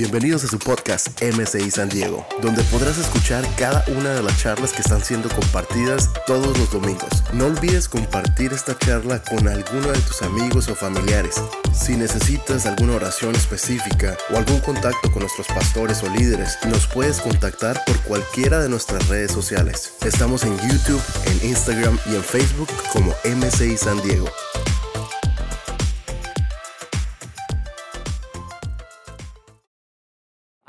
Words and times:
Bienvenidos 0.00 0.44
a 0.44 0.48
su 0.48 0.58
podcast 0.58 1.08
MCI 1.22 1.70
San 1.70 1.90
Diego, 1.90 2.26
donde 2.40 2.62
podrás 2.64 2.96
escuchar 2.96 3.46
cada 3.58 3.84
una 3.88 4.14
de 4.14 4.22
las 4.22 4.40
charlas 4.40 4.72
que 4.72 4.80
están 4.80 5.04
siendo 5.04 5.28
compartidas 5.28 6.08
todos 6.26 6.58
los 6.58 6.72
domingos. 6.72 7.22
No 7.34 7.44
olvides 7.44 7.86
compartir 7.86 8.54
esta 8.54 8.78
charla 8.78 9.22
con 9.22 9.46
alguno 9.46 9.88
de 9.88 9.98
tus 9.98 10.22
amigos 10.22 10.68
o 10.68 10.74
familiares. 10.74 11.42
Si 11.74 11.98
necesitas 11.98 12.64
alguna 12.64 12.94
oración 12.94 13.36
específica 13.36 14.16
o 14.32 14.38
algún 14.38 14.60
contacto 14.60 15.12
con 15.12 15.20
nuestros 15.20 15.48
pastores 15.48 16.02
o 16.02 16.08
líderes, 16.08 16.56
nos 16.66 16.86
puedes 16.86 17.20
contactar 17.20 17.84
por 17.84 18.00
cualquiera 18.00 18.58
de 18.58 18.70
nuestras 18.70 19.06
redes 19.08 19.32
sociales. 19.32 19.92
Estamos 20.02 20.44
en 20.44 20.56
YouTube, 20.60 21.02
en 21.26 21.50
Instagram 21.50 21.98
y 22.06 22.14
en 22.14 22.24
Facebook 22.24 22.70
como 22.94 23.14
MCI 23.26 23.76
San 23.76 24.00
Diego. 24.00 24.30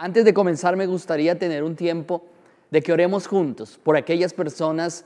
Antes 0.03 0.25
de 0.25 0.33
comenzar 0.33 0.75
me 0.77 0.87
gustaría 0.87 1.37
tener 1.37 1.61
un 1.61 1.75
tiempo 1.75 2.25
de 2.71 2.81
que 2.81 2.91
oremos 2.91 3.27
juntos 3.27 3.79
por 3.83 3.95
aquellas 3.95 4.33
personas 4.33 5.05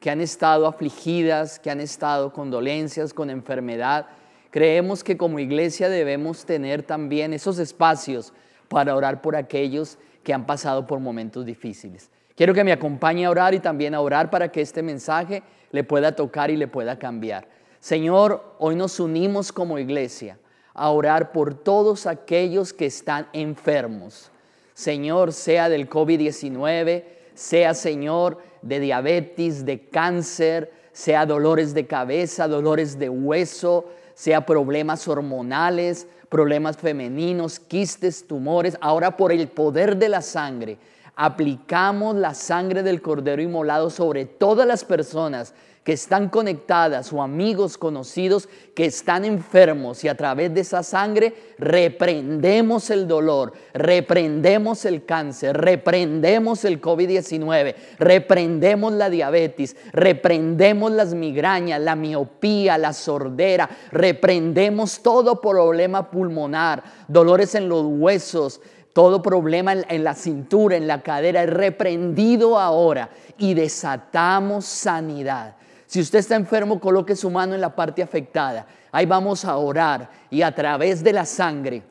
que 0.00 0.10
han 0.10 0.20
estado 0.20 0.66
afligidas, 0.66 1.58
que 1.58 1.70
han 1.70 1.80
estado 1.80 2.30
con 2.30 2.50
dolencias, 2.50 3.14
con 3.14 3.30
enfermedad. 3.30 4.04
Creemos 4.50 5.02
que 5.02 5.16
como 5.16 5.38
iglesia 5.38 5.88
debemos 5.88 6.44
tener 6.44 6.82
también 6.82 7.32
esos 7.32 7.58
espacios 7.58 8.34
para 8.68 8.94
orar 8.94 9.22
por 9.22 9.34
aquellos 9.34 9.96
que 10.22 10.34
han 10.34 10.44
pasado 10.44 10.86
por 10.86 11.00
momentos 11.00 11.46
difíciles. 11.46 12.10
Quiero 12.36 12.52
que 12.52 12.64
me 12.64 12.72
acompañe 12.72 13.24
a 13.24 13.30
orar 13.30 13.54
y 13.54 13.60
también 13.60 13.94
a 13.94 14.02
orar 14.02 14.28
para 14.28 14.52
que 14.52 14.60
este 14.60 14.82
mensaje 14.82 15.42
le 15.70 15.84
pueda 15.84 16.14
tocar 16.14 16.50
y 16.50 16.58
le 16.58 16.68
pueda 16.68 16.98
cambiar. 16.98 17.48
Señor, 17.80 18.56
hoy 18.58 18.76
nos 18.76 19.00
unimos 19.00 19.52
como 19.52 19.78
iglesia 19.78 20.36
a 20.74 20.90
orar 20.90 21.32
por 21.32 21.54
todos 21.54 22.06
aquellos 22.06 22.74
que 22.74 22.84
están 22.84 23.26
enfermos 23.32 24.32
Señor, 24.74 25.32
sea 25.32 25.68
del 25.68 25.88
COVID-19, 25.88 27.04
sea 27.34 27.74
Señor 27.74 28.38
de 28.60 28.80
diabetes, 28.80 29.64
de 29.64 29.88
cáncer, 29.88 30.72
sea 30.92 31.26
dolores 31.26 31.74
de 31.74 31.86
cabeza, 31.86 32.48
dolores 32.48 32.98
de 32.98 33.08
hueso, 33.08 33.86
sea 34.14 34.44
problemas 34.44 35.06
hormonales, 35.08 36.06
problemas 36.28 36.76
femeninos, 36.76 37.60
quistes, 37.60 38.26
tumores. 38.26 38.76
Ahora 38.80 39.16
por 39.16 39.32
el 39.32 39.48
poder 39.48 39.96
de 39.96 40.08
la 40.08 40.22
sangre, 40.22 40.78
aplicamos 41.14 42.16
la 42.16 42.34
sangre 42.34 42.82
del 42.82 43.00
Cordero 43.00 43.42
inmolado 43.42 43.90
sobre 43.90 44.24
todas 44.24 44.66
las 44.66 44.84
personas 44.84 45.54
que 45.84 45.92
están 45.92 46.30
conectadas 46.30 47.12
o 47.12 47.22
amigos 47.22 47.76
conocidos 47.76 48.48
que 48.74 48.86
están 48.86 49.26
enfermos 49.26 50.02
y 50.02 50.08
a 50.08 50.16
través 50.16 50.52
de 50.54 50.62
esa 50.62 50.82
sangre 50.82 51.34
reprendemos 51.58 52.88
el 52.88 53.06
dolor, 53.06 53.52
reprendemos 53.74 54.86
el 54.86 55.04
cáncer, 55.04 55.58
reprendemos 55.58 56.64
el 56.64 56.80
COVID-19, 56.80 57.74
reprendemos 57.98 58.94
la 58.94 59.10
diabetes, 59.10 59.76
reprendemos 59.92 60.90
las 60.90 61.12
migrañas, 61.12 61.80
la 61.82 61.96
miopía, 61.96 62.78
la 62.78 62.94
sordera, 62.94 63.68
reprendemos 63.92 65.02
todo 65.02 65.42
problema 65.42 66.10
pulmonar, 66.10 66.82
dolores 67.08 67.54
en 67.54 67.68
los 67.68 67.84
huesos, 67.84 68.62
todo 68.94 69.20
problema 69.20 69.74
en, 69.74 70.04
la 70.04 70.14
cintura, 70.14 70.76
en 70.76 70.86
la 70.86 71.02
cadera, 71.02 71.42
es 71.42 71.50
reprendido 71.50 72.58
ahora 72.58 73.10
y 73.36 73.52
desatamos 73.52 74.64
sanidad. 74.64 75.56
Si 75.86 76.00
usted 76.00 76.18
está 76.18 76.36
enfermo, 76.36 76.80
coloque 76.80 77.16
su 77.16 77.30
mano 77.30 77.54
en 77.54 77.60
la 77.60 77.74
parte 77.74 78.02
afectada. 78.02 78.66
Ahí 78.90 79.06
vamos 79.06 79.44
a 79.44 79.56
orar 79.56 80.10
y 80.30 80.42
a 80.42 80.54
través 80.54 81.02
de 81.02 81.12
la 81.12 81.26
sangre. 81.26 81.82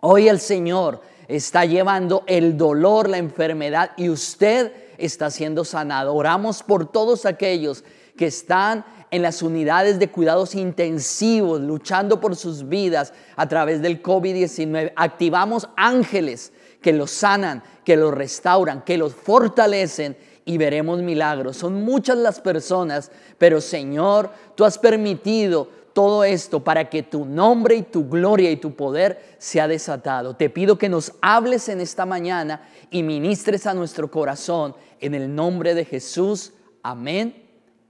Hoy 0.00 0.28
el 0.28 0.38
Señor 0.38 1.02
está 1.26 1.64
llevando 1.64 2.22
el 2.26 2.56
dolor, 2.56 3.08
la 3.08 3.18
enfermedad 3.18 3.90
y 3.96 4.08
usted 4.08 4.72
está 4.96 5.30
siendo 5.30 5.64
sanado. 5.64 6.14
Oramos 6.14 6.62
por 6.62 6.90
todos 6.90 7.26
aquellos 7.26 7.84
que 8.16 8.26
están 8.26 8.84
en 9.10 9.22
las 9.22 9.42
unidades 9.42 9.98
de 9.98 10.10
cuidados 10.10 10.54
intensivos, 10.54 11.60
luchando 11.60 12.20
por 12.20 12.36
sus 12.36 12.68
vidas 12.68 13.12
a 13.36 13.48
través 13.48 13.80
del 13.80 14.02
COVID-19. 14.02 14.92
Activamos 14.96 15.68
ángeles 15.76 16.52
que 16.82 16.92
los 16.92 17.10
sanan, 17.10 17.62
que 17.84 17.96
los 17.96 18.12
restauran, 18.12 18.82
que 18.82 18.98
los 18.98 19.14
fortalecen 19.14 20.16
y 20.48 20.56
veremos 20.56 21.02
milagros. 21.02 21.58
Son 21.58 21.84
muchas 21.84 22.16
las 22.16 22.40
personas, 22.40 23.10
pero 23.36 23.60
Señor, 23.60 24.30
tú 24.54 24.64
has 24.64 24.78
permitido 24.78 25.68
todo 25.92 26.24
esto 26.24 26.64
para 26.64 26.88
que 26.88 27.02
tu 27.02 27.26
nombre 27.26 27.76
y 27.76 27.82
tu 27.82 28.08
gloria 28.08 28.50
y 28.50 28.56
tu 28.56 28.74
poder 28.74 29.36
sea 29.36 29.68
desatado. 29.68 30.36
Te 30.36 30.48
pido 30.48 30.78
que 30.78 30.88
nos 30.88 31.12
hables 31.20 31.68
en 31.68 31.82
esta 31.82 32.06
mañana 32.06 32.66
y 32.90 33.02
ministres 33.02 33.66
a 33.66 33.74
nuestro 33.74 34.10
corazón 34.10 34.74
en 35.00 35.14
el 35.14 35.34
nombre 35.34 35.74
de 35.74 35.84
Jesús. 35.84 36.54
Amén 36.82 37.34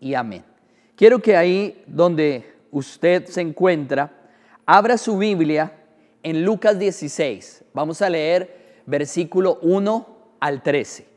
y 0.01 0.15
amén. 0.15 0.43
Quiero 0.97 1.21
que 1.21 1.37
ahí 1.37 1.85
donde 1.87 2.55
usted 2.73 3.27
se 3.27 3.41
encuentra, 3.41 4.11
abra 4.67 4.99
su 4.99 5.17
Biblia 5.17 5.75
en 6.25 6.45
Lucas 6.45 6.77
16. 6.77 7.67
Vamos 7.73 8.03
a 8.03 8.11
leer 8.11 8.83
versículo 8.85 9.61
1 9.63 10.07
al 10.41 10.61
13 10.61 11.08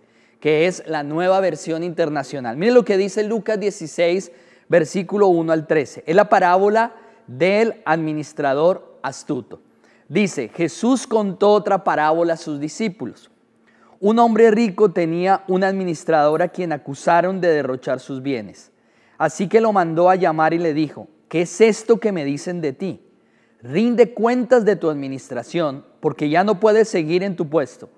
que 0.42 0.66
es 0.66 0.84
la 0.88 1.04
nueva 1.04 1.40
versión 1.40 1.84
internacional. 1.84 2.58
Miren 2.58 2.74
lo 2.74 2.84
que 2.84 2.98
dice 2.98 3.24
Lucas 3.24 3.60
16, 3.60 4.32
versículo 4.68 5.28
1 5.28 5.54
al 5.54 5.68
13. 5.68 6.04
Es 6.06 6.16
la 6.16 6.30
parábola 6.30 6.96
del 7.28 7.82
administrador 7.86 9.00
astuto. 9.04 9.62
Dice, 10.10 10.50
Jesús 10.50 11.06
contó 11.06 11.52
otra 11.52 11.84
parábola 11.84 12.34
a 12.34 12.38
sus 12.38 12.60
discípulos. 12.60 13.30
Un 14.00 14.18
hombre 14.18 14.50
rico 14.50 14.92
tenía 14.92 15.44
un 15.48 15.64
administrador 15.64 16.42
a 16.42 16.50
quien 16.50 16.72
acusaron 16.72 17.40
de 17.40 17.50
derrochar 17.50 18.00
sus 18.00 18.24
bienes. 18.24 18.72
Así 19.20 19.48
que 19.48 19.62
lo 19.62 19.72
mandó 19.72 20.10
a 20.10 20.16
llamar 20.16 20.56
y 20.56 20.58
le 20.58 20.74
dijo, 20.74 21.08
¿qué 21.30 21.44
es 21.44 21.62
esto 21.62 22.00
que 22.00 22.12
me 22.12 22.26
dicen 22.26 22.62
de 22.62 22.74
ti? 22.74 23.00
Rinde 23.62 24.16
cuentas 24.16 24.66
de 24.66 24.76
tu 24.76 24.90
administración, 24.90 25.86
porque 26.00 26.30
ya 26.30 26.44
no 26.44 26.60
puedes 26.60 26.90
seguir 26.90 27.22
en 27.22 27.36
tu 27.36 27.48
puesto. 27.48 27.90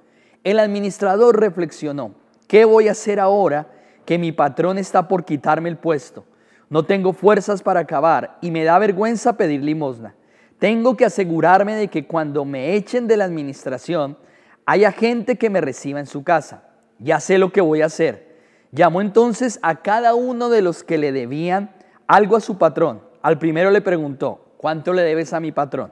El 0.44 0.60
administrador 0.60 1.40
reflexionó, 1.40 2.16
¿Qué 2.48 2.66
voy 2.66 2.88
a 2.88 2.92
hacer 2.92 3.20
ahora 3.20 3.68
que 4.06 4.18
mi 4.18 4.32
patrón 4.32 4.78
está 4.78 5.08
por 5.08 5.26
quitarme 5.26 5.70
el 5.70 5.78
puesto? 5.78 6.26
No 6.70 6.86
tengo 6.86 7.14
fuerzas 7.14 7.62
para 7.62 7.82
acabar 7.82 8.38
y 8.42 8.52
me 8.52 8.64
da 8.64 8.80
vergüenza 8.80 9.38
pedir 9.38 9.64
limosna. 9.64 10.16
Tengo 10.60 10.96
que 10.96 11.06
asegurarme 11.06 11.76
de 11.76 11.88
que 11.88 12.08
cuando 12.08 12.46
me 12.46 12.74
echen 12.76 13.08
de 13.08 13.18
la 13.18 13.26
administración 13.26 14.18
haya 14.66 14.92
gente 14.92 15.38
que 15.38 15.50
me 15.50 15.62
reciba 15.62 16.00
en 16.00 16.06
su 16.06 16.24
casa. 16.24 16.64
Ya 17.00 17.20
sé 17.20 17.38
lo 17.38 17.52
que 17.52 17.62
voy 17.62 17.82
a 17.82 17.88
hacer. 17.88 18.38
Llamó 18.72 19.02
entonces 19.02 19.60
a 19.62 19.82
cada 19.82 20.16
uno 20.16 20.50
de 20.50 20.62
los 20.62 20.84
que 20.84 20.98
le 20.98 21.12
debían 21.12 21.76
algo 22.08 22.36
a 22.36 22.42
su 22.42 22.58
patrón. 22.58 23.02
Al 23.22 23.38
primero 23.38 23.70
le 23.72 23.82
preguntó, 23.82 24.54
¿cuánto 24.58 24.94
le 24.94 25.04
debes 25.04 25.34
a 25.34 25.40
mi 25.40 25.52
patrón? 25.52 25.92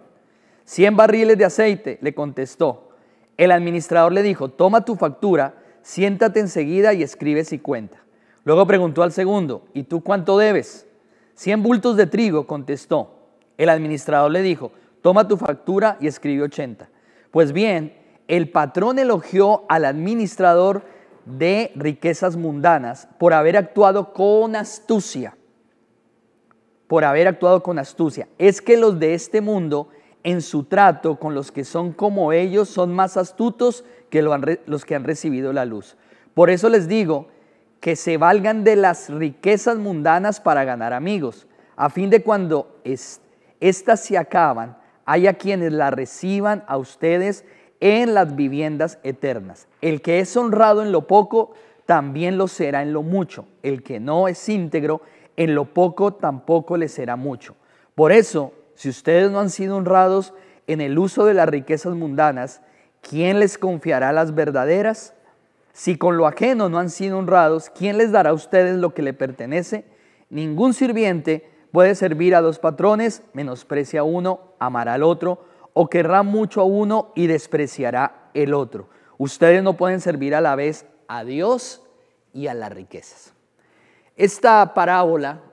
Cien 0.63 0.95
barriles 0.95 1.37
de 1.37 1.45
aceite, 1.45 1.99
le 2.01 2.13
contestó. 2.13 2.89
El 3.37 3.51
administrador 3.51 4.11
le 4.11 4.23
dijo, 4.23 4.49
toma 4.49 4.85
tu 4.85 4.95
factura 4.95 5.60
siéntate 5.81 6.39
enseguida 6.39 6.93
y 6.93 7.03
escribe 7.03 7.43
si 7.43 7.59
cuenta. 7.59 7.97
Luego 8.43 8.65
preguntó 8.65 9.03
al 9.03 9.11
segundo, 9.11 9.65
¿y 9.73 9.83
tú 9.83 10.01
cuánto 10.01 10.37
debes? 10.37 10.87
Cien 11.35 11.63
bultos 11.63 11.97
de 11.97 12.07
trigo, 12.07 12.47
contestó. 12.47 13.17
El 13.57 13.69
administrador 13.69 14.31
le 14.31 14.41
dijo, 14.41 14.71
toma 15.01 15.27
tu 15.27 15.37
factura 15.37 15.97
y 15.99 16.07
escribe 16.07 16.43
ochenta. 16.43 16.89
Pues 17.31 17.51
bien, 17.53 17.97
el 18.27 18.49
patrón 18.49 18.99
elogió 18.99 19.63
al 19.69 19.85
administrador 19.85 20.83
de 21.25 21.71
riquezas 21.75 22.35
mundanas 22.35 23.07
por 23.19 23.33
haber 23.33 23.57
actuado 23.57 24.13
con 24.13 24.55
astucia. 24.55 25.37
Por 26.87 27.05
haber 27.05 27.27
actuado 27.27 27.61
con 27.63 27.79
astucia. 27.79 28.27
Es 28.37 28.61
que 28.61 28.77
los 28.77 28.99
de 28.99 29.13
este 29.13 29.41
mundo, 29.41 29.89
en 30.23 30.41
su 30.41 30.63
trato 30.63 31.17
con 31.17 31.33
los 31.33 31.51
que 31.51 31.63
son 31.63 31.93
como 31.93 32.33
ellos, 32.33 32.69
son 32.69 32.93
más 32.93 33.17
astutos 33.17 33.83
que 34.09 34.21
los 34.21 34.85
que 34.85 34.95
han 34.95 35.03
recibido 35.03 35.53
la 35.53 35.65
luz. 35.65 35.97
Por 36.33 36.49
eso 36.49 36.69
les 36.69 36.87
digo 36.87 37.27
que 37.79 37.95
se 37.95 38.17
valgan 38.17 38.63
de 38.63 38.75
las 38.75 39.09
riquezas 39.09 39.77
mundanas 39.77 40.39
para 40.39 40.63
ganar 40.63 40.93
amigos, 40.93 41.47
a 41.75 41.89
fin 41.89 42.09
de 42.09 42.21
cuando 42.21 42.79
éstas 43.59 44.01
se 44.01 44.17
acaban, 44.17 44.77
haya 45.05 45.33
quienes 45.33 45.73
la 45.73 45.89
reciban 45.89 46.63
a 46.67 46.77
ustedes 46.77 47.43
en 47.79 48.13
las 48.13 48.35
viviendas 48.35 48.99
eternas. 49.03 49.67
El 49.81 50.01
que 50.01 50.19
es 50.19 50.37
honrado 50.37 50.83
en 50.83 50.91
lo 50.91 51.07
poco, 51.07 51.53
también 51.87 52.37
lo 52.37 52.47
será 52.47 52.83
en 52.83 52.93
lo 52.93 53.01
mucho. 53.01 53.47
El 53.63 53.81
que 53.81 53.99
no 53.99 54.27
es 54.27 54.47
íntegro, 54.47 55.01
en 55.35 55.55
lo 55.55 55.65
poco 55.65 56.13
tampoco 56.13 56.77
le 56.77 56.87
será 56.87 57.15
mucho. 57.15 57.55
Por 57.95 58.11
eso, 58.11 58.53
si 58.81 58.89
ustedes 58.89 59.29
no 59.29 59.39
han 59.39 59.51
sido 59.51 59.77
honrados 59.77 60.33
en 60.65 60.81
el 60.81 60.97
uso 60.97 61.25
de 61.25 61.35
las 61.35 61.47
riquezas 61.47 61.93
mundanas, 61.93 62.63
¿quién 63.07 63.39
les 63.39 63.59
confiará 63.59 64.11
las 64.11 64.33
verdaderas? 64.33 65.13
Si 65.71 65.99
con 65.99 66.17
lo 66.17 66.25
ajeno 66.25 66.67
no 66.67 66.79
han 66.79 66.89
sido 66.89 67.19
honrados, 67.19 67.69
¿quién 67.69 67.99
les 67.99 68.11
dará 68.11 68.31
a 68.31 68.33
ustedes 68.33 68.77
lo 68.77 68.95
que 68.95 69.03
le 69.03 69.13
pertenece? 69.13 69.85
Ningún 70.31 70.73
sirviente 70.73 71.47
puede 71.71 71.93
servir 71.93 72.33
a 72.33 72.41
dos 72.41 72.57
patrones, 72.57 73.21
menosprecia 73.33 73.99
a 73.99 74.03
uno, 74.03 74.55
amará 74.57 74.95
al 74.95 75.03
otro, 75.03 75.45
o 75.73 75.87
querrá 75.87 76.23
mucho 76.23 76.61
a 76.61 76.63
uno 76.63 77.11
y 77.15 77.27
despreciará 77.27 78.31
el 78.33 78.51
otro. 78.55 78.89
Ustedes 79.19 79.61
no 79.61 79.77
pueden 79.77 80.01
servir 80.01 80.33
a 80.33 80.41
la 80.41 80.55
vez 80.55 80.87
a 81.07 81.23
Dios 81.23 81.83
y 82.33 82.47
a 82.47 82.55
las 82.55 82.73
riquezas. 82.73 83.35
Esta 84.15 84.73
parábola 84.73 85.50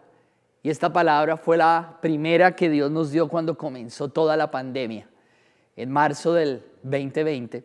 y 0.63 0.71
esta 0.71 0.93
palabra 0.93 1.37
fue 1.37 1.57
la 1.57 1.99
primera 2.01 2.57
que 2.57 2.69
Dios 2.69 2.91
nos 2.91 3.11
dio 3.11 3.29
cuando 3.29 3.57
comenzó 3.57 4.09
toda 4.09 4.37
la 4.37 4.51
pandemia, 4.51 5.09
en 5.77 5.91
marzo 5.91 6.35
del 6.35 6.63
2020. 6.83 7.65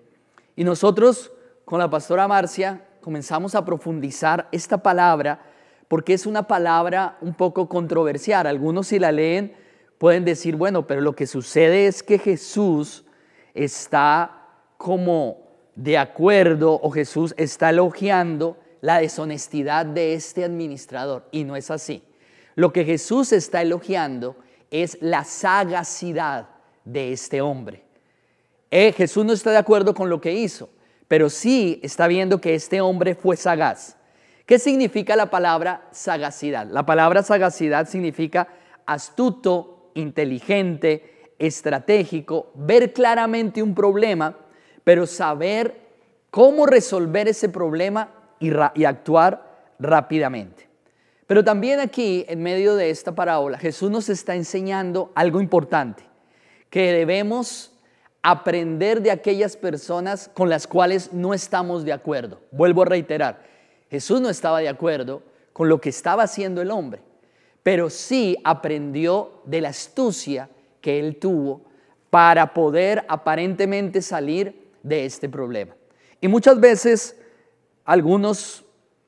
Y 0.56 0.64
nosotros 0.64 1.32
con 1.66 1.80
la 1.80 1.90
pastora 1.90 2.28
Marcia 2.28 2.86
comenzamos 3.02 3.56
a 3.56 3.66
profundizar 3.66 4.48
esta 4.52 4.78
palabra 4.78 5.42
porque 5.88 6.14
es 6.14 6.26
una 6.26 6.48
palabra 6.48 7.18
un 7.22 7.34
poco 7.34 7.68
controversial. 7.68 8.48
Algunos 8.48 8.88
si 8.88 9.00
la 9.00 9.12
leen 9.12 9.54
pueden 9.98 10.26
decir, 10.26 10.56
bueno, 10.56 10.88
pero 10.88 11.02
lo 11.02 11.14
que 11.14 11.28
sucede 11.28 11.88
es 11.88 12.04
que 12.04 12.20
Jesús 12.20 13.06
está 13.54 14.48
como 14.78 15.38
de 15.76 15.98
acuerdo 15.98 16.80
o 16.82 16.92
Jesús 16.92 17.34
está 17.38 17.72
elogiando 17.72 18.58
la 18.82 19.00
deshonestidad 19.00 19.86
de 19.86 20.14
este 20.14 20.44
administrador. 20.44 21.28
Y 21.32 21.44
no 21.44 21.56
es 21.56 21.72
así. 21.72 22.04
Lo 22.56 22.74
que 22.74 22.86
Jesús 22.86 23.32
está 23.32 23.62
elogiando 23.62 24.36
es 24.72 24.98
la 25.02 25.24
sagacidad 25.24 26.50
de 26.86 27.12
este 27.12 27.42
hombre. 27.42 27.84
Eh, 28.72 28.92
Jesús 28.92 29.26
no 29.26 29.34
está 29.34 29.52
de 29.52 29.58
acuerdo 29.58 29.94
con 29.94 30.10
lo 30.10 30.20
que 30.20 30.34
hizo, 30.34 30.70
pero 31.08 31.30
sí 31.30 31.80
está 31.84 32.08
viendo 32.08 32.42
que 32.42 32.56
este 32.56 32.82
hombre 32.82 33.16
fue 33.16 33.38
sagaz. 33.38 33.98
¿Qué 34.46 34.60
significa 34.60 35.16
la 35.16 35.30
palabra 35.30 35.88
sagacidad? 35.92 36.68
La 36.68 36.86
palabra 36.86 37.24
sagacidad 37.24 37.88
significa 37.88 38.48
astuto, 38.86 39.92
inteligente, 39.94 41.34
estratégico, 41.40 42.52
ver 42.56 42.94
claramente 42.94 43.62
un 43.62 43.76
problema, 43.76 44.38
pero 44.84 45.06
saber 45.06 45.84
cómo 46.30 46.66
resolver 46.66 47.28
ese 47.28 47.50
problema 47.50 48.10
y, 48.40 48.86
actuar 48.86 49.72
rápidamente. 49.80 50.68
Pero 51.34 51.44
también 51.44 51.80
aquí, 51.80 52.26
en 52.28 52.44
medio 52.44 52.76
de 52.76 52.92
esta 52.92 53.16
parábola, 53.16 53.58
Jesús 53.58 53.90
nos 53.90 54.08
está 54.08 54.36
enseñando 54.36 55.12
algo 55.16 55.42
importante, 55.42 56.04
que 56.70 56.92
debemos 56.92 57.72
aprender 58.22 59.02
de 59.02 59.10
aquellas 59.10 59.58
personas 59.58 60.30
con 60.32 60.48
las 60.48 60.68
cuales 60.68 61.12
no 61.12 61.34
estamos 61.34 61.86
de 61.86 61.92
acuerdo. 61.92 62.40
Vuelvo 62.52 62.84
a 62.84 62.86
reiterar, 62.86 63.42
Jesús 63.90 64.22
no 64.22 64.30
estaba 64.30 64.60
de 64.60 64.70
acuerdo 64.70 65.24
con 65.54 65.70
lo 65.70 65.82
que 65.82 65.90
estaba 65.90 66.22
haciendo 66.22 66.62
el 66.62 66.70
hombre, 66.70 67.02
pero 67.64 67.90
sí 67.90 68.38
aprendió 68.44 69.42
de 69.46 69.62
la 69.62 69.70
astucia 69.70 70.52
que 70.82 71.00
él 71.00 71.16
tuvo 71.16 71.64
para 72.12 72.54
poder 72.54 73.06
aparentemente 73.08 74.04
salir 74.04 74.70
de 74.84 75.06
este 75.06 75.28
problema. 75.28 75.76
Y 76.22 76.28
muchas 76.28 76.60
veces 76.60 77.20
algunos 77.86 78.64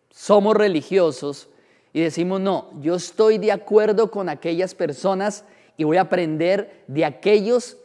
somos 0.10 0.56
religiosos 0.57 1.50
y 1.96 2.02
decimos, 2.02 2.42
no, 2.42 2.72
yo 2.82 2.96
estoy 2.96 3.38
de 3.38 3.54
acuerdo 3.54 4.12
con 4.12 4.28
aquellas 4.28 4.76
personas 4.76 5.46
y 5.78 5.86
voy 5.86 5.96
a 5.96 6.02
aprender 6.02 6.84
de 6.88 7.06
aquellos 7.06 7.78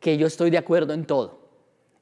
que 0.00 0.18
yo 0.18 0.26
estoy 0.26 0.50
de 0.50 0.58
acuerdo 0.58 0.92
en 0.92 1.06
todo. 1.06 1.38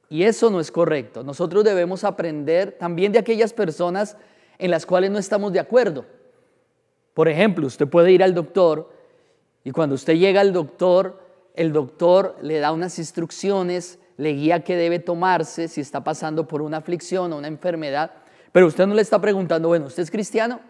Y 0.08 0.24
eso 0.24 0.50
no 0.50 0.58
es 0.58 0.72
correcto. 0.72 1.22
Nosotros 1.22 1.62
debemos 1.62 2.02
aprender 2.02 2.72
también 2.72 3.12
de 3.12 3.20
aquellas 3.20 3.52
personas 3.52 4.16
en 4.58 4.72
las 4.72 4.86
cuales 4.86 5.12
no 5.12 5.20
estamos 5.20 5.52
de 5.52 5.60
acuerdo. 5.60 6.04
Por 7.14 7.28
ejemplo, 7.28 7.68
usted 7.68 7.86
puede 7.86 8.10
ir 8.10 8.24
al 8.24 8.34
doctor 8.34 8.90
y 9.62 9.70
cuando 9.70 9.94
usted 9.94 10.14
llega 10.14 10.40
al 10.40 10.52
doctor, 10.52 11.20
el 11.54 11.72
doctor 11.72 12.34
le 12.42 12.58
da 12.58 12.72
unas 12.72 12.98
instrucciones, 12.98 14.00
le 14.16 14.32
guía 14.32 14.64
qué 14.64 14.74
debe 14.74 14.98
tomarse 14.98 15.68
si 15.68 15.80
está 15.80 16.02
pasando 16.02 16.48
por 16.48 16.60
una 16.60 16.78
aflicción 16.78 17.32
o 17.32 17.38
una 17.38 17.46
enfermedad 17.46 18.10
pero 18.52 18.66
usted 18.66 18.86
no 18.86 18.94
le 18.94 19.02
está 19.02 19.18
preguntando, 19.18 19.68
bueno, 19.68 19.86
¿usted 19.86 20.02
es 20.02 20.10
cristiano? 20.10 20.60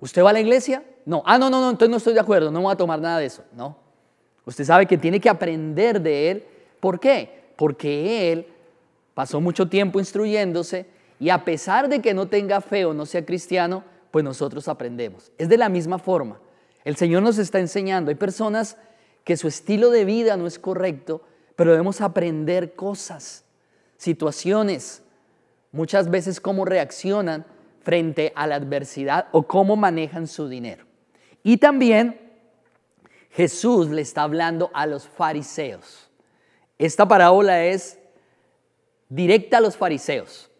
¿Usted 0.00 0.22
va 0.22 0.30
a 0.30 0.32
la 0.32 0.40
iglesia? 0.40 0.82
No. 1.04 1.22
Ah, 1.26 1.38
no, 1.38 1.50
no, 1.50 1.60
no, 1.60 1.70
entonces 1.70 1.90
no 1.90 1.98
estoy 1.98 2.14
de 2.14 2.20
acuerdo, 2.20 2.50
no 2.50 2.62
voy 2.62 2.72
a 2.72 2.76
tomar 2.76 3.00
nada 3.00 3.18
de 3.18 3.26
eso. 3.26 3.44
No. 3.52 3.76
Usted 4.44 4.64
sabe 4.64 4.86
que 4.86 4.98
tiene 4.98 5.20
que 5.20 5.28
aprender 5.28 6.00
de 6.00 6.30
él. 6.30 6.44
¿Por 6.80 6.98
qué? 6.98 7.52
Porque 7.56 8.32
él 8.32 8.46
pasó 9.14 9.40
mucho 9.40 9.68
tiempo 9.68 10.00
instruyéndose 10.00 10.86
y 11.18 11.28
a 11.28 11.44
pesar 11.44 11.88
de 11.88 12.00
que 12.00 12.14
no 12.14 12.28
tenga 12.28 12.60
fe 12.62 12.86
o 12.86 12.94
no 12.94 13.04
sea 13.04 13.24
cristiano, 13.24 13.84
pues 14.10 14.24
nosotros 14.24 14.66
aprendemos. 14.68 15.30
Es 15.36 15.48
de 15.48 15.58
la 15.58 15.68
misma 15.68 15.98
forma. 15.98 16.40
El 16.84 16.96
Señor 16.96 17.22
nos 17.22 17.36
está 17.38 17.60
enseñando. 17.60 18.08
Hay 18.08 18.14
personas 18.14 18.78
que 19.24 19.36
su 19.36 19.46
estilo 19.46 19.90
de 19.90 20.06
vida 20.06 20.36
no 20.38 20.46
es 20.46 20.58
correcto, 20.58 21.20
pero 21.56 21.72
debemos 21.72 22.00
aprender 22.00 22.74
cosas, 22.74 23.44
situaciones, 23.98 25.02
muchas 25.72 26.10
veces 26.10 26.40
cómo 26.40 26.64
reaccionan 26.64 27.44
frente 27.82 28.32
a 28.34 28.46
la 28.46 28.56
adversidad 28.56 29.28
o 29.32 29.46
cómo 29.46 29.76
manejan 29.76 30.26
su 30.26 30.48
dinero. 30.48 30.84
Y 31.42 31.56
también 31.56 32.20
Jesús 33.30 33.88
le 33.88 34.02
está 34.02 34.22
hablando 34.22 34.70
a 34.74 34.86
los 34.86 35.08
fariseos. 35.08 36.10
Esta 36.78 37.06
parábola 37.06 37.64
es 37.64 37.98
directa 39.08 39.58
a 39.58 39.60
los 39.60 39.76
fariseos 39.76 40.50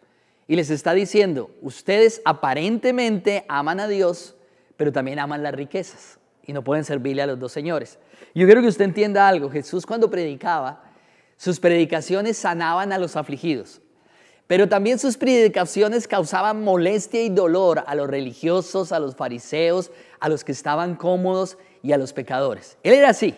y 0.47 0.55
les 0.55 0.69
está 0.69 0.93
diciendo, 0.93 1.51
ustedes 1.61 2.21
aparentemente 2.25 3.45
aman 3.47 3.79
a 3.79 3.87
Dios, 3.87 4.35
pero 4.77 4.91
también 4.91 5.19
aman 5.19 5.43
las 5.43 5.53
riquezas 5.53 6.19
y 6.45 6.53
no 6.53 6.63
pueden 6.63 6.83
servirle 6.83 7.21
a 7.21 7.27
los 7.27 7.39
dos 7.39 7.51
señores. 7.51 7.99
Yo 8.33 8.45
quiero 8.45 8.61
que 8.61 8.67
usted 8.67 8.85
entienda 8.85 9.27
algo, 9.27 9.49
Jesús 9.49 9.85
cuando 9.85 10.09
predicaba, 10.09 10.83
sus 11.37 11.59
predicaciones 11.59 12.37
sanaban 12.37 12.91
a 12.93 12.97
los 12.97 13.15
afligidos. 13.15 13.81
Pero 14.51 14.67
también 14.67 14.99
sus 14.99 15.15
predicaciones 15.15 16.09
causaban 16.09 16.61
molestia 16.61 17.23
y 17.23 17.29
dolor 17.29 17.85
a 17.87 17.95
los 17.95 18.09
religiosos, 18.09 18.91
a 18.91 18.99
los 18.99 19.15
fariseos, 19.15 19.91
a 20.19 20.27
los 20.27 20.43
que 20.43 20.51
estaban 20.51 20.95
cómodos 20.95 21.57
y 21.81 21.93
a 21.93 21.97
los 21.97 22.11
pecadores. 22.11 22.77
Él 22.83 22.95
era 22.95 23.11
así. 23.11 23.33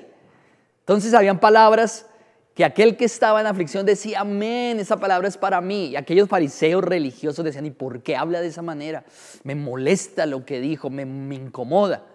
Entonces 0.80 1.14
habían 1.14 1.40
palabras 1.40 2.08
que 2.56 2.66
aquel 2.66 2.98
que 2.98 3.06
estaba 3.06 3.40
en 3.40 3.46
aflicción 3.46 3.86
decía, 3.86 4.22
amén, 4.22 4.80
esa 4.80 4.98
palabra 4.98 5.28
es 5.28 5.38
para 5.38 5.62
mí. 5.62 5.90
Y 5.90 5.98
aquellos 5.98 6.28
fariseos 6.28 6.84
religiosos 6.84 7.46
decían, 7.46 7.68
¿y 7.68 7.70
por 7.70 8.02
qué 8.02 8.16
habla 8.16 8.42
de 8.42 8.48
esa 8.48 8.64
manera? 8.64 9.06
Me 9.44 9.54
molesta 9.54 10.26
lo 10.26 10.46
que 10.46 10.62
dijo, 10.62 10.90
me, 10.90 11.06
me 11.06 11.36
incomoda. 11.36 12.08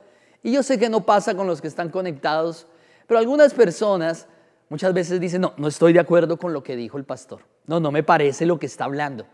Y 0.42 0.50
yo 0.50 0.64
sé 0.64 0.76
que 0.76 0.88
no 0.88 1.06
pasa 1.06 1.36
con 1.36 1.46
los 1.46 1.60
que 1.60 1.68
están 1.68 1.90
conectados, 1.90 2.66
pero 3.06 3.20
algunas 3.20 3.54
personas 3.54 4.26
muchas 4.68 4.92
veces 4.92 5.20
dicen, 5.20 5.42
no, 5.42 5.54
no 5.56 5.68
estoy 5.68 5.92
de 5.92 6.00
acuerdo 6.00 6.36
con 6.36 6.52
lo 6.52 6.64
que 6.64 6.74
dijo 6.74 6.98
el 6.98 7.04
pastor. 7.04 7.42
No, 7.68 7.78
no 7.78 7.92
me 7.92 8.02
parece 8.02 8.46
lo 8.46 8.58
que 8.58 8.66
está 8.66 8.84
hablando. 8.84 9.26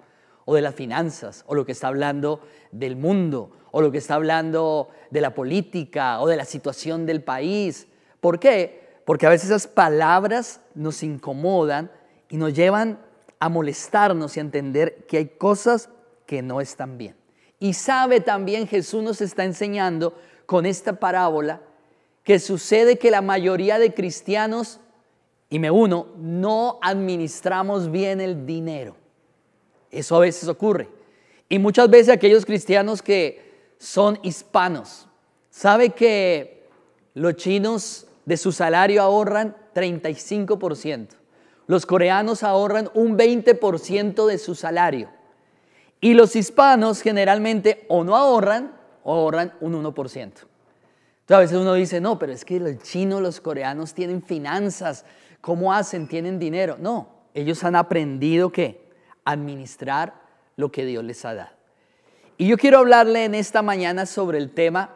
O 0.44 0.54
de 0.54 0.60
las 0.60 0.74
finanzas, 0.74 1.44
o 1.46 1.54
lo 1.54 1.64
que 1.64 1.72
está 1.72 1.88
hablando 1.88 2.40
del 2.70 2.96
mundo, 2.96 3.52
o 3.70 3.80
lo 3.80 3.90
que 3.90 3.98
está 3.98 4.16
hablando 4.16 4.90
de 5.10 5.22
la 5.22 5.34
política, 5.34 6.20
o 6.20 6.28
de 6.28 6.36
la 6.36 6.44
situación 6.44 7.06
del 7.06 7.22
país. 7.22 7.86
¿Por 8.20 8.38
qué? 8.38 8.98
Porque 9.06 9.26
a 9.26 9.30
veces 9.30 9.46
esas 9.46 9.66
palabras 9.66 10.60
nos 10.74 11.02
incomodan 11.02 11.90
y 12.28 12.36
nos 12.36 12.52
llevan 12.52 12.98
a 13.38 13.48
molestarnos 13.48 14.36
y 14.36 14.40
a 14.40 14.42
entender 14.42 15.06
que 15.06 15.18
hay 15.18 15.26
cosas 15.28 15.88
que 16.26 16.42
no 16.42 16.60
están 16.60 16.98
bien. 16.98 17.16
Y 17.60 17.74
sabe 17.74 18.20
también 18.20 18.66
Jesús 18.66 19.02
nos 19.02 19.20
está 19.20 19.44
enseñando 19.44 20.14
con 20.44 20.66
esta 20.66 20.98
parábola 20.98 21.60
que 22.24 22.38
sucede 22.38 22.98
que 22.98 23.10
la 23.10 23.22
mayoría 23.22 23.78
de 23.78 23.94
cristianos 23.94 24.80
y 25.50 25.58
me 25.58 25.70
uno, 25.70 26.08
no 26.16 26.78
administramos 26.82 27.90
bien 27.90 28.20
el 28.20 28.46
dinero. 28.46 28.96
Eso 29.90 30.16
a 30.16 30.20
veces 30.20 30.48
ocurre. 30.48 30.88
Y 31.48 31.58
muchas 31.58 31.88
veces 31.88 32.14
aquellos 32.14 32.44
cristianos 32.44 33.02
que 33.02 33.72
son 33.78 34.18
hispanos, 34.22 35.06
sabe 35.50 35.90
que 35.90 36.68
los 37.14 37.36
chinos 37.36 38.06
de 38.24 38.36
su 38.36 38.50
salario 38.50 39.02
ahorran 39.02 39.56
35%. 39.74 41.08
Los 41.66 41.86
coreanos 41.86 42.42
ahorran 42.42 42.90
un 42.94 43.16
20% 43.16 44.26
de 44.26 44.38
su 44.38 44.54
salario. 44.54 45.08
Y 46.00 46.14
los 46.14 46.36
hispanos 46.36 47.00
generalmente 47.00 47.86
o 47.88 48.04
no 48.04 48.16
ahorran 48.16 48.74
o 49.02 49.14
ahorran 49.14 49.54
un 49.60 49.82
1%. 49.82 49.94
Entonces 49.94 50.46
a 51.28 51.38
veces 51.38 51.56
uno 51.56 51.72
dice, 51.74 52.00
no, 52.00 52.18
pero 52.18 52.32
es 52.32 52.44
que 52.44 52.60
los 52.60 52.78
chinos, 52.82 53.22
los 53.22 53.40
coreanos 53.40 53.94
tienen 53.94 54.22
finanzas, 54.22 55.06
¿Cómo 55.44 55.74
hacen? 55.74 56.08
¿Tienen 56.08 56.38
dinero? 56.38 56.78
No, 56.80 57.06
ellos 57.34 57.62
han 57.64 57.76
aprendido 57.76 58.50
que 58.50 58.80
administrar 59.26 60.14
lo 60.56 60.72
que 60.72 60.86
Dios 60.86 61.04
les 61.04 61.22
ha 61.26 61.34
dado. 61.34 61.50
Y 62.38 62.46
yo 62.46 62.56
quiero 62.56 62.78
hablarle 62.78 63.26
en 63.26 63.34
esta 63.34 63.60
mañana 63.60 64.06
sobre 64.06 64.38
el 64.38 64.52
tema, 64.52 64.88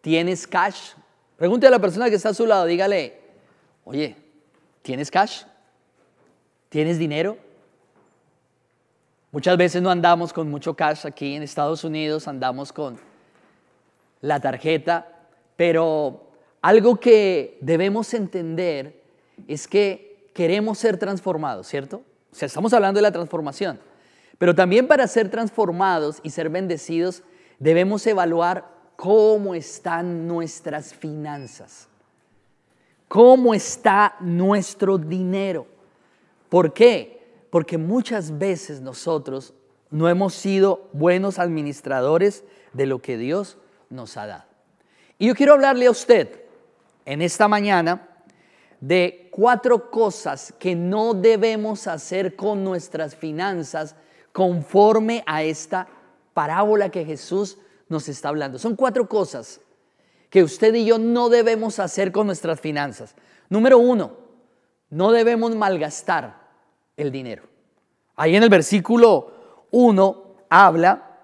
¿tienes 0.00 0.46
cash? 0.46 0.92
Pregunte 1.36 1.66
a 1.66 1.70
la 1.70 1.80
persona 1.80 2.08
que 2.08 2.14
está 2.14 2.28
a 2.28 2.34
su 2.34 2.46
lado, 2.46 2.66
dígale, 2.66 3.18
oye, 3.84 4.14
¿tienes 4.82 5.10
cash? 5.10 5.42
¿Tienes 6.68 6.96
dinero? 6.96 7.36
Muchas 9.32 9.56
veces 9.56 9.82
no 9.82 9.90
andamos 9.90 10.32
con 10.32 10.48
mucho 10.48 10.74
cash 10.74 11.04
aquí 11.04 11.34
en 11.34 11.42
Estados 11.42 11.82
Unidos, 11.82 12.28
andamos 12.28 12.72
con 12.72 12.96
la 14.20 14.38
tarjeta, 14.38 15.08
pero 15.56 16.28
algo 16.62 16.94
que 17.00 17.58
debemos 17.60 18.14
entender 18.14 19.02
es 19.48 19.68
que 19.68 20.28
queremos 20.34 20.78
ser 20.78 20.96
transformados, 20.96 21.66
¿cierto? 21.68 22.02
O 22.32 22.34
sea, 22.34 22.46
estamos 22.46 22.72
hablando 22.72 22.98
de 22.98 23.02
la 23.02 23.12
transformación. 23.12 23.78
Pero 24.38 24.54
también 24.54 24.88
para 24.88 25.06
ser 25.06 25.30
transformados 25.30 26.18
y 26.22 26.30
ser 26.30 26.48
bendecidos, 26.48 27.22
debemos 27.58 28.06
evaluar 28.06 28.68
cómo 28.96 29.54
están 29.54 30.26
nuestras 30.26 30.92
finanzas. 30.94 31.88
¿Cómo 33.08 33.54
está 33.54 34.16
nuestro 34.20 34.98
dinero? 34.98 35.66
¿Por 36.48 36.72
qué? 36.72 37.22
Porque 37.50 37.78
muchas 37.78 38.38
veces 38.38 38.80
nosotros 38.80 39.54
no 39.90 40.08
hemos 40.08 40.34
sido 40.34 40.88
buenos 40.92 41.38
administradores 41.38 42.42
de 42.72 42.86
lo 42.86 43.00
que 43.00 43.16
Dios 43.16 43.56
nos 43.90 44.16
ha 44.16 44.26
dado. 44.26 44.44
Y 45.18 45.28
yo 45.28 45.34
quiero 45.36 45.52
hablarle 45.52 45.86
a 45.86 45.92
usted 45.92 46.40
en 47.04 47.22
esta 47.22 47.46
mañana 47.46 48.08
de 48.86 49.28
cuatro 49.30 49.90
cosas 49.90 50.52
que 50.58 50.74
no 50.74 51.14
debemos 51.14 51.86
hacer 51.86 52.36
con 52.36 52.62
nuestras 52.62 53.16
finanzas 53.16 53.96
conforme 54.30 55.24
a 55.26 55.42
esta 55.42 55.88
parábola 56.34 56.90
que 56.90 57.06
Jesús 57.06 57.56
nos 57.88 58.10
está 58.10 58.28
hablando. 58.28 58.58
Son 58.58 58.76
cuatro 58.76 59.08
cosas 59.08 59.62
que 60.28 60.42
usted 60.42 60.74
y 60.74 60.84
yo 60.84 60.98
no 60.98 61.30
debemos 61.30 61.78
hacer 61.78 62.12
con 62.12 62.26
nuestras 62.26 62.60
finanzas. 62.60 63.14
Número 63.48 63.78
uno, 63.78 64.18
no 64.90 65.12
debemos 65.12 65.56
malgastar 65.56 66.42
el 66.98 67.10
dinero. 67.10 67.44
Ahí 68.16 68.36
en 68.36 68.42
el 68.42 68.50
versículo 68.50 69.66
1 69.70 70.36
habla, 70.50 71.20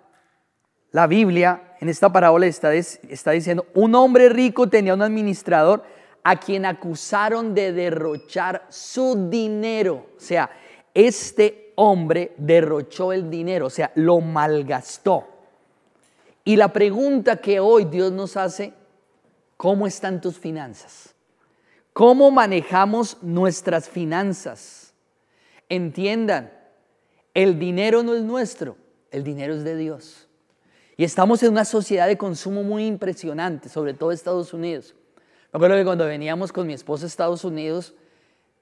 la 0.92 1.06
Biblia 1.06 1.74
en 1.78 1.90
esta 1.90 2.10
parábola 2.10 2.46
está, 2.46 2.72
está 2.72 3.32
diciendo, 3.32 3.66
un 3.74 3.94
hombre 3.94 4.30
rico 4.30 4.68
tenía 4.70 4.94
un 4.94 5.02
administrador 5.02 5.99
a 6.22 6.38
quien 6.38 6.66
acusaron 6.66 7.54
de 7.54 7.72
derrochar 7.72 8.66
su 8.68 9.28
dinero. 9.28 10.06
O 10.16 10.20
sea, 10.20 10.50
este 10.92 11.72
hombre 11.76 12.34
derrochó 12.36 13.12
el 13.12 13.30
dinero, 13.30 13.66
o 13.66 13.70
sea, 13.70 13.92
lo 13.94 14.20
malgastó. 14.20 15.26
Y 16.44 16.56
la 16.56 16.72
pregunta 16.72 17.36
que 17.36 17.60
hoy 17.60 17.84
Dios 17.84 18.12
nos 18.12 18.36
hace, 18.36 18.74
¿Cómo 19.60 19.86
están 19.86 20.22
tus 20.22 20.38
finanzas? 20.38 21.14
¿Cómo 21.92 22.30
manejamos 22.30 23.18
nuestras 23.20 23.90
finanzas? 23.90 24.94
Entiendan, 25.68 26.50
el 27.34 27.58
dinero 27.58 28.02
no 28.02 28.14
es 28.14 28.22
nuestro, 28.22 28.78
el 29.10 29.22
dinero 29.22 29.52
es 29.52 29.62
de 29.62 29.76
Dios. 29.76 30.28
Y 30.96 31.04
estamos 31.04 31.42
en 31.42 31.50
una 31.50 31.66
sociedad 31.66 32.06
de 32.06 32.16
consumo 32.16 32.62
muy 32.62 32.86
impresionante, 32.86 33.68
sobre 33.68 33.92
todo 33.92 34.12
Estados 34.12 34.54
Unidos. 34.54 34.94
Me 35.52 35.58
acuerdo 35.58 35.76
que 35.76 35.84
cuando 35.84 36.06
veníamos 36.06 36.52
con 36.52 36.66
mi 36.66 36.74
esposa 36.74 37.04
a 37.04 37.08
Estados 37.08 37.44
Unidos, 37.44 37.94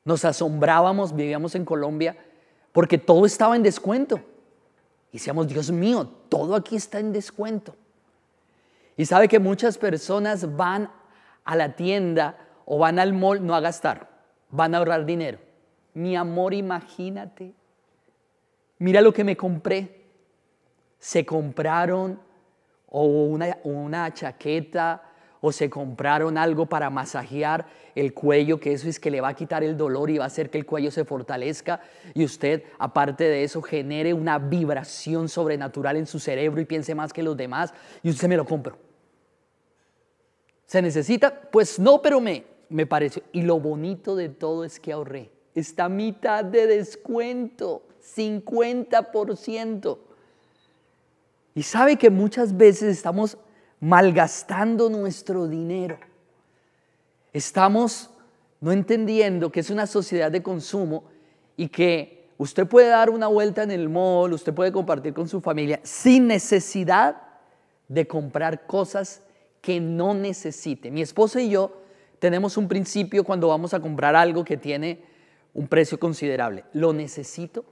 nos 0.05 0.25
asombrábamos, 0.25 1.15
vivíamos 1.15 1.55
en 1.55 1.65
Colombia, 1.65 2.17
porque 2.73 2.97
todo 2.97 3.27
estaba 3.27 3.57
en 3.57 3.63
descuento. 3.63 4.21
Y 5.13 5.19
decíamos, 5.19 5.49
Dios 5.49 5.71
mío, 5.71 6.09
todo 6.29 6.55
aquí 6.55 6.77
está 6.77 6.99
en 6.99 7.13
descuento. 7.13 7.75
Y 8.97 9.05
sabe 9.05 9.29
que 9.29 9.39
muchas 9.39 9.77
personas 9.77 10.57
van 10.57 10.91
a 11.45 11.57
la 11.57 11.77
tienda 11.77 12.39
o 12.65 12.79
van 12.79 12.99
al 12.99 13.13
mall 13.13 13.45
no 13.45 13.55
a 13.55 13.61
gastar, 13.61 14.09
van 14.51 14.75
a 14.75 14.79
ahorrar 14.79 15.05
dinero. 15.05 15.39
Mi 15.95 16.17
amor, 16.17 16.55
imagínate. 16.55 17.55
Mira 18.79 19.01
lo 19.01 19.13
que 19.13 19.25
me 19.25 19.37
compré. 19.37 20.05
Se 20.99 21.25
compraron 21.25 22.21
o 22.89 23.05
una, 23.05 23.59
una 23.65 24.13
chaqueta 24.13 25.08
o 25.41 25.53
se 25.53 25.71
compraron 25.71 26.37
algo 26.39 26.67
para 26.67 26.91
masajear 26.91 27.67
el 27.95 28.15
cuello, 28.15 28.61
que 28.61 28.73
eso 28.73 28.89
es 28.89 29.01
que 29.01 29.11
le 29.11 29.21
va 29.21 29.29
a 29.29 29.35
quitar 29.35 29.63
el 29.65 29.77
dolor 29.77 30.11
y 30.11 30.19
va 30.19 30.25
a 30.25 30.29
hacer 30.29 30.51
que 30.51 30.59
el 30.59 30.67
cuello 30.67 30.91
se 30.91 31.05
fortalezca 31.05 31.81
y 32.15 32.25
usted, 32.25 32.63
aparte 32.79 33.25
de 33.25 33.45
eso, 33.45 33.63
genere 33.63 34.15
una 34.15 34.39
vibración 34.39 35.29
sobrenatural 35.29 35.97
en 35.97 36.07
su 36.07 36.19
cerebro 36.19 36.61
y 36.61 36.65
piense 36.65 36.95
más 36.95 37.13
que 37.13 37.23
los 37.23 37.37
demás 37.37 37.73
y 38.03 38.11
usted 38.11 38.29
me 38.29 38.37
lo 38.37 38.45
compro. 38.45 38.79
¿Se 40.67 40.83
necesita? 40.83 41.51
Pues 41.51 41.79
no, 41.79 42.03
pero 42.03 42.21
me, 42.21 42.45
me 42.69 42.87
pareció. 42.87 43.23
Y 43.33 43.43
lo 43.43 43.59
bonito 43.59 44.15
de 44.17 44.29
todo 44.29 44.65
es 44.65 44.79
que 44.79 44.93
ahorré. 44.93 45.31
Esta 45.55 45.89
mitad 45.89 46.45
de 46.45 46.67
descuento, 46.67 47.83
50%. 48.15 49.99
Y 51.55 51.63
sabe 51.63 51.97
que 51.97 52.11
muchas 52.11 52.57
veces 52.57 52.97
estamos 52.97 53.39
malgastando 53.81 54.89
nuestro 54.89 55.47
dinero. 55.47 55.99
Estamos 57.33 58.11
no 58.61 58.73
entendiendo 58.73 59.53
que 59.53 59.61
es 59.61 59.71
una 59.71 59.87
sociedad 59.87 60.31
de 60.31 60.43
consumo 60.43 61.05
y 61.57 61.69
que 61.69 62.29
usted 62.39 62.67
puede 62.67 62.89
dar 62.89 63.11
una 63.11 63.29
vuelta 63.29 63.63
en 63.63 63.71
el 63.71 63.89
mall, 63.89 64.33
usted 64.33 64.53
puede 64.53 64.73
compartir 64.73 65.15
con 65.15 65.29
su 65.29 65.41
familia 65.41 65.81
sin 65.83 66.27
necesidad 66.27 67.23
de 67.89 68.07
comprar 68.07 68.67
cosas 68.67 69.23
que 69.61 69.81
no 69.81 70.15
necesite. 70.15 70.91
Mi 70.91 71.03
esposa 71.03 71.41
y 71.41 71.51
yo 71.51 71.83
tenemos 72.19 72.57
un 72.57 72.69
principio 72.69 73.25
cuando 73.25 73.49
vamos 73.49 73.75
a 73.75 73.81
comprar 73.81 74.17
algo 74.17 74.45
que 74.45 74.57
tiene 74.57 75.03
un 75.55 75.69
precio 75.69 75.99
considerable. 75.99 76.65
¿Lo 76.73 76.93
necesito? 76.93 77.65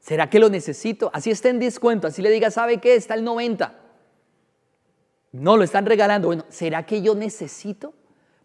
¿Será 0.00 0.30
que 0.30 0.38
lo 0.38 0.48
necesito? 0.48 1.10
Así 1.12 1.30
está 1.30 1.48
en 1.48 1.58
descuento, 1.58 2.06
así 2.06 2.22
le 2.22 2.30
diga, 2.30 2.50
¿sabe 2.50 2.78
qué? 2.78 2.94
Está 2.94 3.14
el 3.14 3.24
90. 3.24 3.87
No, 5.32 5.56
lo 5.56 5.64
están 5.64 5.86
regalando. 5.86 6.28
Bueno, 6.28 6.44
¿será 6.48 6.86
que 6.86 7.02
yo 7.02 7.14
necesito? 7.14 7.92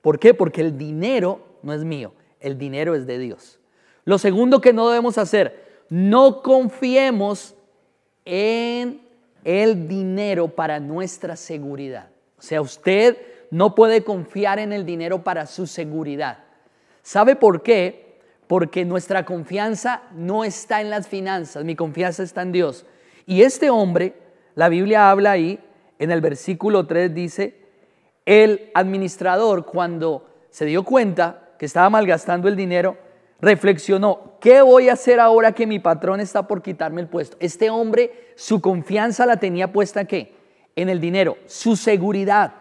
¿Por 0.01 0.19
qué? 0.19 0.33
Porque 0.33 0.61
el 0.61 0.77
dinero 0.77 1.41
no 1.61 1.73
es 1.73 1.83
mío, 1.83 2.13
el 2.39 2.57
dinero 2.57 2.95
es 2.95 3.07
de 3.07 3.17
Dios. 3.17 3.59
Lo 4.05 4.17
segundo 4.17 4.59
que 4.59 4.73
no 4.73 4.89
debemos 4.89 5.17
hacer, 5.17 5.83
no 5.89 6.41
confiemos 6.41 7.55
en 8.25 9.01
el 9.43 9.87
dinero 9.87 10.49
para 10.49 10.79
nuestra 10.79 11.35
seguridad. 11.35 12.09
O 12.37 12.41
sea, 12.41 12.61
usted 12.61 13.17
no 13.51 13.75
puede 13.75 14.03
confiar 14.03 14.59
en 14.59 14.73
el 14.73 14.85
dinero 14.85 15.23
para 15.23 15.45
su 15.45 15.67
seguridad. 15.67 16.39
¿Sabe 17.01 17.35
por 17.35 17.61
qué? 17.61 18.19
Porque 18.47 18.83
nuestra 18.83 19.25
confianza 19.25 20.03
no 20.13 20.43
está 20.43 20.81
en 20.81 20.89
las 20.89 21.07
finanzas, 21.07 21.63
mi 21.63 21.75
confianza 21.75 22.23
está 22.23 22.41
en 22.41 22.51
Dios. 22.51 22.85
Y 23.25 23.43
este 23.43 23.69
hombre, 23.69 24.15
la 24.55 24.69
Biblia 24.69 25.09
habla 25.09 25.31
ahí, 25.31 25.59
en 26.03 26.12
el 26.12 26.19
versículo 26.19 26.86
3 26.86 27.13
dice, 27.13 27.55
el 28.25 28.72
administrador 28.74 29.65
cuando 29.65 30.27
se 30.50 30.65
dio 30.65 30.83
cuenta 30.83 31.51
que 31.57 31.65
estaba 31.65 31.89
malgastando 31.89 32.50
el 32.50 32.57
dinero, 32.57 32.98
reflexionó, 33.39 34.33
¿qué 34.41 34.62
voy 34.62 34.89
a 34.89 34.93
hacer 34.93 35.22
ahora 35.22 35.53
que 35.53 35.65
mi 35.65 35.79
patrón 35.79 36.19
está 36.19 36.45
por 36.45 36.62
quitarme 36.62 37.00
el 37.00 37.07
puesto? 37.07 37.38
Este 37.39 37.69
hombre, 37.69 38.33
su 38.36 38.60
confianza 38.60 39.25
la 39.25 39.38
tenía 39.38 39.72
puesta 39.72 40.03
qué? 40.03 40.33
En 40.75 40.89
el 40.89 41.00
dinero, 41.00 41.38
su 41.45 41.77
seguridad. 41.77 42.53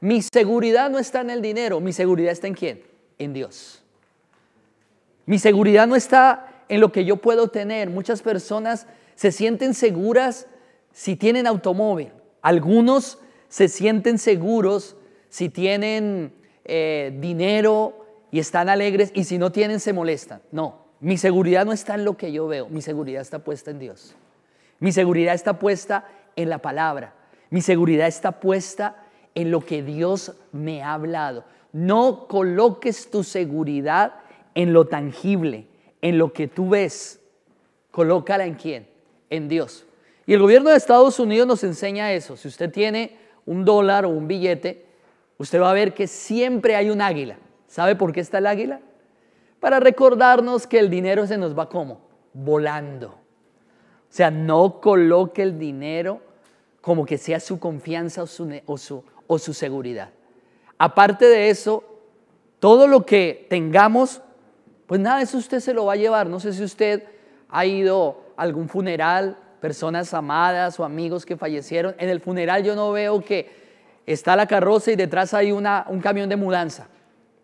Mi 0.00 0.22
seguridad 0.22 0.88
no 0.88 0.98
está 0.98 1.20
en 1.20 1.28
el 1.28 1.42
dinero, 1.42 1.80
mi 1.80 1.92
seguridad 1.92 2.32
está 2.32 2.46
en 2.46 2.54
quién? 2.54 2.82
En 3.18 3.34
Dios. 3.34 3.84
Mi 5.26 5.38
seguridad 5.38 5.86
no 5.86 5.96
está 5.96 6.64
en 6.70 6.80
lo 6.80 6.92
que 6.92 7.04
yo 7.04 7.18
puedo 7.18 7.48
tener. 7.48 7.90
Muchas 7.90 8.22
personas 8.22 8.86
se 9.16 9.32
sienten 9.32 9.74
seguras 9.74 10.46
si 10.92 11.14
tienen 11.14 11.46
automóvil. 11.46 12.10
Algunos 12.42 13.18
se 13.48 13.68
sienten 13.68 14.18
seguros 14.18 14.96
si 15.28 15.48
tienen 15.48 16.32
eh, 16.64 17.16
dinero 17.20 18.06
y 18.30 18.38
están 18.38 18.68
alegres 18.68 19.10
y 19.14 19.24
si 19.24 19.38
no 19.38 19.52
tienen 19.52 19.80
se 19.80 19.92
molestan. 19.92 20.40
No, 20.52 20.86
mi 21.00 21.16
seguridad 21.16 21.64
no 21.64 21.72
está 21.72 21.94
en 21.94 22.04
lo 22.04 22.16
que 22.16 22.32
yo 22.32 22.46
veo, 22.46 22.68
mi 22.68 22.82
seguridad 22.82 23.22
está 23.22 23.40
puesta 23.40 23.70
en 23.70 23.78
Dios. 23.78 24.14
Mi 24.78 24.92
seguridad 24.92 25.34
está 25.34 25.58
puesta 25.58 26.08
en 26.36 26.48
la 26.48 26.58
palabra. 26.58 27.14
Mi 27.50 27.60
seguridad 27.60 28.06
está 28.06 28.40
puesta 28.40 29.04
en 29.34 29.50
lo 29.50 29.60
que 29.60 29.82
Dios 29.82 30.34
me 30.52 30.82
ha 30.82 30.94
hablado. 30.94 31.44
No 31.72 32.26
coloques 32.28 33.10
tu 33.10 33.22
seguridad 33.22 34.14
en 34.54 34.72
lo 34.72 34.86
tangible, 34.86 35.66
en 36.02 36.18
lo 36.18 36.32
que 36.32 36.48
tú 36.48 36.70
ves. 36.70 37.20
Colócala 37.90 38.46
en 38.46 38.54
quién? 38.54 38.88
En 39.28 39.48
Dios. 39.48 39.86
El 40.34 40.40
gobierno 40.40 40.70
de 40.70 40.76
Estados 40.76 41.18
Unidos 41.18 41.48
nos 41.48 41.64
enseña 41.64 42.12
eso. 42.12 42.36
Si 42.36 42.46
usted 42.46 42.70
tiene 42.70 43.16
un 43.46 43.64
dólar 43.64 44.04
o 44.04 44.10
un 44.10 44.28
billete, 44.28 44.86
usted 45.38 45.60
va 45.60 45.70
a 45.70 45.74
ver 45.74 45.92
que 45.92 46.06
siempre 46.06 46.76
hay 46.76 46.88
un 46.88 47.00
águila. 47.00 47.36
¿Sabe 47.66 47.96
por 47.96 48.12
qué 48.12 48.20
está 48.20 48.38
el 48.38 48.46
águila? 48.46 48.80
Para 49.58 49.80
recordarnos 49.80 50.68
que 50.68 50.78
el 50.78 50.88
dinero 50.88 51.26
se 51.26 51.36
nos 51.36 51.58
va 51.58 51.68
como 51.68 52.00
volando. 52.32 53.08
O 53.08 54.12
sea, 54.12 54.30
no 54.30 54.80
coloque 54.80 55.42
el 55.42 55.58
dinero 55.58 56.20
como 56.80 57.04
que 57.04 57.18
sea 57.18 57.40
su 57.40 57.58
confianza 57.58 58.22
o 58.22 58.26
su, 58.28 58.60
o 58.66 58.78
su, 58.78 59.04
o 59.26 59.38
su 59.38 59.52
seguridad. 59.52 60.10
Aparte 60.78 61.24
de 61.24 61.50
eso, 61.50 61.82
todo 62.60 62.86
lo 62.86 63.04
que 63.04 63.48
tengamos, 63.50 64.22
pues 64.86 65.00
nada, 65.00 65.22
eso 65.22 65.38
usted 65.38 65.58
se 65.58 65.74
lo 65.74 65.86
va 65.86 65.94
a 65.94 65.96
llevar. 65.96 66.28
No 66.28 66.38
sé 66.38 66.52
si 66.52 66.62
usted 66.62 67.02
ha 67.48 67.66
ido 67.66 68.22
a 68.36 68.42
algún 68.42 68.68
funeral, 68.68 69.36
personas 69.60 70.12
amadas 70.14 70.80
o 70.80 70.84
amigos 70.84 71.26
que 71.26 71.36
fallecieron. 71.36 71.94
En 71.98 72.08
el 72.08 72.20
funeral 72.20 72.64
yo 72.64 72.74
no 72.74 72.92
veo 72.92 73.22
que 73.22 73.50
está 74.06 74.36
la 74.36 74.46
carroza 74.46 74.92
y 74.92 74.96
detrás 74.96 75.34
hay 75.34 75.52
una, 75.52 75.86
un 75.88 76.00
camión 76.00 76.28
de 76.28 76.36
mudanza. 76.36 76.88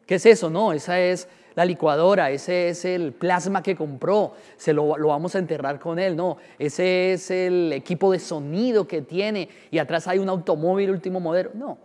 ¿Qué 0.07 0.17
es 0.17 0.27
eso? 0.27 0.51
No, 0.51 0.73
esa 0.73 1.01
es 1.01 1.29
la 1.55 1.65
licuadora, 1.65 2.31
ese 2.31 2.69
es 2.69 2.85
el 2.85 3.13
plasma 3.13 3.63
que 3.63 3.75
compró, 3.75 4.35
se 4.57 4.75
lo, 4.75 4.99
lo, 4.99 5.09
vamos 5.09 5.35
a 5.35 5.39
enterrar 5.39 5.81
con 5.81 5.99
él, 5.99 6.15
no, 6.15 6.37
ese 6.59 7.15
es 7.15 7.31
el 7.31 7.73
equipo 7.73 8.13
de 8.13 8.19
sonido 8.19 8.87
que 8.87 9.01
tiene 9.01 9.49
y 9.71 9.79
atrás 9.79 10.07
hay 10.07 10.19
un 10.19 10.29
automóvil 10.29 10.91
último 10.91 11.19
modelo, 11.19 11.51
no. 11.55 11.79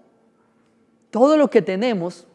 Todo 1.10 1.38
lo 1.38 1.50
que 1.50 1.62
tenemos, 1.62 2.28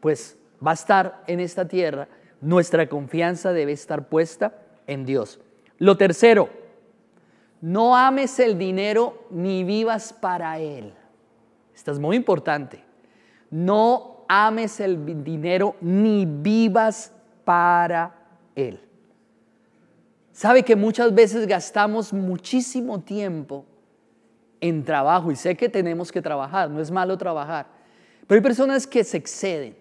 pues 0.00 0.36
va 0.64 0.72
a 0.72 0.74
estar 0.74 1.22
en 1.26 1.40
esta 1.40 1.66
tierra, 1.66 2.08
nuestra 2.42 2.86
confianza 2.88 3.54
debe 3.54 3.72
estar 3.72 4.08
puesta 4.08 4.52
en 4.86 5.06
Dios. 5.06 5.40
Lo 5.78 5.96
tercero, 5.96 6.50
no 7.60 7.96
ames 7.96 8.38
el 8.38 8.58
dinero 8.58 9.26
ni 9.30 9.64
vivas 9.64 10.12
para 10.12 10.58
él. 10.58 10.92
Esto 11.74 11.92
es 11.92 11.98
muy 11.98 12.16
importante. 12.16 12.82
No 13.50 14.24
ames 14.28 14.80
el 14.80 15.24
dinero 15.24 15.76
ni 15.80 16.26
vivas 16.26 17.12
para 17.44 18.14
él. 18.54 18.80
Sabe 20.32 20.62
que 20.62 20.76
muchas 20.76 21.14
veces 21.14 21.46
gastamos 21.46 22.12
muchísimo 22.12 23.00
tiempo 23.00 23.64
en 24.60 24.84
trabajo 24.84 25.30
y 25.30 25.36
sé 25.36 25.56
que 25.56 25.68
tenemos 25.68 26.12
que 26.12 26.20
trabajar, 26.20 26.70
no 26.70 26.80
es 26.80 26.90
malo 26.90 27.16
trabajar, 27.16 27.66
pero 28.26 28.38
hay 28.38 28.42
personas 28.42 28.86
que 28.86 29.04
se 29.04 29.16
exceden. 29.16 29.76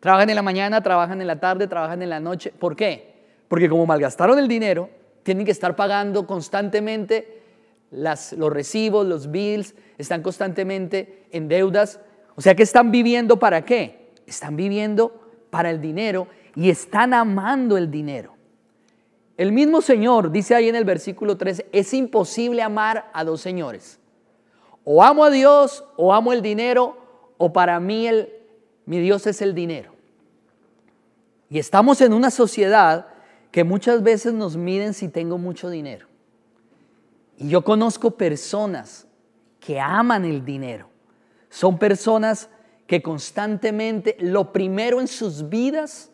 Trabajan 0.00 0.30
en 0.30 0.36
la 0.36 0.42
mañana, 0.42 0.82
trabajan 0.82 1.20
en 1.20 1.26
la 1.26 1.38
tarde, 1.38 1.66
trabajan 1.66 2.02
en 2.02 2.10
la 2.10 2.20
noche. 2.20 2.52
¿Por 2.58 2.74
qué? 2.74 3.12
Porque 3.48 3.68
como 3.68 3.86
malgastaron 3.86 4.38
el 4.38 4.48
dinero, 4.48 4.88
tienen 5.22 5.44
que 5.44 5.52
estar 5.52 5.76
pagando 5.76 6.26
constantemente 6.26 7.42
las, 7.90 8.32
los 8.32 8.52
recibos, 8.52 9.06
los 9.06 9.30
bills, 9.30 9.74
están 9.98 10.22
constantemente 10.22 11.26
en 11.30 11.48
deudas. 11.48 12.00
O 12.34 12.40
sea 12.40 12.54
que 12.54 12.62
están 12.62 12.90
viviendo 12.90 13.38
para 13.38 13.64
qué? 13.64 14.10
Están 14.26 14.56
viviendo 14.56 15.20
para 15.50 15.70
el 15.70 15.80
dinero 15.80 16.28
y 16.54 16.70
están 16.70 17.14
amando 17.14 17.76
el 17.76 17.90
dinero. 17.90 18.34
El 19.36 19.52
mismo 19.52 19.80
Señor 19.80 20.30
dice 20.30 20.54
ahí 20.54 20.68
en 20.68 20.76
el 20.76 20.84
versículo 20.84 21.36
13, 21.36 21.66
es 21.72 21.94
imposible 21.94 22.62
amar 22.62 23.10
a 23.12 23.24
dos 23.24 23.40
señores. 23.40 23.98
O 24.84 25.02
amo 25.02 25.24
a 25.24 25.30
Dios 25.30 25.84
o 25.96 26.12
amo 26.12 26.32
el 26.32 26.42
dinero 26.42 26.96
o 27.38 27.52
para 27.52 27.80
mí 27.80 28.06
el, 28.06 28.32
mi 28.84 28.98
Dios 28.98 29.26
es 29.26 29.42
el 29.42 29.54
dinero. 29.54 29.92
Y 31.48 31.58
estamos 31.58 32.00
en 32.00 32.12
una 32.12 32.30
sociedad 32.30 33.08
que 33.52 33.62
muchas 33.62 34.02
veces 34.02 34.32
nos 34.32 34.56
miden 34.56 34.94
si 34.94 35.08
tengo 35.08 35.38
mucho 35.38 35.70
dinero. 35.70 36.08
Y 37.36 37.48
yo 37.48 37.62
conozco 37.62 38.12
personas 38.12 39.06
que 39.60 39.78
aman 39.78 40.24
el 40.24 40.44
dinero. 40.44 40.88
Son 41.50 41.78
personas 41.78 42.48
que 42.86 43.02
constantemente 43.02 44.16
lo 44.18 44.52
primero 44.52 45.00
en 45.00 45.06
sus 45.06 45.48
vidas 45.48 46.10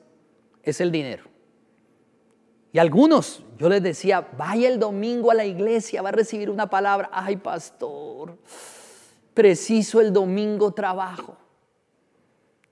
es 0.62 0.80
el 0.80 0.90
dinero. 0.90 1.24
Y 2.72 2.78
algunos, 2.78 3.44
yo 3.56 3.68
les 3.68 3.82
decía, 3.82 4.28
vaya 4.36 4.68
el 4.68 4.78
domingo 4.78 5.30
a 5.30 5.34
la 5.34 5.46
iglesia, 5.46 6.02
va 6.02 6.10
a 6.10 6.12
recibir 6.12 6.50
una 6.50 6.68
palabra. 6.68 7.08
Ay, 7.12 7.36
pastor, 7.36 8.36
preciso 9.32 10.00
el 10.00 10.12
domingo 10.12 10.72
trabajo. 10.72 11.36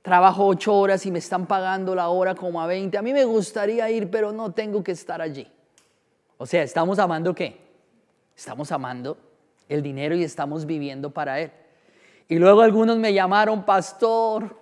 Trabajo 0.06 0.46
ocho 0.46 0.72
horas 0.72 1.04
y 1.04 1.10
me 1.10 1.18
están 1.18 1.46
pagando 1.46 1.92
la 1.92 2.10
hora 2.10 2.36
como 2.36 2.62
a 2.62 2.68
20. 2.68 2.96
A 2.96 3.02
mí 3.02 3.12
me 3.12 3.24
gustaría 3.24 3.90
ir, 3.90 4.08
pero 4.08 4.30
no 4.30 4.52
tengo 4.52 4.84
que 4.84 4.92
estar 4.92 5.20
allí. 5.20 5.50
O 6.38 6.46
sea, 6.46 6.62
¿estamos 6.62 7.00
amando 7.00 7.34
qué? 7.34 7.60
Estamos 8.36 8.70
amando 8.70 9.18
el 9.68 9.82
dinero 9.82 10.14
y 10.14 10.22
estamos 10.22 10.64
viviendo 10.64 11.10
para 11.10 11.40
Él. 11.40 11.50
Y 12.28 12.36
luego 12.36 12.60
algunos 12.60 12.98
me 12.98 13.12
llamaron, 13.12 13.64
pastor, 13.64 14.56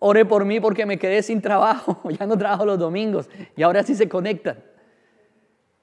ore 0.00 0.24
por 0.24 0.44
mí 0.44 0.58
porque 0.58 0.84
me 0.84 0.98
quedé 0.98 1.22
sin 1.22 1.40
trabajo, 1.40 2.00
ya 2.18 2.26
no 2.26 2.36
trabajo 2.36 2.66
los 2.66 2.76
domingos 2.76 3.30
y 3.54 3.62
ahora 3.62 3.84
sí 3.84 3.94
se 3.94 4.08
conectan. 4.08 4.64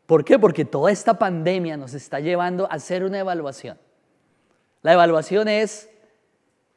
¿Por 0.05 0.25
qué? 0.25 0.37
Porque 0.37 0.65
toda 0.65 0.91
esta 0.91 1.17
pandemia 1.17 1.77
nos 1.77 1.93
está 1.93 2.19
llevando 2.19 2.65
a 2.65 2.73
hacer 2.75 3.05
una 3.05 3.19
evaluación. 3.19 3.77
La 4.81 4.91
evaluación 4.91 5.47
es, 5.47 5.89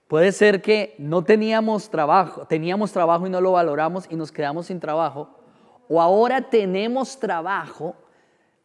puede 0.08 0.32
ser 0.32 0.62
que 0.62 0.94
no 0.98 1.24
teníamos 1.24 1.90
trabajo, 1.90 2.46
teníamos 2.46 2.92
trabajo 2.92 3.26
y 3.26 3.30
no 3.30 3.40
lo 3.40 3.52
valoramos 3.52 4.06
y 4.10 4.16
nos 4.16 4.32
quedamos 4.32 4.66
sin 4.66 4.80
trabajo, 4.80 5.30
o 5.88 6.00
ahora 6.00 6.50
tenemos 6.50 7.18
trabajo, 7.18 7.94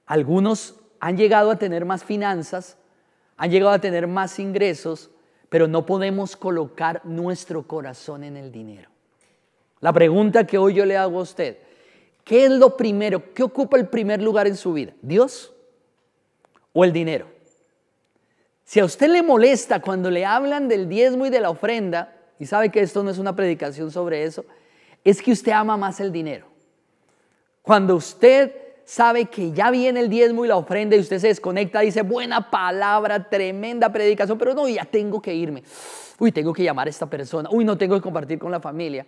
algunos 0.06 0.76
han 1.00 1.18
llegado 1.18 1.52
a 1.52 1.58
tener 1.58 1.86
más 1.86 2.04
finanzas, 2.04 2.78
han 3.38 3.50
llegado 3.50 3.74
a 3.74 3.80
tener 3.80 4.08
más 4.08 4.38
ingresos, 4.40 5.10
pero 5.50 5.68
no 5.68 5.86
podemos 5.86 6.36
colocar 6.36 7.02
nuestro 7.04 7.68
corazón 7.68 8.24
en 8.24 8.38
el 8.38 8.52
dinero. 8.52 8.90
La 9.80 9.92
pregunta 9.92 10.46
que 10.46 10.58
hoy 10.58 10.76
yo 10.76 10.86
le 10.86 10.96
hago 10.96 11.20
a 11.20 11.24
usted, 11.24 11.58
¿qué 12.24 12.46
es 12.46 12.52
lo 12.52 12.78
primero? 12.78 13.34
¿Qué 13.34 13.42
ocupa 13.42 13.78
el 13.78 13.88
primer 13.88 14.22
lugar 14.22 14.48
en 14.48 14.56
su 14.56 14.74
vida? 14.74 14.94
¿Dios 15.02 15.54
o 16.72 16.84
el 16.84 16.94
dinero? 16.94 17.26
Si 18.72 18.80
a 18.80 18.86
usted 18.86 19.10
le 19.10 19.22
molesta 19.22 19.82
cuando 19.82 20.10
le 20.10 20.26
hablan 20.26 20.70
del 20.70 20.88
diezmo 20.88 21.26
y 21.26 21.30
de 21.30 21.42
la 21.42 21.50
ofrenda, 21.50 22.16
y 22.40 22.46
sabe 22.46 22.70
que 22.70 22.80
esto 22.80 23.04
no 23.04 23.10
es 23.10 23.18
una 23.18 23.36
predicación 23.36 23.92
sobre 23.92 24.24
eso, 24.24 24.46
es 25.04 25.22
que 25.22 25.34
usted 25.34 25.52
ama 25.52 25.76
más 25.76 26.00
el 26.00 26.10
dinero. 26.10 26.46
Cuando 27.62 27.98
usted 27.98 28.56
sabe 28.86 29.26
que 29.26 29.52
ya 29.52 29.72
viene 29.72 30.00
el 30.00 30.08
diezmo 30.10 30.46
y 30.46 30.48
la 30.48 30.56
ofrenda 30.56 30.96
y 30.96 31.02
usted 31.02 31.20
se 31.20 31.28
desconecta, 31.28 31.82
dice, 31.82 32.02
buena 32.02 32.50
palabra, 32.50 33.30
tremenda 33.30 33.92
predicación, 33.92 34.38
pero 34.38 34.54
no, 34.54 34.66
ya 34.70 34.86
tengo 34.86 35.22
que 35.22 35.36
irme. 35.36 35.64
Uy, 36.18 36.32
tengo 36.32 36.54
que 36.54 36.64
llamar 36.64 36.88
a 36.88 36.92
esta 36.92 37.10
persona. 37.10 37.50
Uy, 37.52 37.66
no 37.66 37.78
tengo 37.78 37.96
que 37.96 38.02
compartir 38.02 38.40
con 38.40 38.52
la 38.52 38.62
familia. 38.62 39.06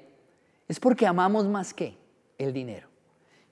Es 0.67 0.77
porque 0.77 1.07
amamos 1.07 1.47
más 1.47 1.73
que 1.73 1.95
el 2.37 2.51
dinero. 2.51 2.89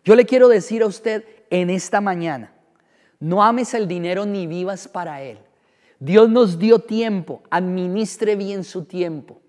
Yo 0.03 0.17
le 0.17 0.25
quiero 0.25 0.49
decir 0.49 0.83
a 0.83 0.87
usted 0.87 1.23
en 1.49 1.69
esta 1.69 2.01
mañana, 2.01 2.51
no 3.21 3.41
ames 3.41 3.73
el 3.73 3.87
dinero 3.87 4.25
ni 4.25 4.45
vivas 4.45 4.89
para 4.89 5.21
él. 5.21 5.39
Dios 6.01 6.31
nos 6.31 6.57
dio 6.57 6.79
tiempo, 6.79 7.43
administre 7.51 8.35
bien 8.35 8.63
su 8.63 8.85
tiempo. 8.85 9.39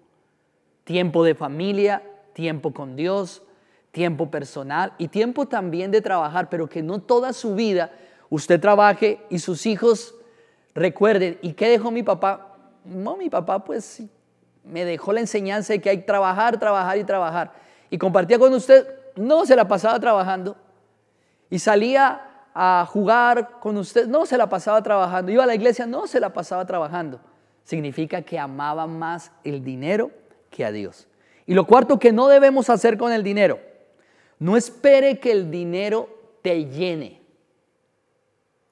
Tiempo 0.84 1.24
de 1.24 1.34
familia, 1.34 2.02
tiempo 2.34 2.74
con 2.74 2.94
Dios, 2.94 3.42
tiempo 3.90 4.30
personal 4.30 4.92
y 4.98 5.08
tiempo 5.08 5.48
también 5.48 5.90
de 5.90 6.02
trabajar, 6.02 6.50
pero 6.50 6.68
que 6.68 6.82
no 6.82 7.00
toda 7.00 7.32
su 7.32 7.54
vida 7.54 7.90
usted 8.28 8.60
trabaje 8.60 9.18
y 9.30 9.38
sus 9.38 9.64
hijos 9.64 10.14
recuerden, 10.74 11.38
¿y 11.40 11.54
qué 11.54 11.70
dejó 11.70 11.90
mi 11.90 12.02
papá? 12.02 12.58
No, 12.84 13.16
mi 13.16 13.30
papá 13.30 13.64
pues 13.64 14.02
me 14.62 14.84
dejó 14.84 15.14
la 15.14 15.20
enseñanza 15.20 15.72
de 15.72 15.80
que 15.80 15.88
hay 15.88 15.98
que 16.00 16.04
trabajar, 16.04 16.58
trabajar 16.58 16.98
y 16.98 17.04
trabajar. 17.04 17.54
Y 17.88 17.96
compartía 17.96 18.38
con 18.38 18.52
usted, 18.52 18.86
no 19.16 19.46
se 19.46 19.56
la 19.56 19.66
pasaba 19.66 19.98
trabajando. 19.98 20.58
Y 21.48 21.58
salía 21.60 22.31
a 22.54 22.86
jugar 22.88 23.60
con 23.60 23.76
usted, 23.76 24.06
no 24.06 24.26
se 24.26 24.36
la 24.36 24.48
pasaba 24.48 24.82
trabajando. 24.82 25.32
Iba 25.32 25.44
a 25.44 25.46
la 25.46 25.54
iglesia, 25.54 25.86
no 25.86 26.06
se 26.06 26.20
la 26.20 26.32
pasaba 26.32 26.66
trabajando. 26.66 27.20
Significa 27.64 28.22
que 28.22 28.38
amaba 28.38 28.86
más 28.86 29.32
el 29.44 29.64
dinero 29.64 30.10
que 30.50 30.64
a 30.64 30.72
Dios. 30.72 31.08
Y 31.46 31.54
lo 31.54 31.66
cuarto 31.66 31.98
que 31.98 32.12
no 32.12 32.28
debemos 32.28 32.70
hacer 32.70 32.96
con 32.98 33.12
el 33.12 33.22
dinero, 33.22 33.58
no 34.38 34.56
espere 34.56 35.18
que 35.18 35.32
el 35.32 35.50
dinero 35.50 36.08
te 36.42 36.66
llene. 36.66 37.22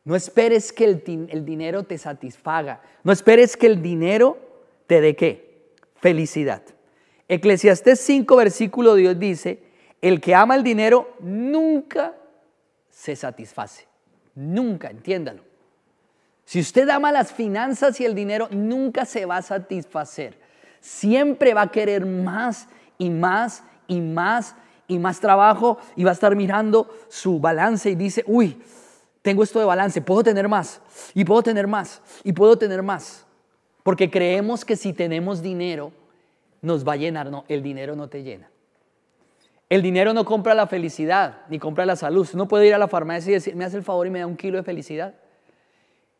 No 0.04 0.16
esperes 0.16 0.72
que 0.72 0.84
el, 0.84 1.44
dinero 1.44 1.84
te 1.84 1.98
satisfaga. 1.98 2.82
No 3.04 3.12
esperes 3.12 3.56
que 3.56 3.66
el 3.66 3.82
dinero 3.82 4.38
te 4.86 5.00
dé 5.00 5.14
qué? 5.14 5.70
Felicidad. 5.96 6.62
Eclesiastés 7.28 8.00
5, 8.00 8.34
versículo 8.36 8.94
Dios 8.94 9.18
dice, 9.18 9.62
el 10.00 10.20
que 10.20 10.34
ama 10.34 10.56
el 10.56 10.64
dinero 10.64 11.14
nunca 11.20 12.14
se 12.90 13.16
satisface. 13.16 13.86
Nunca, 14.34 14.90
entiéndalo. 14.90 15.42
Si 16.44 16.60
usted 16.60 16.88
ama 16.88 17.12
las 17.12 17.32
finanzas 17.32 18.00
y 18.00 18.04
el 18.04 18.14
dinero, 18.14 18.48
nunca 18.50 19.04
se 19.04 19.24
va 19.24 19.36
a 19.36 19.42
satisfacer. 19.42 20.38
Siempre 20.80 21.54
va 21.54 21.62
a 21.62 21.70
querer 21.70 22.06
más 22.06 22.68
y 22.98 23.10
más 23.10 23.62
y 23.86 24.00
más 24.00 24.56
y 24.88 24.98
más 24.98 25.20
trabajo 25.20 25.78
y 25.94 26.04
va 26.04 26.10
a 26.10 26.14
estar 26.14 26.34
mirando 26.34 26.92
su 27.08 27.38
balance 27.38 27.90
y 27.90 27.94
dice, 27.94 28.24
uy, 28.26 28.60
tengo 29.22 29.44
esto 29.44 29.60
de 29.60 29.64
balance, 29.64 30.00
puedo 30.00 30.24
tener 30.24 30.48
más 30.48 30.80
y 31.14 31.24
puedo 31.24 31.42
tener 31.42 31.66
más 31.66 32.02
y 32.24 32.32
puedo 32.32 32.58
tener 32.58 32.82
más. 32.82 33.26
Porque 33.82 34.10
creemos 34.10 34.64
que 34.64 34.76
si 34.76 34.92
tenemos 34.92 35.42
dinero 35.42 35.92
nos 36.62 36.86
va 36.86 36.94
a 36.94 36.96
llenar. 36.96 37.30
No, 37.30 37.44
el 37.48 37.62
dinero 37.62 37.94
no 37.96 38.08
te 38.08 38.22
llena. 38.22 38.50
El 39.70 39.82
dinero 39.82 40.12
no 40.12 40.24
compra 40.24 40.52
la 40.52 40.66
felicidad 40.66 41.42
ni 41.48 41.60
compra 41.60 41.86
la 41.86 41.94
salud. 41.94 42.28
no 42.34 42.48
puede 42.48 42.66
ir 42.66 42.74
a 42.74 42.78
la 42.78 42.88
farmacia 42.88 43.30
y 43.30 43.34
decir, 43.34 43.54
me 43.54 43.64
hace 43.64 43.76
el 43.76 43.84
favor 43.84 44.04
y 44.04 44.10
me 44.10 44.18
da 44.18 44.26
un 44.26 44.36
kilo 44.36 44.56
de 44.58 44.64
felicidad. 44.64 45.14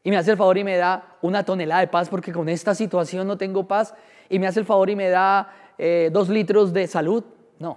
Y 0.05 0.11
me 0.11 0.17
hace 0.17 0.31
el 0.31 0.37
favor 0.37 0.57
y 0.57 0.63
me 0.63 0.77
da 0.77 1.17
una 1.21 1.45
tonelada 1.45 1.81
de 1.81 1.89
paz 1.89 2.09
porque 2.09 2.33
con 2.33 2.49
esta 2.49 2.77
situación 2.77 3.27
no 3.27 3.37
tengo 3.37 3.67
paz. 3.67 3.93
Y 4.29 4.39
me 4.39 4.47
hace 4.47 4.61
el 4.61 4.67
favor 4.67 4.89
y 4.89 4.95
me 4.95 5.09
da 5.09 5.53
eh, 5.79 6.11
dos 6.13 6.29
litros 6.29 6.73
de 6.73 6.87
salud. 6.87 7.25
No. 7.59 7.77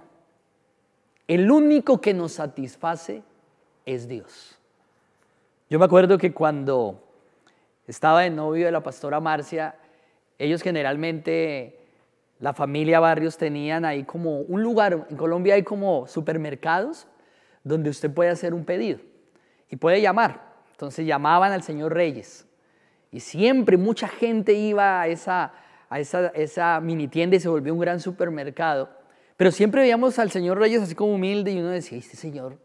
El 1.26 1.50
único 1.50 2.00
que 2.00 2.14
nos 2.14 2.34
satisface 2.34 3.24
es 3.84 4.06
Dios. 4.06 4.56
Yo 5.68 5.80
me 5.80 5.86
acuerdo 5.86 6.18
que 6.18 6.32
cuando 6.32 7.02
estaba 7.88 8.20
de 8.20 8.30
novio 8.30 8.66
de 8.66 8.72
la 8.72 8.82
pastora 8.82 9.18
Marcia, 9.18 9.74
ellos 10.38 10.62
generalmente 10.62 11.83
la 12.40 12.52
familia 12.52 13.00
Barrios 13.00 13.36
tenían 13.38 13.84
ahí 13.84 14.04
como 14.04 14.40
un 14.40 14.62
lugar, 14.62 15.06
en 15.08 15.16
Colombia 15.16 15.54
hay 15.54 15.62
como 15.62 16.06
supermercados 16.06 17.06
donde 17.62 17.90
usted 17.90 18.12
puede 18.12 18.30
hacer 18.30 18.54
un 18.54 18.64
pedido 18.64 19.00
y 19.70 19.76
puede 19.76 20.00
llamar. 20.00 20.54
Entonces 20.72 21.06
llamaban 21.06 21.52
al 21.52 21.62
señor 21.62 21.94
Reyes 21.94 22.46
y 23.10 23.20
siempre 23.20 23.76
mucha 23.76 24.08
gente 24.08 24.52
iba 24.52 25.00
a 25.00 25.06
esa, 25.06 25.52
a 25.88 26.80
mini 26.80 27.08
tienda 27.08 27.36
y 27.36 27.40
se 27.40 27.48
volvió 27.48 27.72
un 27.72 27.78
gran 27.78 28.00
supermercado. 28.00 28.90
Pero 29.36 29.52
siempre 29.52 29.82
veíamos 29.82 30.18
al 30.18 30.30
señor 30.30 30.58
Reyes 30.58 30.82
así 30.82 30.94
como 30.94 31.14
humilde 31.14 31.52
y 31.52 31.60
uno 31.60 31.68
decía, 31.68 31.96
este 31.96 32.16
señor 32.16 32.58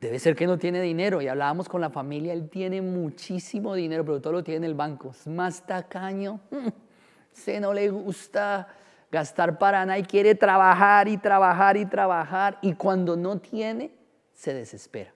debe 0.00 0.18
ser 0.18 0.34
que 0.36 0.46
no 0.46 0.58
tiene 0.58 0.80
dinero. 0.80 1.20
Y 1.20 1.28
hablábamos 1.28 1.68
con 1.68 1.82
la 1.82 1.90
familia, 1.90 2.32
él 2.32 2.48
tiene 2.48 2.80
muchísimo 2.80 3.74
dinero, 3.74 4.04
pero 4.04 4.20
todo 4.20 4.32
lo 4.32 4.42
tiene 4.42 4.58
en 4.58 4.64
el 4.64 4.74
banco. 4.74 5.10
Es 5.10 5.26
más 5.26 5.66
tacaño. 5.66 6.40
Se 7.36 7.60
no 7.60 7.74
le 7.74 7.90
gusta 7.90 8.66
gastar 9.12 9.58
para 9.58 9.84
nada 9.84 9.98
y 9.98 10.04
quiere 10.04 10.34
trabajar 10.34 11.06
y 11.06 11.18
trabajar 11.18 11.76
y 11.76 11.84
trabajar. 11.84 12.58
Y 12.62 12.72
cuando 12.72 13.14
no 13.14 13.38
tiene, 13.38 13.90
se 14.32 14.54
desespera. 14.54 15.12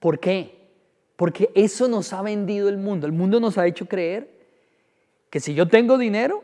¿Por 0.00 0.18
qué? 0.18 0.68
Porque 1.14 1.52
eso 1.54 1.86
nos 1.86 2.12
ha 2.12 2.22
vendido 2.22 2.68
el 2.68 2.76
mundo. 2.76 3.06
El 3.06 3.12
mundo 3.12 3.38
nos 3.38 3.56
ha 3.56 3.66
hecho 3.66 3.86
creer 3.86 4.28
que 5.30 5.38
si 5.38 5.54
yo 5.54 5.68
tengo 5.68 5.96
dinero, 5.96 6.42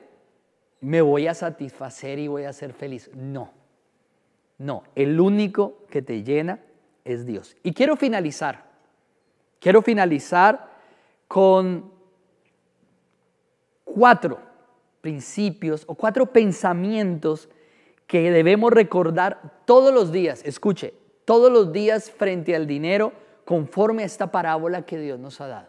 me 0.80 1.00
voy 1.00 1.26
a 1.26 1.34
satisfacer 1.34 2.20
y 2.20 2.28
voy 2.28 2.44
a 2.44 2.52
ser 2.52 2.72
feliz. 2.72 3.10
No, 3.14 3.50
no. 4.58 4.84
El 4.94 5.18
único 5.18 5.78
que 5.90 6.02
te 6.02 6.22
llena 6.22 6.60
es 7.04 7.26
Dios. 7.26 7.56
Y 7.64 7.72
quiero 7.72 7.96
finalizar. 7.96 8.64
Quiero 9.58 9.82
finalizar 9.82 10.70
con 11.26 11.95
cuatro 13.96 14.38
principios 15.00 15.84
o 15.86 15.94
cuatro 15.94 16.26
pensamientos 16.26 17.48
que 18.06 18.30
debemos 18.30 18.70
recordar 18.70 19.62
todos 19.64 19.92
los 19.92 20.12
días. 20.12 20.42
Escuche, 20.44 20.92
todos 21.24 21.50
los 21.50 21.72
días 21.72 22.10
frente 22.10 22.54
al 22.54 22.66
dinero 22.66 23.14
conforme 23.46 24.02
a 24.02 24.06
esta 24.06 24.30
parábola 24.30 24.82
que 24.82 24.98
Dios 24.98 25.18
nos 25.18 25.40
ha 25.40 25.46
dado. 25.46 25.68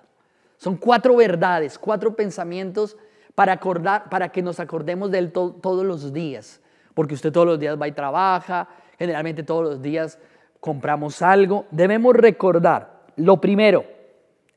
Son 0.57 0.75
cuatro 0.75 1.15
verdades, 1.15 1.79
cuatro 1.79 2.17
pensamientos 2.17 2.97
para, 3.33 3.53
acordar, 3.53 4.09
para 4.09 4.29
que 4.29 4.41
nos 4.41 4.59
acordemos 4.59 5.09
de 5.09 5.19
él 5.19 5.31
todos 5.31 5.85
los 5.85 6.11
días. 6.11 6.59
Porque 6.93 7.13
usted 7.13 7.31
todos 7.31 7.47
los 7.47 7.59
días 7.59 7.79
va 7.81 7.87
y 7.87 7.93
trabaja, 7.93 8.67
generalmente 8.99 9.43
todos 9.43 9.63
los 9.63 9.81
días 9.81 10.19
compramos 10.59 11.21
algo. 11.21 11.65
Debemos 11.71 12.13
recordar, 12.13 13.05
lo 13.15 13.39
primero, 13.39 13.85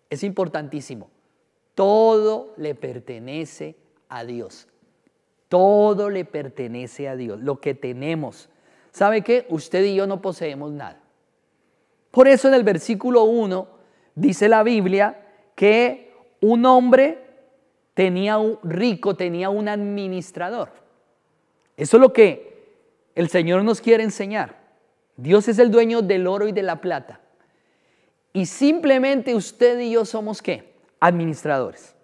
es 0.09 0.24
importantísimo, 0.24 1.09
todo 1.74 2.54
le 2.56 2.74
pertenece 2.74 3.76
a 4.09 4.24
Dios. 4.24 4.68
Todo 5.48 6.11
le 6.11 6.24
pertenece 6.24 7.09
a 7.09 7.16
Dios, 7.16 7.40
lo 7.40 7.61
que 7.61 7.74
tenemos. 7.74 8.48
¿Sabe 8.92 9.22
qué? 9.22 9.46
Usted 9.48 9.85
y 9.85 9.94
yo 9.94 10.06
no 10.06 10.22
poseemos 10.22 10.70
nada. 10.72 11.00
Por 12.11 12.28
eso 12.28 12.48
en 12.48 12.54
el 12.54 12.64
versículo 12.64 13.24
1 13.24 13.68
dice 14.14 14.48
la 14.48 14.62
Biblia 14.62 15.26
que 15.54 16.12
un 16.40 16.64
hombre 16.66 17.18
tenía 17.94 18.38
un 18.38 18.59
rico, 18.62 19.16
tenía 19.16 19.50
un 19.50 19.68
administrador. 19.68 20.70
Eso 21.76 21.96
es 21.96 22.00
lo 22.00 22.12
que 22.12 22.50
el 23.14 23.28
Señor 23.28 23.64
nos 23.64 23.80
quiere 23.80 24.02
enseñar. 24.02 24.59
Dios 25.16 25.48
es 25.48 25.59
el 25.59 25.70
dueño 25.70 26.02
del 26.02 26.26
oro 26.26 26.48
y 26.48 26.52
de 26.52 26.62
la 26.62 26.80
plata. 26.80 27.20
Y 28.33 28.46
simplemente 28.46 29.35
usted 29.35 29.80
y 29.80 29.92
yo 29.92 30.04
somos 30.04 30.40
qué? 30.40 30.69
Administradores. 31.00 31.94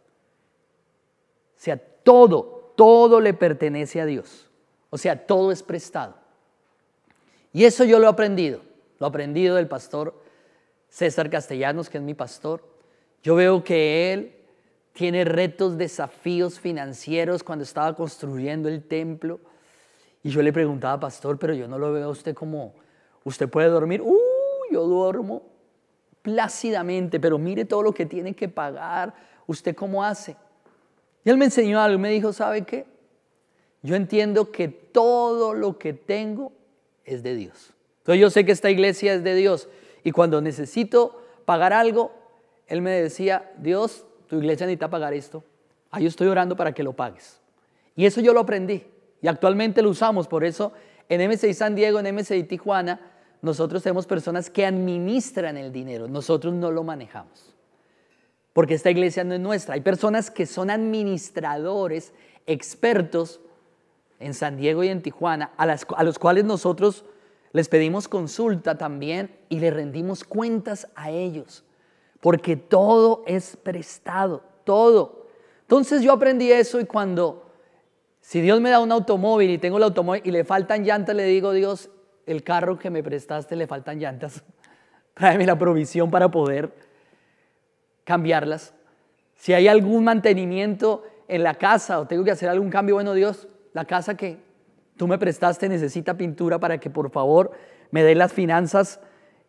O 1.57 1.61
sea, 1.61 1.77
todo, 1.77 2.73
todo 2.77 3.21
le 3.21 3.35
pertenece 3.35 4.01
a 4.01 4.07
Dios. 4.07 4.51
O 4.91 4.99
sea, 4.99 5.27
todo 5.27 5.53
es 5.53 5.63
prestado. 5.63 6.15
Y 7.53 7.65
eso 7.65 7.85
yo 7.85 7.99
lo 7.99 8.07
he 8.07 8.11
aprendido. 8.11 8.61
Lo 8.99 9.07
he 9.07 9.09
aprendido 9.09 9.57
del 9.57 9.69
pastor 9.69 10.15
César 10.89 11.29
Castellanos, 11.29 11.91
que 11.91 11.99
es 11.99 12.05
mi 12.05 12.15
pastor. 12.15 12.63
Yo 13.23 13.35
veo 13.35 13.63
que 13.63 14.13
él 14.13 14.33
tiene 14.93 15.25
retos, 15.25 15.77
desafíos 15.77 16.59
financieros 16.59 17.43
cuando 17.43 17.65
estaba 17.65 17.95
construyendo 17.95 18.69
el 18.69 18.83
templo. 18.83 19.41
Y 20.23 20.31
yo 20.31 20.43
le 20.43 20.53
preguntaba, 20.53 20.99
pastor, 20.99 21.39
pero 21.39 21.55
yo 21.55 21.69
no 21.69 21.79
lo 21.79 21.93
veo 21.93 22.07
a 22.07 22.11
usted 22.11 22.35
como, 22.35 22.75
¿usted 23.25 23.49
puede 23.49 23.69
dormir? 23.69 24.01
Uh, 24.01 24.17
yo 24.73 24.85
duermo 24.85 25.43
plácidamente, 26.27 27.21
pero 27.21 27.39
mire 27.39 27.65
todo 27.65 27.85
lo 27.85 27.93
que 27.93 28.05
tiene 28.05 28.35
que 28.35 28.49
pagar, 28.49 29.15
¿usted 29.47 29.77
cómo 29.77 30.03
hace? 30.03 30.37
Y 31.25 31.31
él 31.31 31.37
me 31.37 31.45
enseñó 31.45 31.81
algo, 31.81 32.01
me 32.01 32.11
dijo, 32.11 32.33
¿sabe 32.33 32.63
qué? 32.63 32.85
Yo 33.81 33.95
entiendo 33.95 34.51
que 34.51 34.67
todo 34.67 35.55
lo 35.55 35.79
que 35.79 35.93
tengo 35.93 36.51
es 37.05 37.23
de 37.23 37.37
Dios. 37.37 37.73
Entonces 37.99 38.21
yo 38.21 38.31
sé 38.31 38.45
que 38.45 38.51
esta 38.51 38.71
iglesia 38.71 39.15
es 39.15 39.23
de 39.23 39.37
Dios 39.37 39.69
y 40.03 40.11
cuando 40.11 40.41
necesito 40.41 41.23
pagar 41.45 41.73
algo, 41.73 42.11
él 42.67 42.83
me 42.83 42.91
decía, 42.91 43.53
Dios, 43.59 44.05
tu 44.27 44.37
iglesia 44.39 44.67
necesita 44.67 44.91
pagar 44.91 45.15
esto. 45.15 45.45
Ahí 45.93 46.07
estoy 46.07 46.27
orando 46.27 46.57
para 46.57 46.73
que 46.73 46.83
lo 46.83 46.93
pagues. 46.93 47.41
Y 47.95 48.05
eso 48.05 48.21
yo 48.21 48.33
lo 48.33 48.41
aprendí 48.41 48.85
y 49.23 49.29
actualmente 49.29 49.81
lo 49.81 49.91
usamos, 49.91 50.27
por 50.27 50.43
eso 50.43 50.73
en 51.09 51.21
M6 51.21 51.53
San 51.53 51.77
Diego, 51.77 52.01
en 52.01 52.07
M6 52.07 52.49
Tijuana, 52.49 53.13
nosotros 53.47 53.83
tenemos 53.83 54.07
personas 54.07 54.51
que 54.51 54.67
administran 54.67 55.57
el 55.57 55.73
dinero, 55.73 56.09
nosotros 56.09 56.53
no 56.53 56.71
lo 56.71 56.83
manejamos. 56.83 57.55
Porque 58.53 58.75
esta 58.75 58.91
iglesia 58.91 59.23
no 59.23 59.35
es 59.35 59.41
nuestra. 59.41 59.75
Hay 59.75 59.83
personas 59.83 60.31
que 60.31 60.47
son 60.47 60.69
administradores, 60.69 62.13
expertos 62.47 63.41
en 64.19 64.35
San 64.35 64.57
Diego 64.57 64.83
y 64.83 64.89
en 64.89 65.01
Tijuana, 65.01 65.53
a, 65.57 65.63
a 65.65 66.05
los 66.05 66.19
cuales 66.19 66.45
nosotros 66.45 67.05
les 67.53 67.69
pedimos 67.69 68.09
consulta 68.09 68.77
también 68.77 69.31
y 69.49 69.61
le 69.61 69.71
rendimos 69.71 70.25
cuentas 70.25 70.89
a 70.97 71.11
ellos. 71.11 71.65
Porque 72.21 72.57
todo 72.57 73.23
es 73.27 73.57
prestado, 73.57 74.43
todo. 74.65 75.29
Entonces 75.61 76.03
yo 76.03 76.13
aprendí 76.13 76.51
eso 76.51 76.81
y 76.81 76.85
cuando, 76.85 77.47
si 78.21 78.41
Dios 78.41 78.61
me 78.61 78.71
da 78.71 78.81
un 78.81 78.91
automóvil 78.91 79.51
y 79.51 79.59
tengo 79.59 79.77
el 79.77 79.85
automóvil 79.85 80.23
y 80.25 80.31
le 80.33 80.45
faltan 80.45 80.85
llantas, 80.85 81.15
le 81.15 81.25
digo, 81.25 81.53
Dios, 81.53 81.91
el 82.27 82.43
carro 82.43 82.79
que 82.79 82.91
me 82.91 83.03
prestaste 83.03 83.57
le 83.57 83.67
faltan 83.67 83.99
llantas, 83.99 84.43
tráeme 85.15 85.47
la 85.47 85.59
provisión 85.59 86.11
para 86.11 86.31
poder 86.31 86.73
cambiarlas. 88.05 88.75
Si 89.37 89.53
hay 89.53 89.69
algún 89.69 90.05
mantenimiento 90.05 91.05
en 91.29 91.43
la 91.43 91.55
casa 91.55 92.01
o 92.01 92.07
tengo 92.07 92.25
que 92.25 92.31
hacer 92.31 92.49
algún 92.49 92.71
cambio, 92.71 92.97
bueno 92.97 93.15
Dios, 93.15 93.49
la 93.73 93.85
casa 93.85 94.17
que 94.17 94.39
tú 94.97 95.07
me 95.07 95.19
prestaste 95.19 95.69
necesita 95.69 96.17
pintura 96.17 96.59
para 96.59 96.79
que 96.79 96.91
por 96.91 97.11
favor 97.11 97.53
me 97.91 98.03
dé 98.03 98.15
las 98.15 98.33
finanzas 98.33 99.01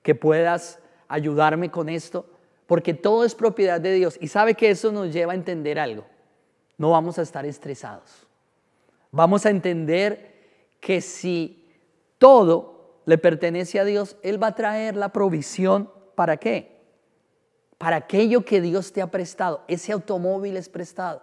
que 0.02 0.16
puedas 0.16 0.80
ayudarme 1.08 1.72
con 1.72 1.90
esto, 1.90 2.26
porque 2.66 2.94
todo 2.94 3.24
es 3.24 3.36
propiedad 3.36 3.80
de 3.80 3.94
Dios. 3.94 4.18
Y 4.22 4.28
sabe 4.28 4.56
que 4.56 4.70
eso 4.70 4.92
nos 4.92 5.13
lleva 5.13 5.32
a 5.32 5.36
entender 5.36 5.80
algo. 5.80 6.06
No 6.78 6.92
vamos 6.92 7.18
a 7.18 7.22
estar 7.22 7.46
estresados. 7.46 8.28
Vamos 9.12 9.46
a 9.46 9.50
entender 9.50 10.36
que 10.80 11.02
si 11.02 11.57
todo 12.17 13.01
le 13.06 13.17
pertenece 13.17 13.80
a 13.80 13.86
Dios, 13.86 14.17
Él 14.21 14.41
va 14.41 14.47
a 14.47 14.56
traer 14.56 14.95
la 14.95 15.13
provisión. 15.13 15.89
¿Para 16.15 16.38
qué? 16.38 16.82
Para 17.77 17.95
aquello 17.95 18.43
que 18.43 18.60
Dios 18.60 18.91
te 18.91 19.01
ha 19.01 19.10
prestado. 19.10 19.63
Ese 19.67 19.93
automóvil 19.93 20.58
es 20.58 20.67
prestado. 20.67 21.21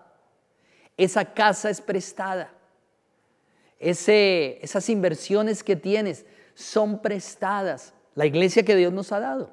Esa 0.97 1.35
casa 1.35 1.69
es 1.69 1.81
prestada. 1.81 2.55
Ese, 3.79 4.59
esas 4.63 4.89
inversiones 4.89 5.63
que 5.63 5.77
tienes 5.77 6.25
son 6.55 7.03
prestadas. 7.03 7.93
La 8.15 8.25
iglesia 8.25 8.65
que 8.65 8.77
Dios 8.77 8.93
nos 8.93 9.13
ha 9.13 9.21
dado. 9.21 9.51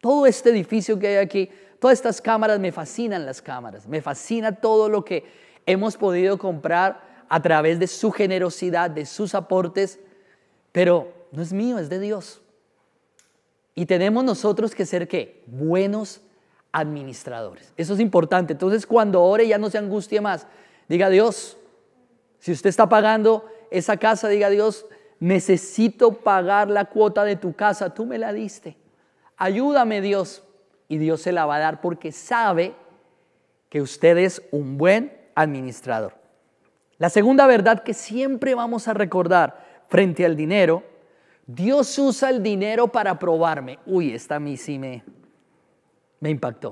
Todo 0.00 0.26
este 0.26 0.50
edificio 0.50 0.98
que 0.98 1.08
hay 1.08 1.16
aquí, 1.16 1.50
todas 1.80 1.98
estas 1.98 2.22
cámaras, 2.22 2.60
me 2.60 2.72
fascinan 2.72 3.26
las 3.26 3.42
cámaras. 3.42 3.86
Me 3.86 4.00
fascina 4.00 4.52
todo 4.52 4.88
lo 4.88 5.04
que 5.04 5.24
hemos 5.66 5.96
podido 5.96 6.38
comprar 6.38 7.24
a 7.28 7.42
través 7.42 7.78
de 7.78 7.88
su 7.88 8.12
generosidad, 8.12 8.88
de 8.88 9.04
sus 9.04 9.34
aportes 9.34 9.98
pero 10.76 11.10
no 11.32 11.40
es 11.40 11.54
mío, 11.54 11.78
es 11.78 11.88
de 11.88 11.98
Dios. 11.98 12.42
Y 13.74 13.86
tenemos 13.86 14.22
nosotros 14.22 14.74
que 14.74 14.84
ser 14.84 15.08
qué? 15.08 15.42
Buenos 15.46 16.20
administradores. 16.70 17.72
Eso 17.78 17.94
es 17.94 18.00
importante. 18.00 18.52
Entonces 18.52 18.86
cuando 18.86 19.22
ore 19.22 19.48
ya 19.48 19.56
no 19.56 19.70
se 19.70 19.78
angustie 19.78 20.20
más. 20.20 20.46
Diga 20.86 21.08
Dios, 21.08 21.56
si 22.40 22.52
usted 22.52 22.68
está 22.68 22.90
pagando 22.90 23.46
esa 23.70 23.96
casa, 23.96 24.28
diga 24.28 24.50
Dios, 24.50 24.84
necesito 25.18 26.12
pagar 26.12 26.68
la 26.68 26.84
cuota 26.84 27.24
de 27.24 27.36
tu 27.36 27.54
casa, 27.54 27.94
tú 27.94 28.04
me 28.04 28.18
la 28.18 28.34
diste. 28.34 28.76
Ayúdame 29.38 30.02
Dios. 30.02 30.42
Y 30.88 30.98
Dios 30.98 31.22
se 31.22 31.32
la 31.32 31.46
va 31.46 31.56
a 31.56 31.60
dar 31.60 31.80
porque 31.80 32.12
sabe 32.12 32.74
que 33.70 33.80
usted 33.80 34.18
es 34.18 34.42
un 34.50 34.76
buen 34.76 35.16
administrador. 35.34 36.18
La 36.98 37.08
segunda 37.08 37.46
verdad 37.46 37.82
que 37.82 37.94
siempre 37.94 38.54
vamos 38.54 38.88
a 38.88 38.92
recordar 38.92 39.64
frente 39.88 40.24
al 40.24 40.36
dinero, 40.36 40.82
Dios 41.46 41.98
usa 41.98 42.30
el 42.30 42.42
dinero 42.42 42.88
para 42.88 43.18
probarme. 43.18 43.78
Uy, 43.86 44.12
esta 44.12 44.36
a 44.36 44.40
mí 44.40 44.56
sí 44.56 44.78
me, 44.78 45.04
me 46.20 46.30
impactó. 46.30 46.70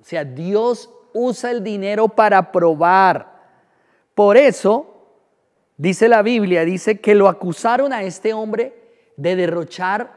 O 0.00 0.04
sea, 0.04 0.24
Dios 0.24 0.90
usa 1.12 1.50
el 1.50 1.62
dinero 1.62 2.08
para 2.08 2.52
probar, 2.52 3.30
Por 4.14 4.36
eso, 4.36 4.86
dice 5.76 6.08
la 6.08 6.22
Biblia, 6.22 6.64
dice 6.64 7.00
que 7.00 7.14
lo 7.14 7.28
acusaron 7.28 7.92
a 7.92 8.02
este 8.02 8.34
hombre 8.34 8.74
de 9.16 9.36
derrochar 9.36 10.16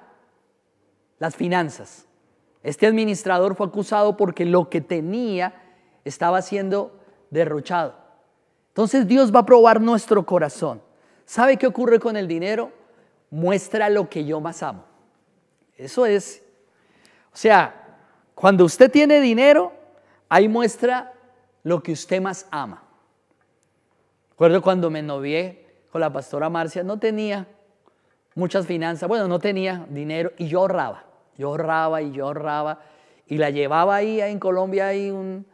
las 1.18 1.36
finanzas. 1.36 2.06
Este 2.62 2.88
administrador 2.88 3.56
fue 3.56 3.68
acusado 3.68 4.18
porque 4.18 4.44
lo 4.44 4.70
que 4.70 4.82
tenía 4.82 5.54
estaba 6.04 6.42
siendo 6.42 7.00
derrochado. 7.30 7.96
Entonces 8.70 9.08
Dios 9.08 9.34
va 9.34 9.40
a 9.40 9.46
probar 9.46 9.80
nuestro 9.80 10.26
corazón. 10.26 10.82
¿Sabe 11.26 11.58
qué 11.58 11.68
ocurre 11.68 12.00
con 12.00 12.18
el 12.18 12.28
dinero? 12.28 12.72
Muestra 13.30 13.90
lo 13.90 14.10
que 14.10 14.26
yo 14.26 14.40
más 14.40 14.64
amo. 14.64 14.86
Eso 15.78 16.06
es. 16.06 16.44
O 17.34 17.38
sea, 17.38 17.98
cuando 18.34 18.66
usted 18.66 18.92
tiene 18.92 19.20
dinero, 19.20 19.74
ahí 20.30 20.48
muestra 20.48 21.14
lo 21.64 21.82
que 21.82 21.92
usted 21.92 22.22
más 22.22 22.48
ama. 22.52 22.84
Recuerdo 24.32 24.62
cuando 24.62 24.90
me 24.90 25.02
novié 25.02 25.66
con 25.92 26.02
la 26.02 26.12
pastora 26.12 26.50
Marcia, 26.50 26.84
no 26.84 27.00
tenía 27.00 27.48
muchas 28.36 28.68
finanzas, 28.68 29.08
bueno, 29.08 29.28
no 29.28 29.40
tenía 29.40 29.86
dinero 29.90 30.34
y 30.38 30.48
yo 30.48 30.60
ahorraba, 30.60 31.06
yo 31.38 31.48
ahorraba 31.48 32.02
y 32.02 32.12
yo 32.12 32.26
ahorraba 32.26 32.82
y 33.28 33.38
la 33.38 33.50
llevaba 33.50 33.96
ahí, 33.96 34.20
en 34.20 34.40
Colombia 34.40 34.88
hay 34.88 35.10
un, 35.10 35.46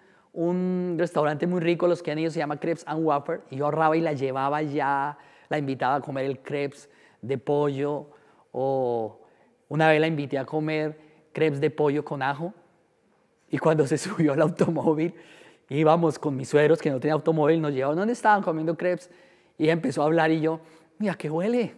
restaurante 0.98 1.46
muy 1.46 1.62
rico, 1.62 1.88
los 1.88 2.02
que 2.02 2.12
han 2.12 2.18
ido 2.18 2.32
se 2.32 2.40
llama 2.40 2.60
Crepes 2.60 2.84
and 2.88 3.06
Wafer 3.06 3.42
y 3.52 3.58
yo 3.58 3.66
ahorraba 3.66 3.96
y 3.96 4.02
la 4.02 4.14
llevaba 4.14 4.64
ya, 4.64 5.18
la 5.52 5.58
invitaba 5.58 5.96
a 5.96 6.02
comer 6.02 6.26
el 6.26 6.40
crepes 6.40 6.90
de 7.22 7.38
pollo 7.38 8.08
o 8.54 9.20
una 9.68 9.90
vez 9.90 10.00
la 10.00 10.08
invité 10.08 10.38
a 10.38 10.46
comer 10.46 10.98
crepes 11.34 11.60
de 11.60 11.70
pollo 11.70 12.06
con 12.06 12.22
ajo 12.22 12.54
y 13.50 13.58
cuando 13.58 13.86
se 13.86 13.98
subió 14.00 14.32
al 14.32 14.42
automóvil 14.42 15.14
íbamos 15.68 16.18
con 16.18 16.38
mis 16.38 16.48
suegros 16.48 16.82
que 16.82 16.90
no 16.90 17.02
tenían 17.02 17.16
automóvil, 17.16 17.62
nos 17.62 17.74
llevaron 17.74 17.98
donde 17.98 18.14
estaban 18.14 18.42
comiendo 18.42 18.78
crepes 18.78 19.10
y 19.58 19.68
empezó 19.68 20.04
a 20.04 20.06
hablar 20.06 20.32
y 20.32 20.40
yo, 20.40 20.62
mira, 20.98 21.16
¿qué 21.16 21.30
huele? 21.30 21.76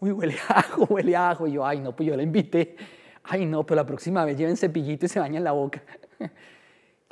Uy, 0.00 0.10
huele 0.10 0.34
a 0.48 0.58
ajo, 0.58 0.84
huele 0.90 1.14
a 1.14 1.30
ajo. 1.30 1.46
Y 1.46 1.52
yo, 1.52 1.64
ay, 1.64 1.78
no, 1.80 1.94
pues 1.94 2.08
yo 2.08 2.16
la 2.16 2.22
invité. 2.22 2.76
Ay, 3.22 3.46
no, 3.46 3.64
pero 3.64 3.76
la 3.76 3.86
próxima 3.86 4.24
vez 4.24 4.36
lleven 4.36 4.56
cepillito 4.56 5.06
y 5.06 5.08
se 5.08 5.20
bañan 5.20 5.44
la 5.44 5.52
boca. 5.52 5.82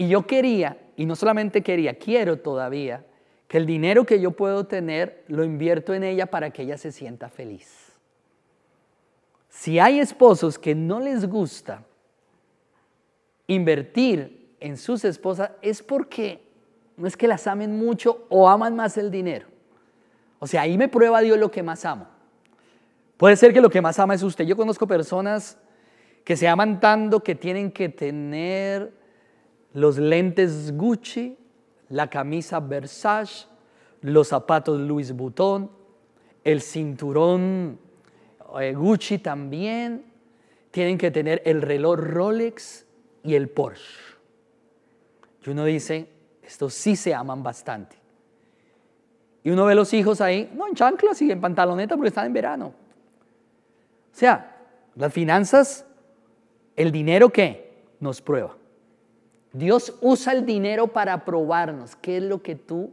Y 0.01 0.09
yo 0.09 0.29
quería, 0.29 0.79
y 0.95 1.07
no 1.07 1.17
solamente 1.17 1.61
quería, 1.61 1.99
quiero 1.99 2.39
todavía, 2.39 3.05
que 3.49 3.57
el 3.57 3.67
dinero 3.67 4.05
que 4.05 4.21
yo 4.21 4.33
puedo 4.33 4.67
tener 4.67 5.25
lo 5.27 5.43
invierto 5.43 5.95
en 5.95 6.05
ella 6.05 6.27
para 6.27 6.51
que 6.51 6.63
ella 6.63 6.77
se 6.77 6.93
sienta 6.93 7.31
feliz. 7.31 7.99
Si 9.49 9.79
hay 9.79 9.99
esposos 9.99 10.59
que 10.59 10.75
no 10.75 11.01
les 11.01 11.27
gusta 11.27 11.83
invertir 13.47 14.55
en 14.61 14.77
sus 14.77 15.05
esposas, 15.05 15.51
es 15.63 15.83
porque 15.83 16.43
no 16.99 17.07
es 17.07 17.17
que 17.17 17.27
las 17.27 17.47
amen 17.47 17.79
mucho 17.79 18.27
o 18.29 18.49
aman 18.49 18.77
más 18.77 18.99
el 18.99 19.11
dinero. 19.11 19.47
O 20.39 20.47
sea, 20.47 20.63
ahí 20.63 20.77
me 20.77 20.89
prueba 20.89 21.21
Dios 21.21 21.39
lo 21.39 21.51
que 21.51 21.63
más 21.63 21.85
amo. 21.85 22.07
Puede 23.17 23.37
ser 23.37 23.53
que 23.53 23.61
lo 23.61 23.71
que 23.71 23.81
más 23.81 23.99
ama 23.99 24.15
es 24.15 24.23
usted. 24.23 24.45
Yo 24.45 24.57
conozco 24.57 24.87
personas 24.87 25.59
que 26.23 26.37
se 26.37 26.47
aman 26.47 26.79
tanto 26.79 27.21
que 27.21 27.35
tienen 27.35 27.73
que 27.73 27.89
tener 27.89 28.93
los 29.73 29.99
lentes 29.99 30.77
Gucci, 30.77 31.37
la 31.91 32.09
camisa 32.09 32.61
Versace, 32.61 33.47
los 34.03 34.29
zapatos 34.29 34.79
Louis 34.81 35.13
Vuitton, 35.13 35.71
el 36.45 36.61
cinturón 36.61 37.79
eh, 38.61 38.75
Gucci 38.75 39.19
también, 39.19 40.05
tienen 40.71 40.99
que 40.99 41.11
tener 41.11 41.43
el 41.45 41.63
reloj 41.63 41.99
Rolex 41.99 42.87
y 43.23 43.35
el 43.35 43.49
Porsche. 43.49 44.09
Y 45.45 45.51
uno 45.51 45.65
dice, 45.65 46.09
estos 46.43 46.75
sí 46.75 46.95
se 46.95 47.15
aman 47.15 47.43
bastante. 47.43 47.97
Y 49.43 49.51
uno 49.51 49.65
ve 49.65 49.75
los 49.75 49.95
hijos 49.95 50.21
ahí, 50.21 50.53
no 50.55 50.67
en 50.67 50.75
chanclas 50.75 51.23
y 51.23 51.31
en 51.31 51.41
pantaloneta 51.41 51.97
porque 51.97 52.09
están 52.09 52.27
en 52.27 52.33
verano. 52.35 52.67
O 52.67 54.17
sea, 54.19 54.57
las 54.95 55.13
finanzas, 55.13 55.87
el 56.77 56.93
dinero 56.93 57.31
que 57.31 57.87
nos 58.01 58.21
prueba. 58.21 58.57
Dios 59.59 59.95
usa 60.01 60.33
el 60.33 60.47
dinero 60.47 60.87
para 60.89 61.25
probarnos 61.25 61.97
qué 61.97 62.19
es 62.19 62.23
lo 62.23 62.43
que 62.43 62.55
tú 62.55 62.93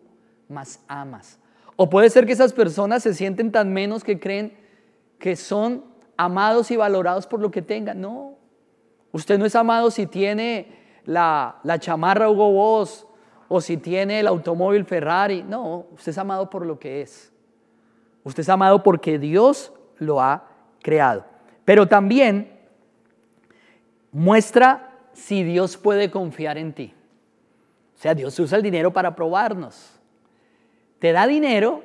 más 0.49 0.79
amas. 0.87 1.39
O 1.75 1.89
puede 1.89 2.09
ser 2.09 2.25
que 2.25 2.31
esas 2.31 2.53
personas 2.53 3.03
se 3.03 3.13
sienten 3.13 3.51
tan 3.51 3.71
menos 3.71 4.03
que 4.03 4.19
creen 4.19 4.57
que 5.19 5.35
son 5.35 5.83
amados 6.17 6.71
y 6.71 6.75
valorados 6.75 7.27
por 7.27 7.39
lo 7.39 7.51
que 7.51 7.61
tengan. 7.61 8.01
No, 8.01 8.35
usted 9.11 9.37
no 9.37 9.45
es 9.45 9.55
amado 9.55 9.91
si 9.91 10.07
tiene 10.07 11.01
la, 11.05 11.59
la 11.63 11.77
chamarra 11.79 12.29
Hugo 12.29 12.51
Boss 12.51 13.05
o 13.47 13.61
si 13.61 13.77
tiene 13.77 14.21
el 14.21 14.27
automóvil 14.27 14.85
Ferrari. 14.85 15.43
No, 15.43 15.85
usted 15.93 16.11
es 16.11 16.17
amado 16.17 16.49
por 16.49 16.65
lo 16.65 16.79
que 16.79 17.01
es. 17.01 17.31
Usted 18.23 18.41
es 18.41 18.49
amado 18.49 18.81
porque 18.81 19.19
Dios 19.19 19.71
lo 19.97 20.19
ha 20.19 20.47
creado. 20.81 21.25
Pero 21.63 21.87
también 21.87 22.57
muestra 24.11 24.84
si 25.15 25.43
Dios 25.43 25.77
puede 25.77 26.11
confiar 26.11 26.57
en 26.57 26.73
ti. 26.73 26.93
O 27.97 28.01
sea, 28.01 28.13
Dios 28.13 28.37
usa 28.37 28.57
el 28.57 28.63
dinero 28.63 28.91
para 28.91 29.15
probarnos. 29.15 29.93
Te 30.99 31.13
da 31.13 31.25
dinero 31.25 31.83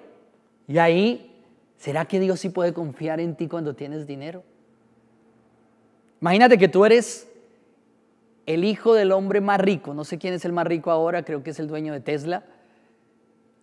y 0.66 0.78
ahí, 0.78 1.40
¿será 1.76 2.04
que 2.04 2.18
Dios 2.18 2.40
sí 2.40 2.48
puede 2.48 2.72
confiar 2.72 3.20
en 3.20 3.36
ti 3.36 3.46
cuando 3.46 3.74
tienes 3.74 4.06
dinero? 4.06 4.42
Imagínate 6.20 6.58
que 6.58 6.68
tú 6.68 6.84
eres 6.84 7.28
el 8.46 8.64
hijo 8.64 8.94
del 8.94 9.12
hombre 9.12 9.40
más 9.40 9.60
rico, 9.60 9.94
no 9.94 10.04
sé 10.04 10.18
quién 10.18 10.34
es 10.34 10.44
el 10.44 10.52
más 10.52 10.66
rico 10.66 10.90
ahora, 10.90 11.24
creo 11.24 11.42
que 11.42 11.50
es 11.50 11.60
el 11.60 11.68
dueño 11.68 11.92
de 11.92 12.00
Tesla, 12.00 12.44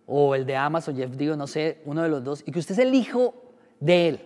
o 0.06 0.34
el 0.34 0.46
de 0.46 0.56
Amazon, 0.56 0.96
Jeff 0.96 1.10
Digo, 1.10 1.36
no 1.36 1.46
sé, 1.46 1.82
uno 1.84 2.02
de 2.02 2.08
los 2.08 2.24
dos, 2.24 2.42
y 2.46 2.52
que 2.52 2.58
usted 2.58 2.72
es 2.72 2.78
el 2.78 2.94
hijo 2.94 3.34
de 3.80 4.08
él. 4.08 4.20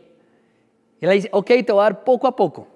Y 1.00 1.04
él 1.04 1.08
le 1.08 1.14
dice, 1.16 1.28
ok, 1.32 1.46
te 1.46 1.72
voy 1.72 1.80
a 1.80 1.84
dar 1.84 2.04
poco 2.04 2.28
a 2.28 2.36
poco 2.36 2.68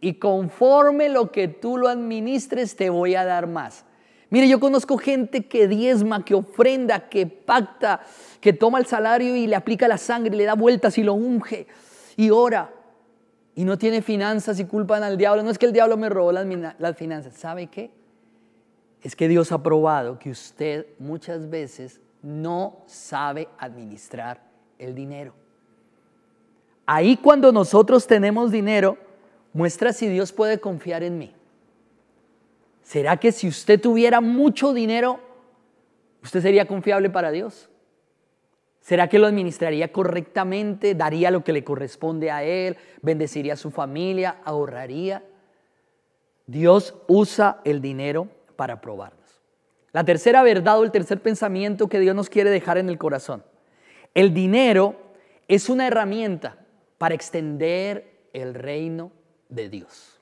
y 0.00 0.14
conforme 0.14 1.08
lo 1.08 1.32
que 1.32 1.48
tú 1.48 1.78
lo 1.78 1.88
administres 1.88 2.76
te 2.76 2.90
voy 2.90 3.14
a 3.14 3.24
dar 3.24 3.46
más. 3.46 3.84
Mire, 4.28 4.48
yo 4.48 4.58
conozco 4.58 4.98
gente 4.98 5.46
que 5.46 5.68
diezma, 5.68 6.24
que 6.24 6.34
ofrenda, 6.34 7.08
que 7.08 7.26
pacta, 7.26 8.00
que 8.40 8.52
toma 8.52 8.78
el 8.78 8.86
salario 8.86 9.36
y 9.36 9.46
le 9.46 9.54
aplica 9.54 9.86
la 9.86 9.98
sangre, 9.98 10.36
le 10.36 10.44
da 10.44 10.54
vueltas 10.54 10.98
y 10.98 11.04
lo 11.04 11.14
unge 11.14 11.66
y 12.16 12.30
ora. 12.30 12.72
Y 13.54 13.64
no 13.64 13.78
tiene 13.78 14.02
finanzas 14.02 14.58
y 14.58 14.64
culpan 14.64 15.02
al 15.02 15.16
diablo. 15.16 15.42
No 15.42 15.50
es 15.50 15.58
que 15.58 15.66
el 15.66 15.72
diablo 15.72 15.96
me 15.96 16.08
robó 16.08 16.32
las, 16.32 16.46
las 16.78 16.96
finanzas. 16.96 17.34
¿Sabe 17.34 17.68
qué? 17.68 17.90
Es 19.02 19.14
que 19.14 19.28
Dios 19.28 19.52
ha 19.52 19.62
probado 19.62 20.18
que 20.18 20.30
usted 20.30 20.86
muchas 20.98 21.48
veces 21.48 22.00
no 22.20 22.78
sabe 22.86 23.48
administrar 23.58 24.42
el 24.78 24.94
dinero. 24.94 25.32
Ahí 26.84 27.16
cuando 27.16 27.52
nosotros 27.52 28.06
tenemos 28.06 28.50
dinero, 28.50 28.98
muestra 29.56 29.94
si 29.94 30.06
Dios 30.06 30.32
puede 30.32 30.60
confiar 30.60 31.02
en 31.02 31.16
mí. 31.16 31.32
¿Será 32.82 33.16
que 33.16 33.32
si 33.32 33.48
usted 33.48 33.80
tuviera 33.80 34.20
mucho 34.20 34.74
dinero, 34.74 35.18
usted 36.22 36.42
sería 36.42 36.66
confiable 36.66 37.08
para 37.08 37.30
Dios? 37.30 37.70
¿Será 38.80 39.08
que 39.08 39.18
lo 39.18 39.26
administraría 39.26 39.90
correctamente, 39.92 40.94
daría 40.94 41.30
lo 41.30 41.42
que 41.42 41.54
le 41.54 41.64
corresponde 41.64 42.30
a 42.30 42.44
Él, 42.44 42.76
bendeciría 43.00 43.54
a 43.54 43.56
su 43.56 43.70
familia, 43.70 44.36
ahorraría? 44.44 45.24
Dios 46.46 46.94
usa 47.08 47.62
el 47.64 47.80
dinero 47.80 48.28
para 48.56 48.82
probarnos. 48.82 49.40
La 49.92 50.04
tercera 50.04 50.42
verdad 50.42 50.78
o 50.78 50.84
el 50.84 50.92
tercer 50.92 51.22
pensamiento 51.22 51.88
que 51.88 51.98
Dios 51.98 52.14
nos 52.14 52.28
quiere 52.28 52.50
dejar 52.50 52.76
en 52.76 52.90
el 52.90 52.98
corazón. 52.98 53.42
El 54.12 54.34
dinero 54.34 54.96
es 55.48 55.70
una 55.70 55.86
herramienta 55.86 56.58
para 56.98 57.14
extender 57.14 58.28
el 58.34 58.52
reino 58.52 59.15
de 59.48 59.68
Dios. 59.68 60.20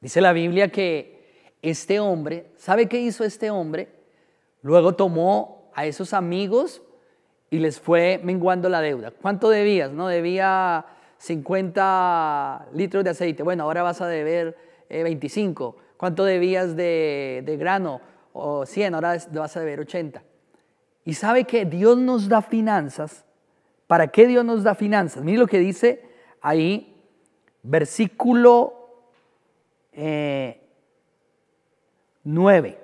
Dice 0.00 0.20
la 0.20 0.32
Biblia 0.32 0.68
que 0.68 1.20
este 1.62 2.00
hombre, 2.00 2.46
¿sabe 2.56 2.86
qué 2.86 3.00
hizo 3.00 3.24
este 3.24 3.50
hombre? 3.50 3.88
Luego 4.62 4.94
tomó 4.94 5.70
a 5.74 5.86
esos 5.86 6.14
amigos 6.14 6.82
y 7.50 7.58
les 7.58 7.80
fue 7.80 8.20
menguando 8.22 8.68
la 8.68 8.80
deuda. 8.80 9.10
¿Cuánto 9.10 9.50
debías? 9.50 9.90
No, 9.90 10.08
debía 10.08 10.86
50 11.18 12.68
litros 12.74 13.04
de 13.04 13.10
aceite. 13.10 13.42
Bueno, 13.42 13.64
ahora 13.64 13.82
vas 13.82 14.00
a 14.00 14.06
deber 14.06 14.56
25. 14.88 15.76
Eh, 15.76 15.82
¿Cuánto 15.96 16.24
debías 16.24 16.76
de, 16.76 17.42
de 17.44 17.56
grano? 17.56 18.00
O 18.32 18.64
100, 18.64 18.94
ahora 18.94 19.18
vas 19.32 19.56
a 19.56 19.60
deber 19.60 19.80
80. 19.80 20.22
Y 21.04 21.14
sabe 21.14 21.44
que 21.44 21.64
Dios 21.64 21.98
nos 21.98 22.28
da 22.28 22.40
finanzas. 22.40 23.24
¿Para 23.86 24.08
qué 24.08 24.26
Dios 24.26 24.44
nos 24.44 24.62
da 24.62 24.74
finanzas? 24.74 25.24
Mire 25.24 25.38
lo 25.38 25.46
que 25.46 25.58
dice 25.58 26.04
ahí 26.40 26.89
versículo 27.62 28.80
9 29.92 30.58
eh, 32.68 32.78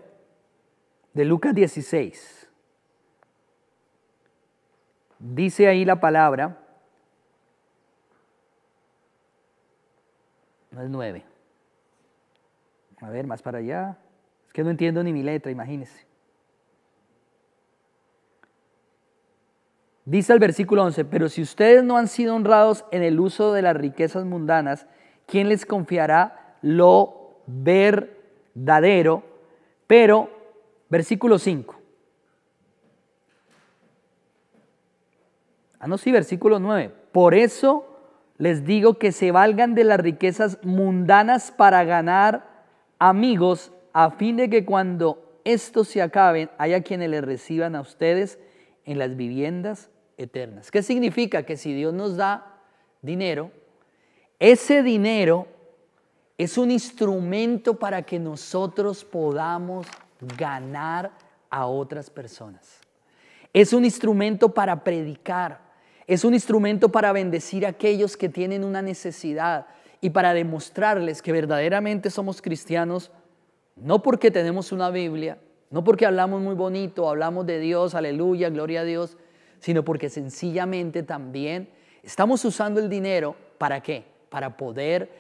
de 1.12 1.24
Lucas 1.24 1.54
16. 1.54 2.50
Dice 5.18 5.66
ahí 5.66 5.84
la 5.84 5.98
palabra, 5.98 6.58
no 10.70 10.82
es 10.82 10.90
9. 10.90 11.24
A 13.00 13.10
ver, 13.10 13.26
más 13.26 13.42
para 13.42 13.58
allá. 13.58 13.98
Es 14.46 14.52
que 14.52 14.62
no 14.62 14.70
entiendo 14.70 15.02
ni 15.02 15.12
mi 15.12 15.22
letra, 15.22 15.50
imagínense. 15.50 16.05
Dice 20.06 20.32
el 20.32 20.38
versículo 20.38 20.84
11, 20.84 21.04
pero 21.04 21.28
si 21.28 21.42
ustedes 21.42 21.82
no 21.82 21.96
han 21.96 22.06
sido 22.06 22.36
honrados 22.36 22.84
en 22.92 23.02
el 23.02 23.18
uso 23.18 23.52
de 23.52 23.62
las 23.62 23.76
riquezas 23.76 24.24
mundanas, 24.24 24.86
¿quién 25.26 25.48
les 25.48 25.66
confiará 25.66 26.56
lo 26.62 27.40
verdadero? 27.48 29.24
Pero, 29.88 30.30
versículo 30.88 31.40
5. 31.40 31.74
Ah, 35.80 35.88
no, 35.88 35.98
sí, 35.98 36.12
versículo 36.12 36.60
9. 36.60 36.92
Por 37.10 37.34
eso 37.34 37.98
les 38.38 38.64
digo 38.64 39.00
que 39.00 39.10
se 39.10 39.32
valgan 39.32 39.74
de 39.74 39.82
las 39.82 39.98
riquezas 39.98 40.60
mundanas 40.62 41.50
para 41.50 41.82
ganar 41.82 42.64
amigos, 43.00 43.72
a 43.92 44.12
fin 44.12 44.36
de 44.36 44.48
que 44.50 44.64
cuando 44.64 45.40
estos 45.42 45.88
se 45.88 46.00
acaben, 46.00 46.48
haya 46.58 46.84
quienes 46.84 47.10
les 47.10 47.24
reciban 47.24 47.74
a 47.74 47.80
ustedes 47.80 48.38
en 48.84 49.00
las 49.00 49.16
viviendas 49.16 49.90
eternas. 50.16 50.70
¿Qué 50.70 50.82
significa? 50.82 51.44
Que 51.44 51.56
si 51.56 51.74
Dios 51.74 51.92
nos 51.92 52.16
da 52.16 52.60
dinero, 53.02 53.50
ese 54.38 54.82
dinero 54.82 55.46
es 56.38 56.58
un 56.58 56.70
instrumento 56.70 57.78
para 57.78 58.02
que 58.02 58.18
nosotros 58.18 59.04
podamos 59.04 59.86
ganar 60.36 61.12
a 61.50 61.66
otras 61.66 62.10
personas. 62.10 62.80
Es 63.52 63.72
un 63.72 63.84
instrumento 63.84 64.52
para 64.52 64.84
predicar. 64.84 65.60
Es 66.06 66.24
un 66.24 66.34
instrumento 66.34 66.90
para 66.90 67.12
bendecir 67.12 67.66
a 67.66 67.70
aquellos 67.70 68.16
que 68.16 68.28
tienen 68.28 68.64
una 68.64 68.82
necesidad 68.82 69.66
y 70.00 70.10
para 70.10 70.34
demostrarles 70.34 71.22
que 71.22 71.32
verdaderamente 71.32 72.10
somos 72.10 72.42
cristianos, 72.42 73.10
no 73.74 74.02
porque 74.02 74.30
tenemos 74.30 74.72
una 74.72 74.90
Biblia, 74.90 75.38
no 75.70 75.82
porque 75.82 76.06
hablamos 76.06 76.42
muy 76.42 76.54
bonito, 76.54 77.08
hablamos 77.08 77.46
de 77.46 77.58
Dios, 77.58 77.94
aleluya, 77.94 78.50
gloria 78.50 78.82
a 78.82 78.84
Dios, 78.84 79.16
sino 79.60 79.84
porque 79.84 80.08
sencillamente 80.08 81.02
también 81.02 81.68
estamos 82.02 82.44
usando 82.44 82.80
el 82.80 82.88
dinero 82.88 83.36
para 83.58 83.82
qué? 83.82 84.04
Para 84.28 84.56
poder 84.56 85.10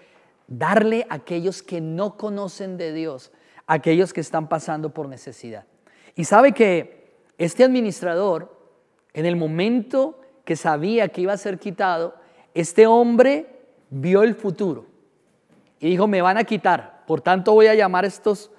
darle 0.46 1.06
a 1.08 1.14
aquellos 1.14 1.62
que 1.62 1.80
no 1.80 2.16
conocen 2.16 2.76
de 2.76 2.92
Dios, 2.92 3.32
a 3.66 3.74
aquellos 3.74 4.12
que 4.12 4.20
están 4.20 4.48
pasando 4.48 4.90
por 4.90 5.08
necesidad. 5.08 5.64
Y 6.14 6.24
sabe 6.24 6.52
que 6.52 7.14
este 7.38 7.64
administrador, 7.64 8.56
en 9.12 9.26
el 9.26 9.36
momento 9.36 10.20
que 10.44 10.56
sabía 10.56 11.08
que 11.08 11.22
iba 11.22 11.32
a 11.32 11.38
ser 11.38 11.58
quitado, 11.58 12.14
este 12.54 12.86
hombre 12.86 13.46
vio 13.90 14.22
el 14.22 14.34
futuro 14.34 14.86
y 15.80 15.90
dijo, 15.90 16.06
me 16.06 16.22
van 16.22 16.38
a 16.38 16.44
quitar, 16.44 17.04
por 17.06 17.20
tanto 17.20 17.52
voy 17.52 17.66
a 17.66 17.74
llamar 17.74 18.04
a 18.04 18.08
estos 18.08 18.50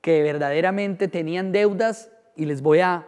que 0.00 0.22
verdaderamente 0.22 1.08
tenían 1.08 1.52
deudas 1.52 2.10
y 2.36 2.46
les 2.46 2.62
voy 2.62 2.80
a 2.80 3.06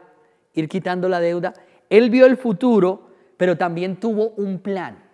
ir 0.54 0.68
quitando 0.68 1.08
la 1.08 1.20
deuda. 1.20 1.54
Él 1.90 2.08
vio 2.08 2.24
el 2.24 2.38
futuro, 2.38 3.10
pero 3.36 3.58
también 3.58 4.00
tuvo 4.00 4.30
un 4.30 4.60
plan. 4.60 5.04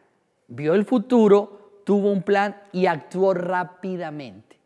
Vio 0.46 0.74
el 0.74 0.84
futuro, 0.84 1.80
tuvo 1.84 2.12
un 2.12 2.22
plan 2.22 2.56
y 2.72 2.86
actuó 2.86 3.34
rápidamente. 3.34 4.60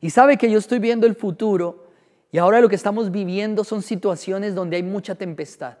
Y 0.00 0.10
sabe 0.10 0.36
que 0.36 0.48
yo 0.48 0.60
estoy 0.60 0.78
viendo 0.78 1.08
el 1.08 1.16
futuro 1.16 1.88
y 2.30 2.38
ahora 2.38 2.60
lo 2.60 2.68
que 2.68 2.76
estamos 2.76 3.10
viviendo 3.10 3.64
son 3.64 3.82
situaciones 3.82 4.54
donde 4.54 4.76
hay 4.76 4.84
mucha 4.84 5.16
tempestad 5.16 5.78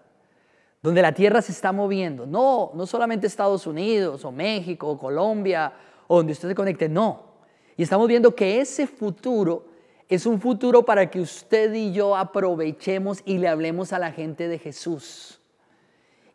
donde 0.82 1.02
la 1.02 1.12
tierra 1.12 1.42
se 1.42 1.52
está 1.52 1.72
moviendo. 1.72 2.26
No, 2.26 2.70
no 2.74 2.86
solamente 2.86 3.26
Estados 3.26 3.66
Unidos 3.66 4.24
o 4.24 4.32
México 4.32 4.88
o 4.88 4.98
Colombia 4.98 5.72
o 6.06 6.18
donde 6.18 6.32
usted 6.32 6.48
se 6.48 6.54
conecte, 6.54 6.88
no. 6.88 7.28
Y 7.76 7.82
estamos 7.82 8.08
viendo 8.08 8.34
que 8.34 8.60
ese 8.60 8.86
futuro 8.86 9.66
es 10.08 10.24
un 10.26 10.40
futuro 10.40 10.84
para 10.84 11.10
que 11.10 11.20
usted 11.20 11.72
y 11.74 11.92
yo 11.92 12.16
aprovechemos 12.16 13.20
y 13.24 13.38
le 13.38 13.48
hablemos 13.48 13.92
a 13.92 13.98
la 13.98 14.12
gente 14.12 14.48
de 14.48 14.58
Jesús. 14.58 15.37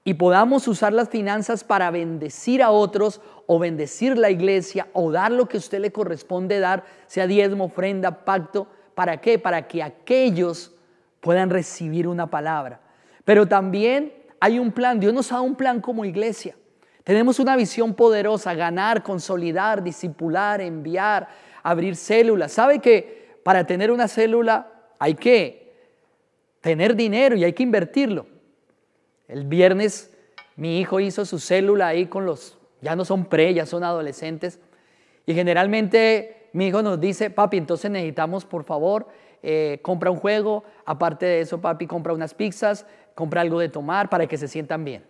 Y 0.06 0.16
podamos 0.16 0.68
usar 0.68 0.92
las 0.92 1.10
finanzas 1.10 1.64
para 1.64 1.90
bendecir 1.90 2.62
a 2.62 2.72
otros 2.72 3.22
o 3.48 3.58
bendecir 3.58 4.18
la 4.18 4.30
iglesia 4.30 4.88
o 4.92 5.12
dar 5.12 5.32
lo 5.32 5.48
que 5.48 5.58
a 5.58 5.60
usted 5.60 5.80
le 5.80 5.94
corresponde 5.94 6.60
dar, 6.60 6.84
sea 7.08 7.26
diezmo, 7.26 7.66
ofrenda, 7.66 8.26
pacto. 8.26 8.68
¿Para 8.96 9.22
qué? 9.22 9.40
Para 9.40 9.68
que 9.68 9.82
aquellos 9.82 10.74
puedan 11.22 11.50
recibir 11.50 12.08
una 12.08 12.30
palabra. 12.30 12.82
Pero 13.24 13.48
también 13.48 14.14
hay 14.42 14.60
un 14.60 14.74
plan, 14.74 15.00
Dios 15.00 15.14
nos 15.14 15.32
ha 15.32 15.36
dado 15.36 15.46
un 15.46 15.56
plan 15.56 15.80
como 15.80 16.04
iglesia. 16.04 16.58
Tenemos 17.06 17.40
una 17.40 17.56
visión 17.56 17.94
poderosa, 17.94 18.54
ganar, 18.54 19.04
consolidar, 19.04 19.84
disipular, 19.84 20.60
enviar, 20.60 21.30
abrir 21.62 21.96
células. 21.96 22.52
¿Sabe 22.52 22.80
que 22.80 23.38
para 23.44 23.66
tener 23.66 23.90
una 23.90 24.10
célula 24.10 24.70
hay 25.00 25.16
que 25.16 25.74
tener 26.60 26.96
dinero 26.96 27.38
y 27.38 27.46
hay 27.46 27.54
que 27.54 27.64
invertirlo? 27.64 28.33
El 29.34 29.46
viernes 29.46 30.14
mi 30.58 30.80
hijo 30.80 31.00
hizo 31.00 31.26
su 31.26 31.40
célula 31.40 31.88
ahí 31.88 32.06
con 32.06 32.28
los, 32.28 32.60
ya 32.82 32.96
no 32.96 33.04
son 33.04 33.26
pre, 33.26 33.52
ya 33.52 33.66
son 33.66 33.84
adolescentes. 33.84 34.60
Y 35.26 35.34
generalmente 35.34 36.50
mi 36.54 36.68
hijo 36.68 36.84
nos 36.84 37.02
dice, 37.02 37.32
papi, 37.32 37.58
entonces 37.58 37.90
necesitamos, 37.90 38.46
por 38.46 38.64
favor, 38.64 39.08
eh, 39.42 39.80
compra 39.82 40.12
un 40.12 40.18
juego, 40.18 40.64
aparte 40.86 41.26
de 41.26 41.42
eso, 41.42 41.60
papi, 41.60 41.88
compra 41.88 42.14
unas 42.14 42.36
pizzas, 42.36 42.86
compra 43.16 43.42
algo 43.42 43.60
de 43.60 43.70
tomar 43.70 44.08
para 44.08 44.28
que 44.28 44.38
se 44.38 44.48
sientan 44.48 44.86
bien. 44.86 45.04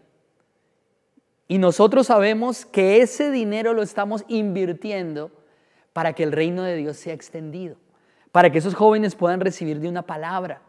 Y 1.49 1.57
nosotros 1.57 2.07
sabemos 2.07 2.65
que 2.65 3.01
ese 3.01 3.29
dinero 3.29 3.73
lo 3.73 3.81
estamos 3.81 4.23
invirtiendo 4.29 5.31
para 5.91 6.13
que 6.13 6.23
el 6.23 6.31
reino 6.31 6.63
de 6.63 6.77
Dios 6.77 6.95
sea 6.95 7.13
extendido, 7.13 7.75
para 8.31 8.49
que 8.53 8.59
esos 8.59 8.73
jóvenes 8.73 9.15
puedan 9.15 9.41
recibir 9.41 9.81
de 9.81 9.89
una 9.89 10.03
palabra, 10.03 10.61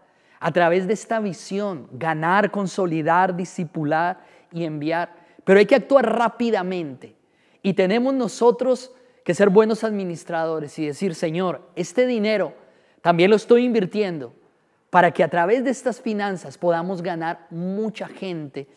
a 0.44 0.52
través 0.52 0.86
de 0.86 0.92
esta 0.92 1.20
visión, 1.20 1.88
ganar, 1.92 2.50
consolidar, 2.50 3.34
disipular 3.34 4.18
y 4.52 4.64
enviar. 4.64 5.16
Pero 5.42 5.58
hay 5.58 5.64
que 5.64 5.74
actuar 5.74 6.18
rápidamente. 6.18 7.16
Y 7.62 7.72
tenemos 7.72 8.12
nosotros 8.12 8.92
que 9.24 9.32
ser 9.32 9.48
buenos 9.48 9.84
administradores 9.84 10.78
y 10.78 10.84
decir, 10.84 11.14
Señor, 11.14 11.62
este 11.76 12.06
dinero 12.06 12.52
también 13.00 13.30
lo 13.30 13.36
estoy 13.36 13.64
invirtiendo 13.64 14.34
para 14.90 15.12
que 15.12 15.24
a 15.24 15.30
través 15.30 15.64
de 15.64 15.70
estas 15.70 16.02
finanzas 16.02 16.58
podamos 16.58 17.00
ganar 17.00 17.46
mucha 17.48 18.06
gente 18.06 18.68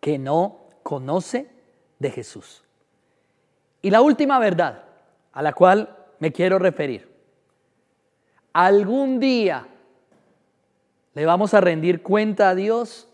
que 0.00 0.18
no 0.18 0.60
conoce 0.82 1.50
de 1.98 2.10
Jesús. 2.10 2.64
Y 3.82 3.90
la 3.90 4.00
última 4.00 4.38
verdad 4.38 4.84
a 5.32 5.42
la 5.42 5.52
cual 5.52 5.94
me 6.20 6.32
quiero 6.32 6.58
referir. 6.58 7.06
Algún 8.54 9.20
día 9.20 9.66
le 11.14 11.26
vamos 11.26 11.54
a 11.54 11.60
rendir 11.60 12.02
cuenta 12.02 12.50
a 12.50 12.54
Dios, 12.54 13.08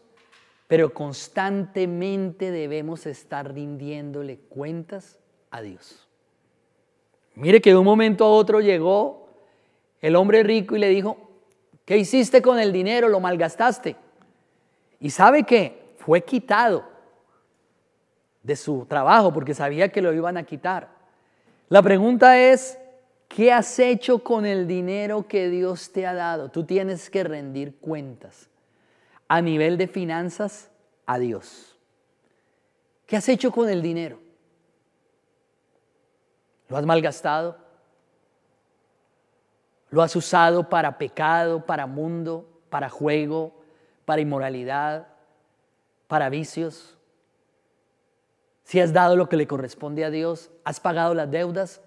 pero 0.69 0.93
constantemente 0.93 2.51
debemos 2.51 3.07
estar 3.07 3.53
rindiéndole 3.53 4.39
cuentas 4.39 5.19
a 5.51 5.63
Dios. 5.63 6.07
Mire 7.35 7.61
que 7.61 7.71
de 7.71 7.77
un 7.77 7.85
momento 7.85 8.25
a 8.25 8.31
otro 8.31 8.61
llegó 8.61 9.29
el 10.01 10.17
hombre 10.17 10.43
rico 10.43 10.77
y 10.77 10.79
le 10.79 10.89
dijo, 10.89 11.31
¿qué 11.85 11.97
hiciste 11.97 12.43
con 12.43 12.59
el 12.59 12.73
dinero? 12.73 13.09
Lo 13.09 13.21
malgastaste. 13.21 13.97
Y 15.01 15.11
sabe 15.11 15.45
que 15.45 15.95
fue 15.99 16.23
quitado 16.25 16.85
de 18.43 18.57
su 18.57 18.87
trabajo 18.87 19.33
porque 19.33 19.55
sabía 19.55 19.91
que 19.91 20.03
lo 20.03 20.13
iban 20.13 20.37
a 20.37 20.45
quitar. 20.45 20.89
La 21.69 21.83
pregunta 21.83 22.39
es, 22.39 22.79
¿qué 23.29 23.53
has 23.53 23.79
hecho 23.79 24.21
con 24.21 24.47
el 24.47 24.67
dinero 24.67 25.27
que 25.27 25.49
Dios 25.49 25.93
te 25.93 26.07
ha 26.07 26.15
dado? 26.15 26.51
Tú 26.51 26.65
tienes 26.65 27.11
que 27.11 27.25
rendir 27.25 27.77
cuentas 27.77 28.49
a 29.29 29.41
nivel 29.41 29.77
de 29.77 29.89
finanzas 29.89 30.71
a 31.07 31.19
Dios. 31.19 31.77
¿Qué 33.07 33.17
has 33.17 33.29
hecho 33.29 33.53
con 33.53 33.69
el 33.69 33.83
dinero? 33.83 34.19
¿Lo 36.69 36.77
has 36.77 36.85
malgastado? 36.85 37.57
Lo 39.91 40.03
has 40.03 40.15
usado 40.17 40.69
para 40.69 40.99
pecado, 40.99 41.65
para 41.65 41.87
mundo, 41.87 42.49
para 42.69 42.89
juego, 42.89 43.55
para 44.05 44.21
inmoralidad, 44.21 45.07
para 46.09 46.29
vicios. 46.29 46.97
Si 48.65 48.81
has 48.81 48.93
dado 48.93 49.15
lo 49.15 49.29
que 49.29 49.37
le 49.37 49.47
corresponde 49.47 50.05
a 50.05 50.11
Dios, 50.11 50.51
has 50.65 50.81
pagado 50.81 51.15
las 51.15 51.31
deudas, 51.31 51.81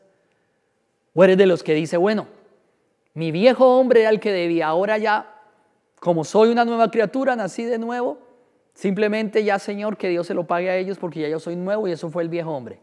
o 1.13 1.23
eres 1.23 1.37
de 1.37 1.45
los 1.45 1.63
que 1.63 1.73
dice, 1.73 1.97
bueno, 1.97 2.27
mi 3.13 3.31
viejo 3.31 3.79
hombre 3.79 4.01
era 4.01 4.09
el 4.09 4.19
que 4.19 4.31
debía, 4.31 4.67
ahora 4.67 4.97
ya, 4.97 5.35
como 5.99 6.23
soy 6.23 6.49
una 6.49 6.65
nueva 6.65 6.91
criatura, 6.91 7.35
nací 7.35 7.63
de 7.63 7.77
nuevo, 7.77 8.19
simplemente 8.73 9.43
ya, 9.43 9.59
Señor, 9.59 9.97
que 9.97 10.09
Dios 10.09 10.27
se 10.27 10.33
lo 10.33 10.45
pague 10.45 10.69
a 10.69 10.77
ellos 10.77 10.97
porque 10.97 11.21
ya 11.21 11.27
yo 11.27 11.39
soy 11.39 11.55
nuevo 11.55 11.87
y 11.87 11.91
eso 11.91 12.09
fue 12.09 12.23
el 12.23 12.29
viejo 12.29 12.51
hombre. 12.51 12.79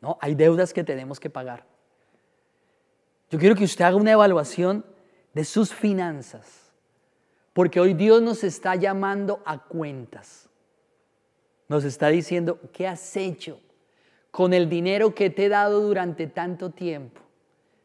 No, 0.00 0.18
hay 0.20 0.34
deudas 0.34 0.72
que 0.72 0.84
tenemos 0.84 1.18
que 1.18 1.30
pagar. 1.30 1.64
Yo 3.30 3.38
quiero 3.38 3.54
que 3.54 3.64
usted 3.64 3.84
haga 3.84 3.96
una 3.96 4.12
evaluación 4.12 4.84
de 5.34 5.44
sus 5.44 5.74
finanzas, 5.74 6.72
porque 7.52 7.80
hoy 7.80 7.94
Dios 7.94 8.22
nos 8.22 8.44
está 8.44 8.76
llamando 8.76 9.42
a 9.44 9.58
cuentas. 9.58 10.48
Nos 11.68 11.84
está 11.84 12.08
diciendo, 12.08 12.58
¿qué 12.72 12.86
has 12.86 13.16
hecho 13.16 13.60
con 14.30 14.54
el 14.54 14.70
dinero 14.70 15.14
que 15.14 15.28
te 15.30 15.46
he 15.46 15.48
dado 15.48 15.80
durante 15.80 16.26
tanto 16.26 16.70
tiempo? 16.70 17.20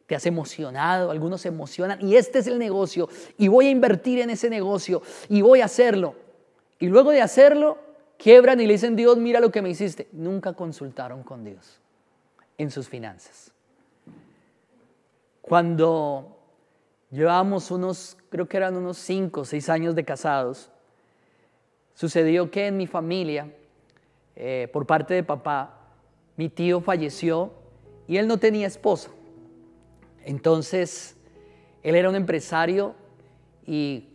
Te 0.08 0.16
has 0.16 0.26
emocionado, 0.26 1.12
algunos 1.12 1.42
se 1.42 1.48
emocionan, 1.48 2.06
y 2.06 2.16
este 2.16 2.40
es 2.40 2.48
el 2.48 2.60
negocio, 2.60 3.10
y 3.38 3.48
voy 3.48 3.68
a 3.68 3.72
invertir 3.72 4.20
en 4.20 4.30
ese 4.30 4.50
negocio, 4.50 5.02
y 5.30 5.42
voy 5.42 5.62
a 5.62 5.66
hacerlo. 5.66 6.16
Y 6.80 6.88
luego 6.88 7.12
de 7.12 7.22
hacerlo, 7.22 7.78
quiebran 8.18 8.60
y 8.60 8.68
le 8.68 8.74
dicen, 8.74 8.96
Dios, 8.96 9.18
mira 9.18 9.40
lo 9.40 9.52
que 9.52 9.62
me 9.62 9.70
hiciste. 9.70 10.08
Nunca 10.12 10.54
consultaron 10.54 11.24
con 11.24 11.44
Dios 11.44 11.80
en 12.58 12.72
sus 12.72 12.88
finanzas. 12.88 13.52
Cuando 15.42 16.38
llevábamos 17.12 17.70
unos, 17.72 18.18
creo 18.30 18.48
que 18.48 18.58
eran 18.58 18.78
unos 18.78 18.98
cinco 18.98 19.42
o 19.42 19.46
seis 19.46 19.70
años 19.70 19.94
de 19.96 20.06
casados, 20.06 20.72
sucedió 21.94 22.50
que 22.50 22.68
en 22.68 22.78
mi 22.78 22.88
familia, 22.88 23.52
eh, 24.36 24.70
por 24.72 24.86
parte 24.86 25.14
de 25.14 25.24
papá, 25.24 25.80
mi 26.38 26.50
tío 26.50 26.82
falleció 26.82 27.52
y 28.08 28.18
él 28.18 28.28
no 28.28 28.38
tenía 28.38 28.68
esposa. 28.68 29.10
Entonces, 30.26 31.18
él 31.84 31.96
era 31.96 32.10
un 32.10 32.16
empresario 32.16 32.96
y 33.66 34.10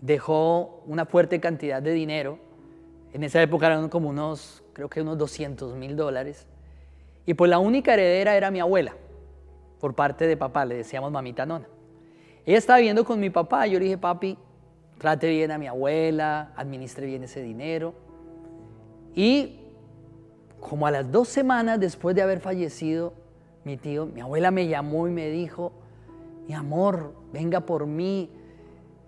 dejó 0.00 0.82
una 0.86 1.06
fuerte 1.06 1.40
cantidad 1.40 1.80
de 1.82 1.92
dinero. 1.92 2.38
En 3.12 3.22
esa 3.22 3.40
época 3.40 3.66
eran 3.66 3.88
como 3.88 4.08
unos, 4.08 4.62
creo 4.72 4.88
que 4.88 5.00
unos 5.00 5.18
200 5.18 5.74
mil 5.76 5.96
dólares. 5.96 6.46
Y 7.24 7.34
pues 7.34 7.50
la 7.50 7.58
única 7.58 7.94
heredera 7.94 8.36
era 8.36 8.50
mi 8.50 8.60
abuela, 8.60 8.94
por 9.80 9.94
parte 9.94 10.26
de 10.26 10.36
papá, 10.36 10.64
le 10.64 10.76
decíamos 10.76 11.10
mamita 11.10 11.46
nona. 11.46 11.66
Ella 12.44 12.58
estaba 12.58 12.78
viviendo 12.78 13.04
con 13.04 13.18
mi 13.18 13.30
papá, 13.30 13.66
yo 13.66 13.78
le 13.78 13.86
dije, 13.86 13.98
papi, 13.98 14.38
trate 14.98 15.28
bien 15.28 15.50
a 15.50 15.58
mi 15.58 15.66
abuela, 15.66 16.52
administre 16.56 17.06
bien 17.06 17.24
ese 17.24 17.42
dinero. 17.42 17.94
Y 19.14 19.60
como 20.60 20.86
a 20.86 20.90
las 20.90 21.10
dos 21.10 21.28
semanas 21.28 21.80
después 21.80 22.14
de 22.14 22.22
haber 22.22 22.40
fallecido 22.40 23.12
mi 23.66 23.76
tío, 23.76 24.06
mi 24.06 24.20
abuela 24.20 24.52
me 24.52 24.68
llamó 24.68 25.08
y 25.08 25.10
me 25.10 25.28
dijo, 25.28 25.72
mi 26.46 26.54
amor, 26.54 27.12
venga 27.32 27.62
por 27.62 27.84
mí, 27.84 28.30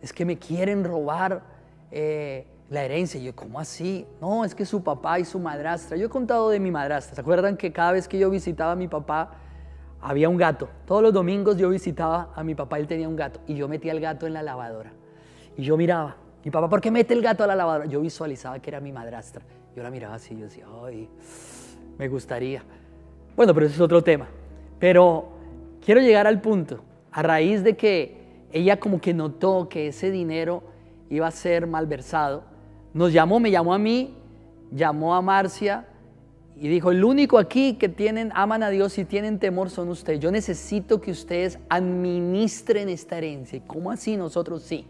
es 0.02 0.12
que 0.12 0.24
me 0.24 0.36
quieren 0.36 0.82
robar 0.82 1.44
eh, 1.92 2.44
la 2.68 2.82
herencia. 2.82 3.20
Y 3.20 3.24
yo, 3.26 3.36
¿cómo 3.36 3.60
así? 3.60 4.04
No, 4.20 4.44
es 4.44 4.56
que 4.56 4.66
su 4.66 4.82
papá 4.82 5.20
y 5.20 5.24
su 5.24 5.38
madrastra. 5.38 5.96
Yo 5.96 6.06
he 6.06 6.08
contado 6.08 6.50
de 6.50 6.58
mi 6.58 6.72
madrastra. 6.72 7.14
¿Se 7.14 7.20
acuerdan 7.20 7.56
que 7.56 7.72
cada 7.72 7.92
vez 7.92 8.08
que 8.08 8.18
yo 8.18 8.30
visitaba 8.30 8.72
a 8.72 8.74
mi 8.74 8.88
papá, 8.88 9.30
había 10.00 10.28
un 10.28 10.36
gato? 10.36 10.68
Todos 10.86 11.04
los 11.04 11.12
domingos 11.12 11.56
yo 11.56 11.68
visitaba 11.68 12.32
a 12.34 12.42
mi 12.42 12.56
papá, 12.56 12.80
él 12.80 12.88
tenía 12.88 13.08
un 13.08 13.14
gato. 13.14 13.38
Y 13.46 13.54
yo 13.54 13.68
metía 13.68 13.92
el 13.92 14.00
gato 14.00 14.26
en 14.26 14.32
la 14.32 14.42
lavadora. 14.42 14.90
Y 15.56 15.62
yo 15.62 15.76
miraba, 15.76 16.16
mi 16.44 16.50
papá, 16.50 16.68
¿por 16.68 16.80
qué 16.80 16.90
mete 16.90 17.14
el 17.14 17.22
gato 17.22 17.44
a 17.44 17.46
la 17.46 17.54
lavadora? 17.54 17.86
Yo 17.86 18.00
visualizaba 18.00 18.58
que 18.58 18.70
era 18.70 18.80
mi 18.80 18.90
madrastra. 18.90 19.44
Yo 19.76 19.84
la 19.84 19.90
miraba 19.92 20.16
así, 20.16 20.36
yo 20.36 20.46
decía, 20.46 20.66
ay, 20.84 21.08
me 21.96 22.08
gustaría. 22.08 22.64
Bueno, 23.36 23.54
pero 23.54 23.66
ese 23.66 23.76
es 23.76 23.80
otro 23.80 24.02
tema. 24.02 24.26
Pero 24.78 25.28
quiero 25.84 26.00
llegar 26.00 26.26
al 26.26 26.40
punto, 26.40 26.80
a 27.10 27.22
raíz 27.22 27.64
de 27.64 27.76
que 27.76 28.16
ella 28.52 28.78
como 28.78 29.00
que 29.00 29.14
notó 29.14 29.68
que 29.68 29.88
ese 29.88 30.10
dinero 30.10 30.62
iba 31.10 31.26
a 31.26 31.30
ser 31.30 31.66
malversado, 31.66 32.44
nos 32.94 33.12
llamó, 33.12 33.40
me 33.40 33.50
llamó 33.50 33.74
a 33.74 33.78
mí, 33.78 34.14
llamó 34.70 35.14
a 35.14 35.22
Marcia 35.22 35.86
y 36.56 36.68
dijo, 36.68 36.90
el 36.90 37.04
único 37.04 37.38
aquí 37.38 37.74
que 37.74 37.88
tienen, 37.88 38.32
aman 38.34 38.62
a 38.62 38.70
Dios 38.70 38.98
y 38.98 39.04
tienen 39.04 39.38
temor 39.38 39.70
son 39.70 39.88
ustedes. 39.88 40.18
Yo 40.18 40.30
necesito 40.32 41.00
que 41.00 41.12
ustedes 41.12 41.58
administren 41.68 42.88
esta 42.88 43.18
herencia. 43.18 43.58
¿Y 43.58 43.60
cómo 43.60 43.92
así? 43.92 44.16
Nosotros 44.16 44.62
sí. 44.62 44.84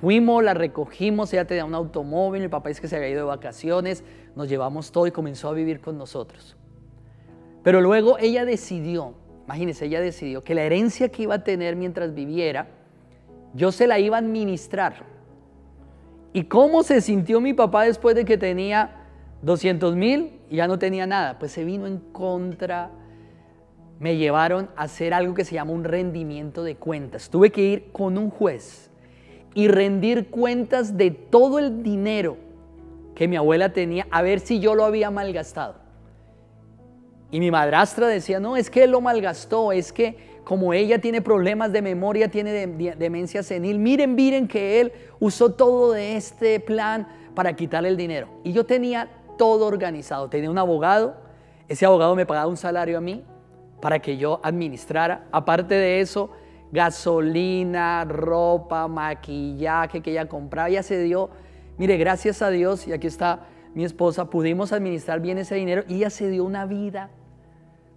Fuimos, 0.00 0.44
la 0.44 0.52
recogimos, 0.52 1.32
ella 1.32 1.46
tenía 1.46 1.64
un 1.64 1.74
automóvil, 1.74 2.42
mi 2.42 2.48
papá 2.48 2.68
es 2.68 2.80
que 2.80 2.88
se 2.88 2.96
había 2.96 3.08
ido 3.08 3.20
de 3.20 3.26
vacaciones, 3.28 4.04
nos 4.34 4.48
llevamos 4.48 4.92
todo 4.92 5.06
y 5.06 5.10
comenzó 5.10 5.48
a 5.48 5.52
vivir 5.54 5.80
con 5.80 5.96
nosotros. 5.96 6.54
Pero 7.66 7.80
luego 7.80 8.16
ella 8.20 8.44
decidió, 8.44 9.14
imagínense, 9.44 9.86
ella 9.86 10.00
decidió 10.00 10.44
que 10.44 10.54
la 10.54 10.62
herencia 10.62 11.08
que 11.08 11.24
iba 11.24 11.34
a 11.34 11.42
tener 11.42 11.74
mientras 11.74 12.14
viviera, 12.14 12.68
yo 13.54 13.72
se 13.72 13.88
la 13.88 13.98
iba 13.98 14.14
a 14.14 14.20
administrar. 14.20 15.04
¿Y 16.32 16.44
cómo 16.44 16.84
se 16.84 17.00
sintió 17.00 17.40
mi 17.40 17.54
papá 17.54 17.82
después 17.82 18.14
de 18.14 18.24
que 18.24 18.38
tenía 18.38 19.08
200 19.42 19.96
mil 19.96 20.38
y 20.48 20.58
ya 20.58 20.68
no 20.68 20.78
tenía 20.78 21.08
nada? 21.08 21.40
Pues 21.40 21.50
se 21.50 21.64
vino 21.64 21.88
en 21.88 21.98
contra, 21.98 22.92
me 23.98 24.16
llevaron 24.16 24.70
a 24.76 24.84
hacer 24.84 25.12
algo 25.12 25.34
que 25.34 25.44
se 25.44 25.56
llama 25.56 25.72
un 25.72 25.82
rendimiento 25.82 26.62
de 26.62 26.76
cuentas. 26.76 27.30
Tuve 27.30 27.50
que 27.50 27.62
ir 27.62 27.90
con 27.90 28.16
un 28.16 28.30
juez 28.30 28.92
y 29.54 29.66
rendir 29.66 30.30
cuentas 30.30 30.96
de 30.96 31.10
todo 31.10 31.58
el 31.58 31.82
dinero 31.82 32.36
que 33.16 33.26
mi 33.26 33.34
abuela 33.34 33.72
tenía, 33.72 34.06
a 34.12 34.22
ver 34.22 34.38
si 34.38 34.60
yo 34.60 34.76
lo 34.76 34.84
había 34.84 35.10
malgastado. 35.10 35.85
Y 37.30 37.40
mi 37.40 37.50
madrastra 37.50 38.06
decía, 38.06 38.40
no, 38.40 38.56
es 38.56 38.70
que 38.70 38.84
él 38.84 38.92
lo 38.92 39.00
malgastó, 39.00 39.72
es 39.72 39.92
que 39.92 40.36
como 40.44 40.72
ella 40.72 41.00
tiene 41.00 41.20
problemas 41.20 41.72
de 41.72 41.82
memoria, 41.82 42.30
tiene 42.30 42.52
demencia 42.96 43.42
senil, 43.42 43.80
miren, 43.80 44.14
miren 44.14 44.46
que 44.46 44.80
él 44.80 44.92
usó 45.18 45.52
todo 45.52 45.92
de 45.92 46.16
este 46.16 46.60
plan 46.60 47.08
para 47.34 47.54
quitarle 47.56 47.88
el 47.88 47.96
dinero. 47.96 48.28
Y 48.44 48.52
yo 48.52 48.64
tenía 48.64 49.10
todo 49.36 49.66
organizado, 49.66 50.28
tenía 50.28 50.48
un 50.48 50.58
abogado, 50.58 51.16
ese 51.68 51.84
abogado 51.84 52.14
me 52.14 52.26
pagaba 52.26 52.46
un 52.46 52.56
salario 52.56 52.96
a 52.96 53.00
mí 53.00 53.24
para 53.80 53.98
que 53.98 54.16
yo 54.16 54.40
administrara. 54.44 55.26
Aparte 55.32 55.74
de 55.74 56.00
eso, 56.00 56.30
gasolina, 56.70 58.04
ropa, 58.04 58.86
maquillaje 58.86 60.00
que 60.00 60.12
ella 60.12 60.28
compraba, 60.28 60.70
ya 60.70 60.84
se 60.84 61.02
dio, 61.02 61.30
mire, 61.76 61.96
gracias 61.96 62.40
a 62.40 62.50
Dios, 62.50 62.86
y 62.86 62.92
aquí 62.92 63.08
está 63.08 63.48
mi 63.76 63.84
esposa, 63.84 64.30
pudimos 64.30 64.72
administrar 64.72 65.20
bien 65.20 65.36
ese 65.36 65.54
dinero 65.54 65.84
y 65.86 65.96
ella 65.96 66.08
se 66.08 66.30
dio 66.30 66.46
una 66.46 66.64
vida 66.64 67.10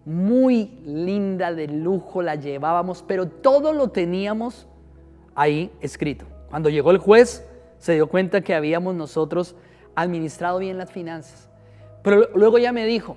muy 0.03 0.77
linda, 0.83 1.53
de 1.53 1.69
lujo, 1.69 2.21
la 2.21 2.35
llevábamos, 2.35 3.01
pero 3.07 3.29
todo 3.29 3.71
lo 3.71 3.87
teníamos 3.87 4.67
ahí 5.35 5.71
escrito. 5.79 6.25
Cuando 6.49 6.67
llegó 6.67 6.91
el 6.91 6.97
juez, 6.97 7.47
se 7.77 7.93
dio 7.93 8.07
cuenta 8.07 8.41
que 8.41 8.53
habíamos 8.53 8.93
nosotros 8.93 9.55
administrado 9.95 10.59
bien 10.59 10.77
las 10.77 10.91
finanzas. 10.91 11.49
Pero 12.03 12.27
luego 12.35 12.57
ya 12.57 12.73
me 12.73 12.85
dijo, 12.85 13.15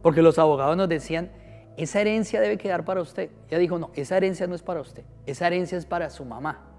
porque 0.00 0.22
los 0.22 0.38
abogados 0.38 0.78
nos 0.78 0.88
decían, 0.88 1.30
esa 1.76 2.00
herencia 2.00 2.40
debe 2.40 2.56
quedar 2.56 2.86
para 2.86 3.02
usted. 3.02 3.28
Ella 3.50 3.58
dijo, 3.58 3.78
no, 3.78 3.90
esa 3.96 4.16
herencia 4.16 4.46
no 4.46 4.54
es 4.54 4.62
para 4.62 4.80
usted, 4.80 5.04
esa 5.26 5.46
herencia 5.46 5.76
es 5.76 5.84
para 5.84 6.08
su 6.08 6.24
mamá. 6.24 6.71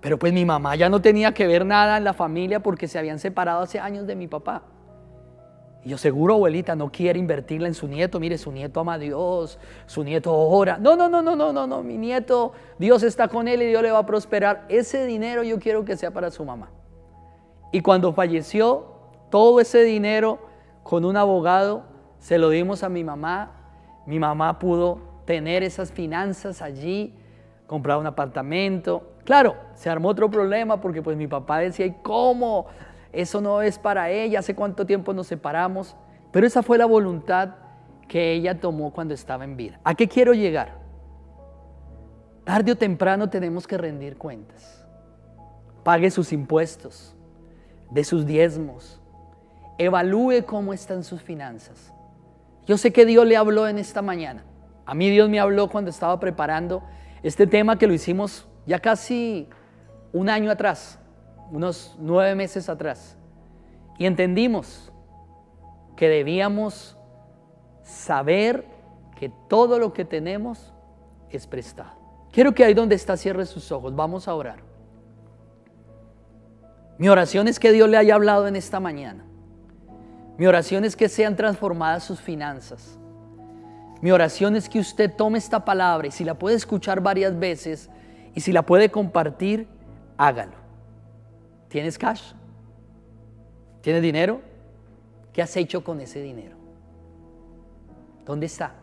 Pero 0.00 0.18
pues 0.18 0.32
mi 0.32 0.44
mamá 0.44 0.76
ya 0.76 0.88
no 0.88 1.00
tenía 1.00 1.32
que 1.32 1.46
ver 1.46 1.64
nada 1.64 1.96
en 1.96 2.04
la 2.04 2.12
familia 2.12 2.60
porque 2.60 2.88
se 2.88 2.98
habían 2.98 3.18
separado 3.18 3.62
hace 3.62 3.80
años 3.80 4.06
de 4.06 4.14
mi 4.14 4.28
papá. 4.28 4.62
Y 5.82 5.90
yo 5.90 5.98
seguro, 5.98 6.34
abuelita, 6.34 6.74
no 6.74 6.90
quiere 6.90 7.18
invertirla 7.18 7.68
en 7.68 7.74
su 7.74 7.88
nieto. 7.88 8.18
Mire, 8.20 8.38
su 8.38 8.52
nieto 8.52 8.80
ama 8.80 8.94
a 8.94 8.98
Dios, 8.98 9.58
su 9.86 10.02
nieto 10.04 10.34
ora. 10.34 10.78
No, 10.78 10.96
no, 10.96 11.08
no, 11.08 11.22
no, 11.22 11.36
no, 11.36 11.52
no, 11.52 11.66
no, 11.66 11.82
mi 11.82 11.96
nieto, 11.96 12.52
Dios 12.78 13.02
está 13.02 13.28
con 13.28 13.48
él 13.48 13.62
y 13.62 13.66
Dios 13.66 13.82
le 13.82 13.90
va 13.90 13.98
a 13.98 14.06
prosperar. 14.06 14.64
Ese 14.68 15.06
dinero 15.06 15.42
yo 15.42 15.58
quiero 15.58 15.84
que 15.84 15.96
sea 15.96 16.10
para 16.10 16.30
su 16.30 16.44
mamá. 16.44 16.70
Y 17.72 17.80
cuando 17.80 18.12
falleció, 18.12 18.86
todo 19.30 19.60
ese 19.60 19.82
dinero 19.82 20.38
con 20.82 21.04
un 21.04 21.16
abogado 21.16 21.84
se 22.18 22.38
lo 22.38 22.50
dimos 22.50 22.82
a 22.82 22.88
mi 22.88 23.04
mamá 23.04 23.56
mi 24.06 24.20
mamá 24.20 24.60
pudo 24.60 25.00
tener 25.24 25.64
esas 25.64 25.90
finanzas 25.90 26.62
allí, 26.62 27.12
comprar 27.66 27.98
un 27.98 28.06
apartamento. 28.06 29.02
Claro, 29.26 29.56
se 29.74 29.90
armó 29.90 30.08
otro 30.08 30.30
problema 30.30 30.80
porque 30.80 31.02
pues 31.02 31.16
mi 31.16 31.26
papá 31.26 31.58
decía, 31.58 31.84
¿y 31.84 31.92
cómo? 32.00 32.66
Eso 33.12 33.40
no 33.40 33.60
es 33.60 33.76
para 33.76 34.08
ella, 34.08 34.38
hace 34.38 34.54
cuánto 34.54 34.86
tiempo 34.86 35.12
nos 35.12 35.26
separamos. 35.26 35.96
Pero 36.30 36.46
esa 36.46 36.62
fue 36.62 36.78
la 36.78 36.86
voluntad 36.86 37.56
que 38.06 38.32
ella 38.32 38.60
tomó 38.60 38.92
cuando 38.92 39.14
estaba 39.14 39.42
en 39.42 39.56
vida. 39.56 39.80
¿A 39.82 39.96
qué 39.96 40.06
quiero 40.06 40.32
llegar? 40.32 40.78
Tarde 42.44 42.70
o 42.70 42.76
temprano 42.76 43.28
tenemos 43.28 43.66
que 43.66 43.76
rendir 43.76 44.16
cuentas. 44.16 44.86
Pague 45.82 46.08
sus 46.12 46.32
impuestos, 46.32 47.16
de 47.90 48.04
sus 48.04 48.26
diezmos, 48.26 49.00
evalúe 49.78 50.44
cómo 50.46 50.72
están 50.72 51.02
sus 51.02 51.20
finanzas. 51.20 51.92
Yo 52.64 52.78
sé 52.78 52.92
que 52.92 53.06
Dios 53.06 53.26
le 53.26 53.36
habló 53.36 53.66
en 53.66 53.78
esta 53.78 54.02
mañana. 54.02 54.44
A 54.84 54.94
mí 54.94 55.10
Dios 55.10 55.28
me 55.28 55.40
habló 55.40 55.68
cuando 55.68 55.90
estaba 55.90 56.20
preparando 56.20 56.84
este 57.24 57.48
tema 57.48 57.76
que 57.76 57.88
lo 57.88 57.94
hicimos 57.94 58.46
ya 58.66 58.78
casi 58.78 59.48
un 60.12 60.28
año 60.28 60.50
atrás, 60.50 60.98
unos 61.50 61.96
nueve 61.98 62.34
meses 62.34 62.68
atrás. 62.68 63.16
Y 63.98 64.06
entendimos 64.06 64.92
que 65.96 66.08
debíamos 66.08 66.96
saber 67.82 68.66
que 69.18 69.30
todo 69.48 69.78
lo 69.78 69.92
que 69.92 70.04
tenemos 70.04 70.72
es 71.30 71.46
prestado. 71.46 71.92
Quiero 72.32 72.54
que 72.54 72.64
ahí 72.64 72.74
donde 72.74 72.94
está 72.94 73.16
cierre 73.16 73.46
sus 73.46 73.72
ojos. 73.72 73.94
Vamos 73.94 74.28
a 74.28 74.34
orar. 74.34 74.58
Mi 76.98 77.08
oración 77.08 77.48
es 77.48 77.58
que 77.58 77.72
Dios 77.72 77.88
le 77.88 77.96
haya 77.96 78.14
hablado 78.14 78.46
en 78.46 78.56
esta 78.56 78.80
mañana. 78.80 79.24
Mi 80.36 80.46
oración 80.46 80.84
es 80.84 80.96
que 80.96 81.08
sean 81.08 81.36
transformadas 81.36 82.04
sus 82.04 82.20
finanzas. 82.20 82.98
Mi 84.02 84.10
oración 84.10 84.56
es 84.56 84.68
que 84.68 84.78
usted 84.78 85.10
tome 85.14 85.38
esta 85.38 85.64
palabra 85.64 86.08
y 86.08 86.10
si 86.10 86.24
la 86.24 86.34
puede 86.34 86.56
escuchar 86.56 87.00
varias 87.00 87.38
veces 87.38 87.88
y 88.36 88.40
si 88.42 88.52
la 88.52 88.62
puede 88.62 88.90
compartir, 88.90 89.66
hágalo. 90.18 90.52
¿Tienes 91.68 91.96
cash? 91.96 92.34
¿Tienes 93.80 94.02
dinero? 94.02 94.42
¿Qué 95.32 95.40
has 95.40 95.56
hecho 95.56 95.82
con 95.82 96.02
ese 96.02 96.20
dinero? 96.20 96.54
¿Dónde 98.26 98.44
está? 98.44 98.74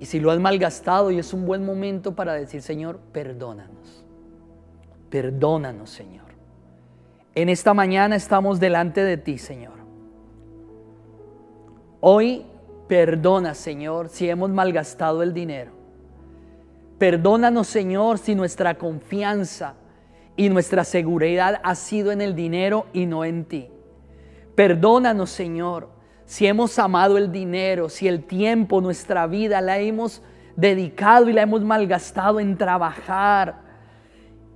Y 0.00 0.06
si 0.06 0.18
lo 0.18 0.30
has 0.30 0.40
malgastado 0.40 1.10
y 1.10 1.18
es 1.18 1.34
un 1.34 1.44
buen 1.44 1.62
momento 1.66 2.14
para 2.14 2.32
decir, 2.32 2.62
Señor, 2.62 3.00
perdónanos. 3.12 4.02
Perdónanos, 5.10 5.90
Señor. 5.90 6.24
en 7.34 7.50
esta 7.50 7.74
mañana 7.74 8.16
estamos 8.16 8.58
delante 8.60 9.04
de 9.04 9.18
ti, 9.18 9.36
Señor. 9.36 9.74
Hoy 12.00 12.46
perdona, 12.88 13.52
Señor, 13.52 14.08
si 14.08 14.30
hemos 14.30 14.48
malgastado 14.48 15.22
el 15.22 15.34
dinero. 15.34 15.75
Perdónanos, 16.98 17.66
Señor, 17.66 18.18
si 18.18 18.34
nuestra 18.34 18.76
confianza 18.76 19.74
y 20.36 20.48
nuestra 20.48 20.84
seguridad 20.84 21.60
ha 21.62 21.74
sido 21.74 22.12
en 22.12 22.20
el 22.20 22.34
dinero 22.34 22.86
y 22.92 23.06
no 23.06 23.24
en 23.24 23.44
ti. 23.44 23.68
Perdónanos, 24.54 25.30
Señor, 25.30 25.90
si 26.24 26.46
hemos 26.46 26.78
amado 26.78 27.18
el 27.18 27.30
dinero, 27.30 27.88
si 27.88 28.08
el 28.08 28.24
tiempo, 28.24 28.80
nuestra 28.80 29.26
vida 29.26 29.60
la 29.60 29.78
hemos 29.78 30.22
dedicado 30.56 31.28
y 31.28 31.32
la 31.32 31.42
hemos 31.42 31.62
malgastado 31.62 32.40
en 32.40 32.56
trabajar 32.56 33.60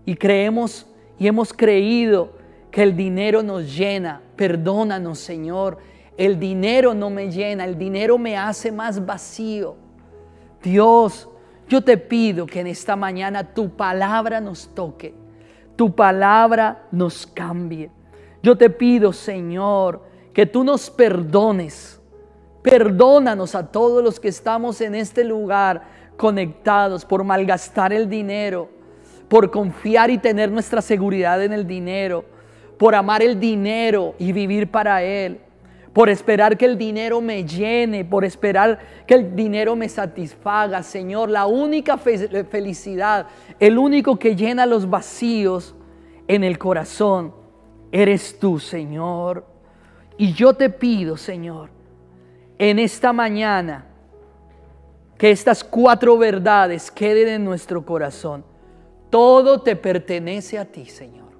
y 0.07 0.17
creemos 0.17 0.87
y 1.19 1.27
hemos 1.27 1.53
creído 1.53 2.33
que 2.71 2.83
el 2.83 2.97
dinero 2.97 3.43
nos 3.43 3.77
llena. 3.77 4.23
Perdónanos, 4.37 5.19
Señor. 5.19 5.79
El 6.17 6.41
dinero 6.41 6.95
no 6.95 7.11
me 7.11 7.31
llena, 7.31 7.65
el 7.65 7.79
dinero 7.79 8.19
me 8.19 8.37
hace 8.37 8.73
más 8.73 9.05
vacío. 9.05 9.77
Dios, 10.63 11.30
yo 11.71 11.81
te 11.83 11.97
pido 11.97 12.47
que 12.47 12.59
en 12.59 12.67
esta 12.67 12.97
mañana 12.97 13.55
tu 13.55 13.71
palabra 13.71 14.41
nos 14.41 14.75
toque, 14.75 15.15
tu 15.77 15.95
palabra 15.95 16.89
nos 16.91 17.29
cambie. 17.29 17.93
Yo 18.43 18.59
te 18.59 18.71
pido, 18.71 19.13
Señor, 19.13 20.03
que 20.35 20.47
tú 20.47 20.65
nos 20.65 20.91
perdones. 20.91 22.01
Perdónanos 22.61 23.55
a 23.55 23.71
todos 23.71 24.03
los 24.03 24.19
que 24.19 24.27
estamos 24.27 24.81
en 24.81 24.97
este 24.97 25.23
lugar 25.23 25.83
conectados 26.17 27.05
por 27.05 27.23
malgastar 27.23 27.93
el 27.93 28.11
dinero, 28.11 28.69
por 29.29 29.53
confiar 29.53 30.11
y 30.11 30.19
tener 30.19 30.51
nuestra 30.51 30.83
seguridad 30.83 31.41
en 31.41 31.53
el 31.53 31.69
dinero, 31.69 32.25
por 32.79 32.97
amar 32.97 33.23
el 33.23 33.39
dinero 33.39 34.17
y 34.19 34.33
vivir 34.33 34.73
para 34.73 35.05
Él, 35.05 35.41
por 35.93 36.09
esperar 36.09 36.57
que 36.57 36.67
el 36.67 36.79
dinero 36.79 37.21
me 37.21 37.45
llene, 37.45 38.05
por 38.05 38.25
esperar 38.25 38.79
que 39.07 39.15
el 39.15 39.35
dinero 39.35 39.75
me 39.75 39.89
satisfaga. 39.89 40.83
Señor, 40.83 41.31
la 41.31 41.47
única 41.47 41.99
felicidad, 41.99 43.27
el 43.59 43.77
único 43.77 44.19
que 44.19 44.37
llena 44.37 44.67
los 44.67 44.89
vacíos 44.89 45.75
en 46.29 46.45
el 46.45 46.59
corazón, 46.59 47.35
eres 47.91 48.39
tú, 48.39 48.59
Señor. 48.61 49.45
Y 50.17 50.33
yo 50.33 50.55
te 50.55 50.71
pido, 50.71 51.17
Señor, 51.17 51.71
en 52.59 52.79
esta 52.79 53.13
mañana, 53.13 53.87
que 55.19 55.31
estas 55.31 55.65
cuatro 55.65 56.17
verdades 56.17 56.91
queden 56.91 57.29
en 57.29 57.45
nuestro 57.45 57.85
corazón. 57.85 58.45
Todo 59.11 59.61
te 59.61 59.77
pertenece 59.77 60.57
a 60.57 60.65
ti, 60.65 60.87
Señor. 60.87 61.31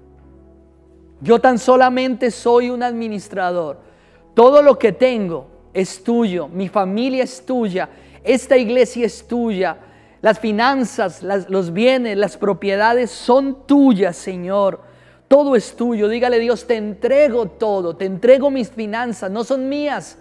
Yo 1.21 1.39
tan 1.39 1.57
solamente 1.57 2.31
soy 2.31 2.69
un 2.69 2.83
administrador. 2.83 3.90
Todo 4.33 4.61
lo 4.61 4.77
que 4.79 4.91
tengo 4.91 5.47
es 5.73 6.03
tuyo, 6.03 6.47
mi 6.47 6.67
familia 6.67 7.23
es 7.23 7.45
tuya, 7.45 7.89
esta 8.23 8.57
iglesia 8.57 9.05
es 9.05 9.27
tuya, 9.27 9.77
las 10.21 10.39
finanzas, 10.39 11.23
los 11.23 11.73
bienes, 11.73 12.15
las 12.15 12.37
propiedades 12.37 13.09
son 13.09 13.65
tuyas, 13.65 14.15
Señor. 14.15 14.81
Todo 15.27 15.55
es 15.55 15.75
tuyo. 15.75 16.07
Dígale 16.07 16.37
Dios, 16.39 16.67
te 16.67 16.75
entrego 16.75 17.47
todo, 17.47 17.95
te 17.95 18.05
entrego 18.05 18.51
mis 18.51 18.69
finanzas, 18.69 19.31
no 19.31 19.43
son 19.43 19.67
mías, 19.67 20.19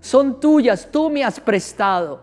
son 0.00 0.40
tuyas, 0.40 0.88
tú 0.90 1.10
me 1.10 1.22
has 1.22 1.38
prestado. 1.38 2.20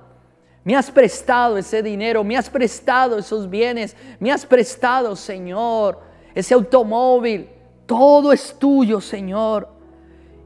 Me 0.64 0.76
has 0.76 0.90
prestado 0.90 1.58
ese 1.58 1.84
dinero, 1.84 2.24
me 2.24 2.36
has 2.36 2.50
prestado 2.50 3.18
esos 3.18 3.50
bienes, 3.50 3.96
me 4.20 4.32
has 4.32 4.46
prestado, 4.46 5.16
Señor, 5.16 6.00
ese 6.34 6.54
automóvil, 6.54 7.48
todo 7.86 8.34
es 8.34 8.56
tuyo, 8.58 9.00
Señor. 9.00 9.79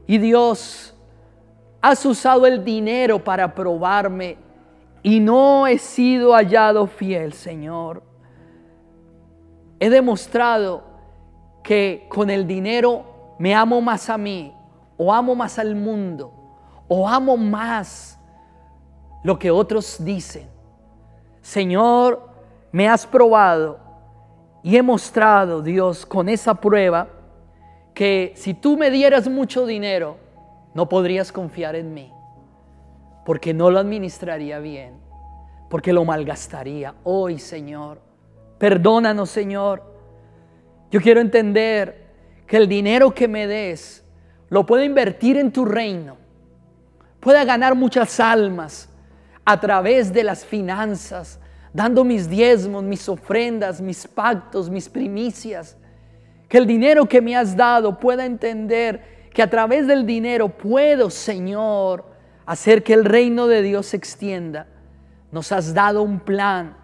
Y 0.06 0.18
Dios, 0.18 0.94
has 1.80 2.04
usado 2.06 2.46
el 2.46 2.64
dinero 2.64 3.22
para 3.22 3.54
probarme 3.54 4.38
y 5.02 5.20
no 5.20 5.66
he 5.66 5.76
sido 5.76 6.32
hallado 6.32 6.86
fiel, 6.86 7.34
Señor. 7.34 8.02
He 9.78 9.90
demostrado 9.90 10.82
que 11.62 12.06
con 12.08 12.30
el 12.30 12.46
dinero 12.46 13.36
me 13.38 13.54
amo 13.54 13.82
más 13.82 14.08
a 14.08 14.16
mí, 14.16 14.54
o 14.96 15.12
amo 15.12 15.34
más 15.34 15.58
al 15.58 15.74
mundo, 15.74 16.32
o 16.88 17.06
amo 17.06 17.36
más 17.36 18.18
lo 19.22 19.38
que 19.38 19.50
otros 19.50 20.02
dicen. 20.02 20.48
Señor, 21.42 22.30
me 22.72 22.88
has 22.88 23.06
probado 23.06 23.78
y 24.62 24.76
he 24.76 24.82
mostrado, 24.82 25.60
Dios, 25.60 26.06
con 26.06 26.30
esa 26.30 26.54
prueba, 26.54 27.08
que 27.94 28.32
si 28.36 28.54
tú 28.54 28.76
me 28.76 28.90
dieras 28.90 29.28
mucho 29.28 29.66
dinero, 29.66 30.16
no 30.74 30.88
podrías 30.88 31.30
confiar 31.30 31.76
en 31.76 31.94
mí, 31.94 32.12
porque 33.24 33.54
no 33.54 33.70
lo 33.70 33.78
administraría 33.78 34.58
bien, 34.58 34.94
porque 35.70 35.92
lo 35.92 36.04
malgastaría. 36.04 36.94
Hoy, 37.04 37.38
Señor, 37.38 38.00
perdónanos, 38.58 39.30
Señor. 39.30 39.94
Yo 40.90 41.00
quiero 41.00 41.20
entender 41.20 42.04
que 42.46 42.56
el 42.56 42.68
dinero 42.68 43.14
que 43.14 43.28
me 43.28 43.46
des 43.46 44.04
lo 44.50 44.66
puedo 44.66 44.84
invertir 44.84 45.36
en 45.36 45.52
tu 45.52 45.64
reino, 45.64 46.16
pueda 47.20 47.44
ganar 47.44 47.74
muchas 47.74 48.20
almas 48.20 48.88
a 49.44 49.58
través 49.58 50.12
de 50.12 50.24
las 50.24 50.44
finanzas, 50.44 51.38
dando 51.72 52.04
mis 52.04 52.28
diezmos, 52.28 52.82
mis 52.82 53.08
ofrendas, 53.08 53.80
mis 53.80 54.06
pactos, 54.06 54.68
mis 54.68 54.88
primicias 54.88 55.76
el 56.58 56.66
dinero 56.66 57.06
que 57.06 57.20
me 57.20 57.36
has 57.36 57.56
dado 57.56 57.98
pueda 57.98 58.24
entender 58.24 59.28
que 59.32 59.42
a 59.42 59.50
través 59.50 59.86
del 59.86 60.06
dinero 60.06 60.48
puedo, 60.48 61.10
Señor, 61.10 62.04
hacer 62.46 62.82
que 62.82 62.94
el 62.94 63.04
reino 63.04 63.46
de 63.46 63.62
Dios 63.62 63.86
se 63.86 63.96
extienda. 63.96 64.66
Nos 65.32 65.50
has 65.50 65.74
dado 65.74 66.02
un 66.02 66.20
plan. 66.20 66.76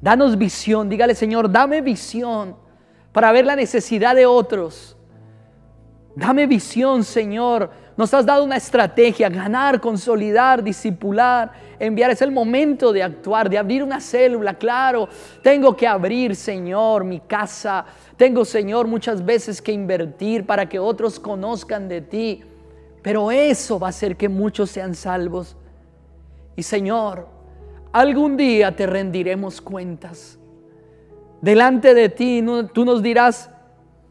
Danos 0.00 0.38
visión. 0.38 0.88
Dígale, 0.88 1.14
Señor, 1.14 1.50
dame 1.50 1.82
visión 1.82 2.56
para 3.12 3.32
ver 3.32 3.44
la 3.44 3.56
necesidad 3.56 4.14
de 4.14 4.26
otros. 4.26 4.96
Dame 6.16 6.46
visión, 6.46 7.04
Señor. 7.04 7.70
Nos 7.98 8.14
has 8.14 8.24
dado 8.24 8.44
una 8.44 8.56
estrategia, 8.56 9.28
ganar, 9.28 9.80
consolidar, 9.80 10.62
disipular, 10.62 11.50
enviar. 11.80 12.12
Es 12.12 12.22
el 12.22 12.30
momento 12.30 12.92
de 12.92 13.02
actuar, 13.02 13.50
de 13.50 13.58
abrir 13.58 13.82
una 13.82 14.00
célula. 14.00 14.54
Claro, 14.54 15.08
tengo 15.42 15.76
que 15.76 15.84
abrir, 15.84 16.36
Señor, 16.36 17.02
mi 17.02 17.18
casa. 17.18 17.84
Tengo, 18.16 18.44
Señor, 18.44 18.86
muchas 18.86 19.24
veces 19.24 19.60
que 19.60 19.72
invertir 19.72 20.46
para 20.46 20.68
que 20.68 20.78
otros 20.78 21.18
conozcan 21.18 21.88
de 21.88 22.00
ti. 22.00 22.44
Pero 23.02 23.32
eso 23.32 23.80
va 23.80 23.88
a 23.88 23.90
hacer 23.90 24.16
que 24.16 24.28
muchos 24.28 24.70
sean 24.70 24.94
salvos. 24.94 25.56
Y 26.54 26.62
Señor, 26.62 27.26
algún 27.90 28.36
día 28.36 28.76
te 28.76 28.86
rendiremos 28.86 29.60
cuentas. 29.60 30.38
Delante 31.40 31.94
de 31.94 32.10
ti 32.10 32.44
tú 32.72 32.84
nos 32.84 33.02
dirás 33.02 33.50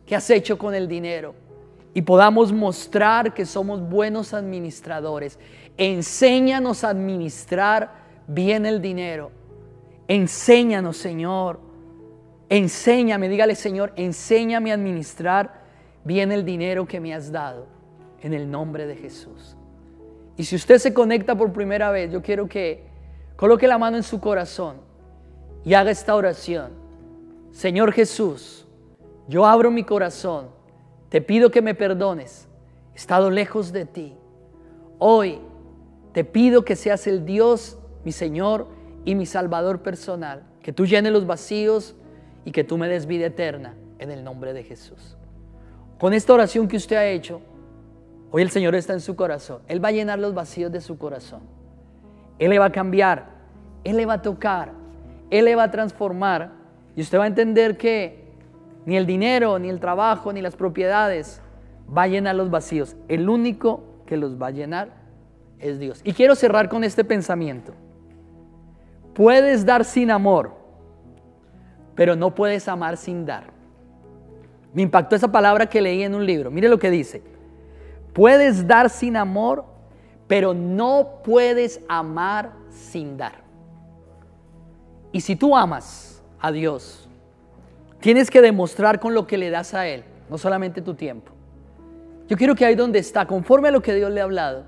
qué 0.06 0.18
has 0.18 0.30
hecho 0.30 0.58
con 0.58 0.76
el 0.76 0.90
dinero 0.90 1.47
y 1.98 2.04
podamos 2.04 2.54
mostrar 2.54 3.34
que 3.34 3.44
somos 3.44 3.82
buenos 3.82 4.36
administradores. 4.36 5.40
Enséñanos 5.78 6.84
a 6.84 6.90
administrar 6.90 7.92
bien 8.28 8.68
el 8.68 8.84
dinero. 8.84 9.32
Enséñanos, 10.08 10.98
Señor. 10.98 11.60
Enséñame, 12.50 13.28
dígale, 13.28 13.56
Señor, 13.56 13.94
enséñame 13.96 14.70
a 14.70 14.76
administrar 14.76 15.64
bien 16.04 16.32
el 16.32 16.46
dinero 16.46 16.86
que 16.86 17.00
me 17.00 17.16
has 17.16 17.32
dado. 17.32 17.66
En 18.22 18.36
el 18.36 18.52
nombre 18.52 18.86
de 18.86 18.96
Jesús. 18.96 19.58
Y 20.36 20.44
si 20.44 20.56
usted 20.56 20.78
se 20.78 20.94
conecta 20.94 21.36
por 21.36 21.52
primera 21.52 21.90
vez, 21.90 22.12
yo 22.12 22.22
quiero 22.22 22.48
que 22.48 22.84
coloque 23.36 23.68
la 23.68 23.80
mano 23.80 23.98
en 23.98 24.04
su 24.04 24.20
corazón 24.20 24.76
y 25.66 25.74
haga 25.74 25.90
esta 25.90 26.14
oración. 26.16 26.74
Señor 27.50 27.92
Jesús, 27.92 28.68
yo 29.28 29.48
abro 29.48 29.72
mi 29.72 29.84
corazón 29.84 30.57
te 31.10 31.22
pido 31.22 31.52
que 31.52 31.62
me 31.62 31.76
perdones. 31.76 32.48
He 32.94 32.98
estado 32.98 33.30
lejos 33.30 33.72
de 33.72 33.86
ti. 33.86 34.16
Hoy 35.00 35.40
te 36.14 36.24
pido 36.24 36.66
que 36.66 36.76
seas 36.76 37.08
el 37.08 37.26
Dios, 37.26 37.78
mi 38.04 38.12
Señor 38.12 38.68
y 39.06 39.16
mi 39.16 39.26
Salvador 39.26 39.82
personal. 39.82 40.44
Que 40.62 40.74
tú 40.74 40.86
llenes 40.86 41.14
los 41.14 41.26
vacíos 41.26 41.96
y 42.44 42.52
que 42.52 42.64
tú 42.64 42.78
me 42.78 42.88
des 42.88 43.06
vida 43.06 43.28
eterna 43.28 43.76
en 44.00 44.12
el 44.12 44.24
nombre 44.24 44.54
de 44.54 44.64
Jesús. 44.64 45.16
Con 46.00 46.14
esta 46.14 46.34
oración 46.34 46.68
que 46.68 46.78
usted 46.78 46.96
ha 46.96 47.08
hecho, 47.08 47.42
hoy 48.32 48.42
el 48.42 48.50
Señor 48.50 48.76
está 48.76 48.94
en 48.94 49.02
su 49.02 49.16
corazón. 49.16 49.62
Él 49.68 49.84
va 49.84 49.90
a 49.90 49.94
llenar 49.94 50.20
los 50.20 50.34
vacíos 50.34 50.72
de 50.72 50.82
su 50.82 50.98
corazón. 50.98 51.42
Él 52.40 52.50
le 52.50 52.60
va 52.60 52.66
a 52.66 52.72
cambiar. 52.72 53.30
Él 53.84 53.98
le 53.98 54.06
va 54.06 54.14
a 54.14 54.22
tocar. 54.22 54.74
Él 55.30 55.46
le 55.46 55.56
va 55.56 55.64
a 55.64 55.72
transformar. 55.72 56.52
Y 56.96 57.02
usted 57.02 57.18
va 57.18 57.24
a 57.24 57.28
entender 57.28 57.78
que 57.78 58.27
ni 58.88 58.96
el 58.96 59.06
dinero, 59.06 59.60
ni 59.60 59.68
el 59.68 59.82
trabajo, 59.82 60.32
ni 60.32 60.42
las 60.42 60.56
propiedades 60.56 61.42
va 61.96 62.04
a 62.04 62.08
llenar 62.08 62.36
los 62.36 62.50
vacíos. 62.50 62.96
El 63.10 63.28
único 63.28 63.84
que 64.06 64.16
los 64.16 64.42
va 64.42 64.48
a 64.48 64.52
llenar 64.52 64.94
es 65.60 65.78
Dios. 65.78 66.00
Y 66.06 66.14
quiero 66.14 66.36
cerrar 66.36 66.70
con 66.70 66.86
este 66.86 67.04
pensamiento. 67.04 67.74
Puedes 69.14 69.66
dar 69.66 69.84
sin 69.84 70.10
amor, 70.10 70.54
pero 71.96 72.16
no 72.16 72.34
puedes 72.34 72.70
amar 72.70 72.96
sin 72.96 73.26
dar. 73.26 73.52
Me 74.74 74.84
impactó 74.84 75.18
esa 75.18 75.30
palabra 75.30 75.66
que 75.66 75.82
leí 75.82 76.04
en 76.04 76.16
un 76.16 76.26
libro. 76.26 76.50
Mire 76.50 76.70
lo 76.70 76.80
que 76.80 76.90
dice. 76.90 77.22
Puedes 78.14 78.66
dar 78.66 78.90
sin 78.90 79.18
amor, 79.18 79.66
pero 80.28 80.54
no 80.54 81.20
puedes 81.26 81.82
amar 81.90 82.54
sin 82.70 83.18
dar. 83.18 83.44
Y 85.12 85.20
si 85.20 85.36
tú 85.36 85.58
amas 85.58 86.24
a 86.40 86.54
Dios, 86.54 87.07
tienes 88.00 88.30
que 88.30 88.42
demostrar 88.42 89.00
con 89.00 89.14
lo 89.14 89.28
que 89.28 89.38
le 89.38 89.50
das 89.50 89.74
a 89.74 89.88
Él, 89.88 90.04
no 90.30 90.38
solamente 90.38 90.82
tu 90.82 90.94
tiempo. 90.94 91.32
Yo 92.28 92.36
quiero 92.36 92.56
que 92.56 92.66
ahí 92.66 92.76
donde 92.76 93.00
está, 93.00 93.26
conforme 93.26 93.70
a 93.70 93.72
lo 93.72 93.82
que 93.82 93.94
Dios 93.94 94.12
le 94.12 94.22
ha 94.22 94.26
hablado, 94.26 94.66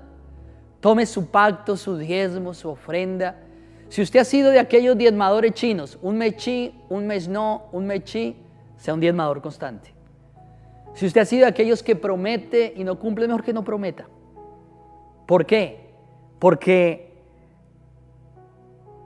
tome 0.80 1.04
su 1.06 1.26
pacto, 1.26 1.76
su 1.76 1.96
diezmo, 1.98 2.54
su 2.54 2.70
ofrenda. 2.70 3.36
Si 3.88 4.00
usted 4.00 4.20
ha 4.20 4.24
sido 4.24 4.50
de 4.50 4.58
aquellos 4.58 4.96
diezmadores 4.96 5.52
chinos, 5.52 5.98
un 6.00 6.16
mechi, 6.16 6.74
un 6.88 7.06
mes 7.06 7.28
no, 7.28 7.66
un 7.72 7.86
mechi, 7.86 8.36
sea 8.76 8.94
un 8.94 9.00
diezmador 9.00 9.42
constante. 9.42 9.92
Si 10.94 11.06
usted 11.06 11.20
ha 11.20 11.24
sido 11.24 11.42
de 11.42 11.50
aquellos 11.50 11.82
que 11.82 11.96
promete 11.96 12.72
y 12.76 12.82
no 12.82 12.98
cumple, 12.98 13.26
mejor 13.26 13.44
que 13.44 13.52
no 13.52 13.62
prometa. 13.62 14.06
¿Por 15.26 15.44
qué? 15.46 15.92
Porque 16.38 17.12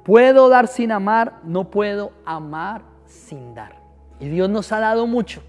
puedo 0.05 0.49
dar 0.49 0.69
sin 0.69 0.93
amar, 0.93 1.41
no 1.45 1.71
puedo 1.71 2.13
amar 2.25 2.83
sin 3.05 3.55
dar. 3.55 3.84
Y 4.21 4.29
Dios 4.29 4.49
nos 4.49 4.71
ha 4.73 4.81
dado 4.81 5.07
mucho, 5.07 5.43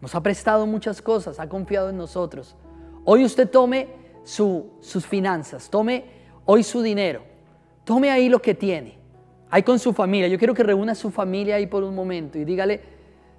nos 0.00 0.14
ha 0.14 0.22
prestado 0.22 0.66
muchas 0.66 1.02
cosas, 1.02 1.40
ha 1.40 1.48
confiado 1.48 1.90
en 1.90 1.96
nosotros. 1.96 2.56
Hoy 3.04 3.24
usted 3.24 3.48
tome 3.48 3.88
sus 4.24 5.06
finanzas, 5.06 5.70
tome 5.70 6.04
hoy 6.44 6.62
su 6.62 6.82
dinero, 6.82 7.22
tome 7.84 8.10
ahí 8.10 8.28
lo 8.28 8.40
que 8.40 8.54
tiene, 8.54 8.98
ahí 9.50 9.62
con 9.62 9.78
su 9.78 9.92
familia. 9.92 10.28
Yo 10.28 10.38
quiero 10.38 10.54
que 10.54 10.62
reúna 10.62 10.92
a 10.92 10.94
su 10.94 11.10
familia 11.10 11.56
ahí 11.56 11.66
por 11.66 11.82
un 11.82 11.94
momento 11.94 12.38
y 12.38 12.44
dígale, 12.44 12.82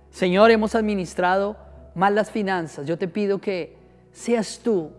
Señor, 0.10 0.52
hemos 0.52 0.76
administrado 0.76 1.56
mal 1.96 2.16
las 2.16 2.32
finanzas. 2.32 2.88
Yo 2.88 2.98
te 2.98 3.08
pido 3.08 3.40
que 3.40 3.78
seas 4.12 4.60
tú 4.64 4.92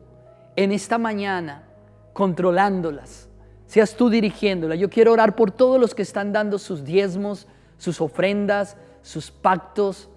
en 0.56 0.72
esta 0.72 0.98
mañana 0.98 1.64
controlándolas, 2.12 3.28
seas 3.66 3.94
tú 3.94 4.08
dirigiéndolas. 4.08 4.78
Yo 4.78 4.88
quiero 4.88 5.12
orar 5.12 5.34
por 5.34 5.50
todos 5.50 5.80
los 5.80 5.94
que 5.94 6.02
están 6.02 6.32
dando 6.32 6.58
sus 6.58 6.84
diezmos, 6.84 7.46
sus 7.76 8.00
ofrendas, 8.00 8.76
sus 9.02 9.30
pactos, 9.30 10.08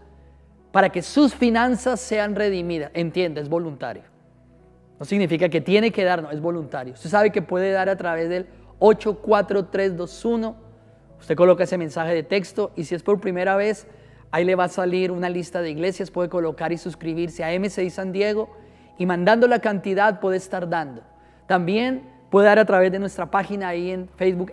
para 0.72 0.90
que 0.90 1.02
sus 1.02 1.36
finanzas 1.36 2.00
sean 2.00 2.36
redimidas. 2.36 2.90
Entiende, 2.94 3.42
es 3.42 3.48
voluntario. 3.48 4.04
No 5.00 5.06
significa 5.06 5.50
que 5.50 5.62
tiene 5.62 5.92
que 5.92 6.04
dar, 6.04 6.24
no, 6.24 6.32
es 6.32 6.42
voluntario. 6.42 6.94
Usted 6.94 7.10
sabe 7.10 7.32
que 7.32 7.42
puede 7.42 7.72
dar 7.72 7.90
a 7.90 7.96
través 7.96 8.30
del 8.30 8.48
84321. 8.80 10.56
Usted 11.20 11.36
coloca 11.36 11.64
ese 11.64 11.78
mensaje 11.78 12.14
de 12.14 12.24
texto 12.24 12.72
y 12.76 12.86
si 12.86 12.96
es 12.96 13.04
por 13.04 13.22
primera 13.22 13.56
vez, 13.56 13.88
ahí 14.32 14.46
le 14.46 14.56
va 14.56 14.64
a 14.64 14.70
salir 14.70 15.12
una 15.12 15.30
lista 15.30 15.62
de 15.62 15.70
iglesias, 15.70 16.10
puede 16.10 16.30
colocar 16.30 16.72
y 16.72 16.78
suscribirse 16.78 17.44
a 17.44 17.60
MCI 17.60 17.90
San 17.92 18.12
Diego 18.12 18.50
y 18.98 19.06
mandando 19.06 19.48
la 19.48 19.60
cantidad 19.60 20.20
puede 20.20 20.38
estar 20.38 20.68
dando. 20.70 21.04
También 21.48 22.10
puede 22.32 22.48
dar 22.48 22.58
a 22.58 22.66
través 22.66 22.92
de 22.92 22.98
nuestra 22.98 23.30
página 23.30 23.68
ahí 23.68 23.92
en 23.92 24.10
Facebook 24.10 24.52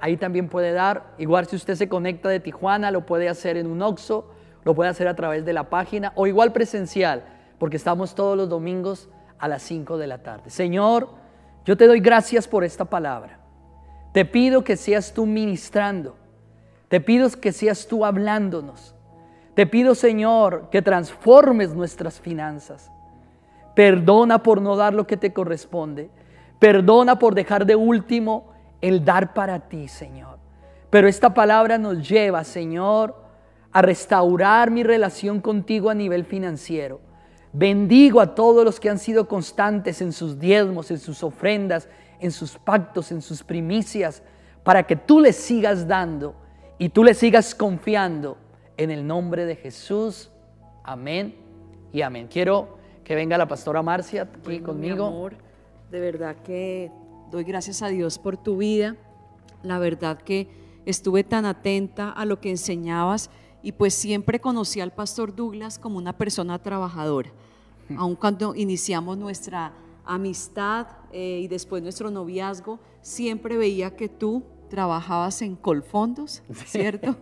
ahí 0.00 0.16
también 0.16 0.48
puede 0.48 0.72
dar. 0.72 1.14
Igual 1.18 1.46
si 1.46 1.56
usted 1.56 1.74
se 1.74 1.88
conecta 1.88 2.28
de 2.28 2.40
Tijuana, 2.40 2.90
lo 2.90 3.06
puede 3.06 3.28
hacer 3.28 3.56
en 3.56 3.66
un 3.66 3.82
OXO, 3.82 4.30
lo 4.64 4.74
puede 4.74 4.90
hacer 4.90 5.08
a 5.08 5.16
través 5.16 5.44
de 5.44 5.52
la 5.52 5.70
página 5.70 6.12
o 6.14 6.26
igual 6.26 6.52
presencial 6.52 7.24
porque 7.58 7.76
estamos 7.76 8.14
todos 8.14 8.36
los 8.36 8.48
domingos 8.48 9.08
a 9.38 9.48
las 9.48 9.62
5 9.62 9.98
de 9.98 10.06
la 10.06 10.18
tarde. 10.18 10.50
Señor, 10.50 11.08
yo 11.64 11.76
te 11.76 11.86
doy 11.86 12.00
gracias 12.00 12.46
por 12.46 12.64
esta 12.64 12.84
palabra. 12.84 13.38
Te 14.12 14.24
pido 14.24 14.64
que 14.64 14.76
seas 14.76 15.12
tú 15.12 15.26
ministrando. 15.26 16.16
Te 16.88 17.00
pido 17.00 17.28
que 17.30 17.52
seas 17.52 17.86
tú 17.86 18.04
hablándonos. 18.04 18.94
Te 19.54 19.66
pido, 19.66 19.94
Señor, 19.94 20.68
que 20.70 20.82
transformes 20.82 21.74
nuestras 21.74 22.20
finanzas. 22.20 22.90
Perdona 23.74 24.42
por 24.42 24.60
no 24.60 24.76
dar 24.76 24.94
lo 24.94 25.06
que 25.06 25.16
te 25.16 25.32
corresponde. 25.32 26.10
Perdona 26.58 27.18
por 27.18 27.34
dejar 27.34 27.66
de 27.66 27.76
último 27.76 28.55
el 28.86 29.04
dar 29.04 29.34
para 29.34 29.68
ti, 29.68 29.88
Señor. 29.88 30.38
Pero 30.90 31.08
esta 31.08 31.34
palabra 31.34 31.78
nos 31.78 32.08
lleva, 32.08 32.44
Señor, 32.44 33.14
a 33.72 33.82
restaurar 33.82 34.70
mi 34.70 34.82
relación 34.82 35.40
contigo 35.40 35.90
a 35.90 35.94
nivel 35.94 36.24
financiero. 36.24 37.00
Bendigo 37.52 38.20
a 38.20 38.34
todos 38.34 38.64
los 38.64 38.78
que 38.78 38.90
han 38.90 38.98
sido 38.98 39.26
constantes 39.28 40.00
en 40.00 40.12
sus 40.12 40.38
diezmos, 40.38 40.90
en 40.90 40.98
sus 40.98 41.22
ofrendas, 41.22 41.88
en 42.20 42.30
sus 42.30 42.56
pactos, 42.58 43.12
en 43.12 43.22
sus 43.22 43.42
primicias, 43.42 44.22
para 44.62 44.84
que 44.84 44.96
tú 44.96 45.20
les 45.20 45.36
sigas 45.36 45.86
dando 45.86 46.34
y 46.78 46.88
tú 46.90 47.02
les 47.02 47.18
sigas 47.18 47.54
confiando 47.54 48.36
en 48.76 48.90
el 48.90 49.06
nombre 49.06 49.46
de 49.46 49.56
Jesús. 49.56 50.30
Amén 50.84 51.34
y 51.92 52.02
amén. 52.02 52.28
Quiero 52.30 52.78
que 53.04 53.14
venga 53.14 53.38
la 53.38 53.48
pastora 53.48 53.82
Marcia 53.82 54.22
aquí 54.22 54.60
conmigo. 54.60 55.06
amor, 55.06 55.34
de 55.90 56.00
verdad 56.00 56.36
que 56.44 56.90
doy 57.30 57.44
gracias 57.44 57.82
a 57.82 57.88
Dios 57.88 58.18
por 58.18 58.36
tu 58.36 58.58
vida. 58.58 58.96
La 59.62 59.78
verdad 59.78 60.18
que 60.20 60.48
estuve 60.84 61.24
tan 61.24 61.44
atenta 61.44 62.10
a 62.10 62.24
lo 62.24 62.40
que 62.40 62.50
enseñabas 62.50 63.30
y 63.62 63.72
pues 63.72 63.94
siempre 63.94 64.40
conocí 64.40 64.80
al 64.80 64.92
pastor 64.92 65.34
Douglas 65.34 65.78
como 65.78 65.98
una 65.98 66.16
persona 66.16 66.58
trabajadora. 66.62 67.30
Aun 67.96 68.16
cuando 68.16 68.54
iniciamos 68.54 69.16
nuestra 69.16 69.72
amistad 70.04 70.86
eh, 71.12 71.40
y 71.42 71.48
después 71.48 71.82
nuestro 71.82 72.10
noviazgo, 72.10 72.78
siempre 73.00 73.56
veía 73.56 73.96
que 73.96 74.08
tú 74.08 74.42
trabajabas 74.68 75.42
en 75.42 75.56
Colfondos, 75.56 76.42
¿cierto? 76.66 77.16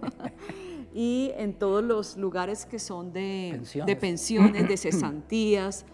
y 0.94 1.32
en 1.36 1.54
todos 1.54 1.82
los 1.82 2.16
lugares 2.16 2.64
que 2.66 2.78
son 2.78 3.12
de 3.12 3.50
pensiones, 3.52 3.86
de, 3.86 3.96
pensiones, 3.96 4.68
de 4.68 4.76
cesantías. 4.76 5.84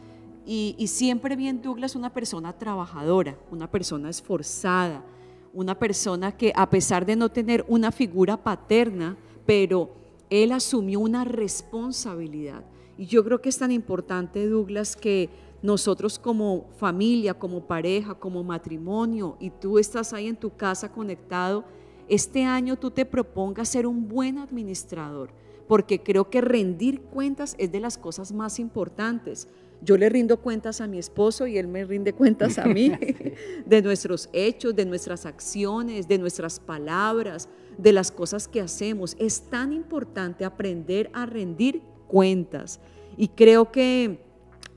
Y, 0.47 0.87
siempre 0.89 1.37
vi 1.37 1.49
en 1.49 1.63
Douglas 1.63 1.95
una 1.95 2.13
persona 2.13 2.53
trabajadora, 2.53 3.39
una 3.51 3.71
persona 3.71 4.11
esforzada, 4.11 5.05
una 5.53 5.79
persona 5.79 6.33
que 6.33 6.53
a 6.57 6.69
pesar 6.69 7.07
de 7.07 7.17
no 7.17 7.29
tener 7.29 7.65
una 7.69 7.93
figura 7.93 8.37
paterna, 8.37 9.17
pero 9.47 9.91
él 10.29 10.53
asumió 10.53 11.01
una 11.01 11.25
responsabilidad. 11.25 12.65
Y 12.97 13.07
yo 13.07 13.25
creo 13.25 13.41
que 13.41 13.49
es 13.49 13.59
tan 13.59 13.71
importante, 13.71 14.47
Douglas, 14.49 14.97
que 14.97 15.31
nosotros 15.63 16.19
como 16.19 16.67
familia, 16.77 17.35
como 17.35 17.61
pareja, 17.63 18.15
como 18.15 18.43
matrimonio, 18.43 19.37
y 19.41 19.51
tú 19.51 19.79
estás 19.79 20.13
ahí 20.13 20.27
en 20.27 20.37
tu 20.37 20.51
casa 20.51 20.91
conectado, 20.91 21.65
este 22.09 22.45
año 22.45 22.77
tú 22.77 22.91
te 22.91 23.05
propongas 23.05 23.69
ser 23.69 23.87
un 23.87 24.09
buen 24.09 24.39
administrador, 24.39 25.31
porque 25.69 26.03
creo 26.03 26.29
que 26.29 26.41
rendir 26.41 27.03
cuentas 27.03 27.55
es 27.59 27.71
de 27.71 27.79
las 27.79 27.97
cosas 27.97 28.33
más 28.33 28.59
importantes. 28.59 29.47
Yo 29.83 29.97
le 29.97 30.09
rindo 30.09 30.39
cuentas 30.39 30.81
a 30.81 30.87
mi 30.87 30.99
esposo 30.99 31.47
y 31.47 31.57
él 31.57 31.67
me 31.67 31.85
rinde 31.85 32.13
cuentas 32.13 32.59
a 32.59 32.67
mí 32.67 32.93
de 33.67 33.83
nuestros 33.83 34.29
hechos, 34.33 34.75
de 34.77 34.85
nuestras 34.85 35.27
acciones, 35.27 36.07
de 36.07 36.19
nuestras 36.19 36.61
palabras, 36.61 37.49
de 37.79 37.93
las 37.93 38.11
cosas 38.11 38.47
que 38.47 38.61
hacemos. 38.61 39.17
Es 39.19 39.43
tan 39.43 39.73
importante 39.73 40.45
aprender 40.45 41.11
a 41.13 41.27
rendir 41.27 41.83
cuentas. 42.09 42.81
Y 43.17 43.29
creo 43.29 43.73
que 43.73 44.21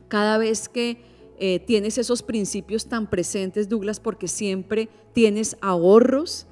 cada 0.07 0.37
vez 0.37 0.69
que 0.69 1.01
eh, 1.37 1.59
tienes 1.59 1.97
esos 1.97 2.23
principios 2.23 2.85
tan 2.85 3.09
presentes, 3.09 3.67
Douglas, 3.67 3.99
porque 3.99 4.27
siempre 4.27 4.87
tienes 5.13 5.57
ahorros, 5.61 6.47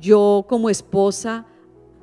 yo 0.00 0.46
como 0.48 0.70
esposa 0.70 1.46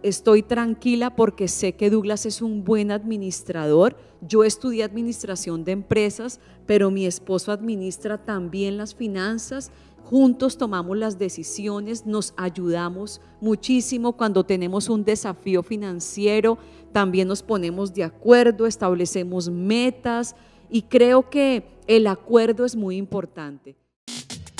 estoy 0.04 0.43
tranquila 0.43 1.16
porque 1.16 1.47
sé 1.47 1.74
que 1.74 1.89
Douglas 1.89 2.26
es 2.26 2.41
un 2.41 2.64
buen 2.64 2.91
administrador. 2.91 3.95
Yo 4.22 4.43
estudié 4.43 4.84
administración 4.84 5.64
de 5.64 5.72
empresas, 5.72 6.39
pero 6.66 6.91
mi 6.91 7.06
esposo 7.06 7.52
administra 7.52 8.18
también 8.18 8.78
las 8.78 8.95
finanzas 8.95 9.72
juntos 10.04 10.58
tomamos 10.58 10.97
las 10.97 11.18
decisiones, 11.18 12.06
nos 12.06 12.34
ayudamos 12.36 13.22
muchísimo 13.39 14.18
cuando 14.18 14.43
tenemos 14.43 14.89
un 14.89 15.06
desafío 15.06 15.64
financiero, 15.64 16.58
también 16.91 17.30
nos 17.30 17.41
ponemos 17.41 17.93
de 17.93 18.04
acuerdo, 18.04 18.66
establecemos 18.66 19.49
metas 19.49 20.36
y 20.70 20.82
creo 20.82 21.30
que 21.30 21.64
el 21.88 22.08
acuerdo 22.08 22.66
es 22.66 22.76
muy 22.76 22.97
importante. 22.97 23.76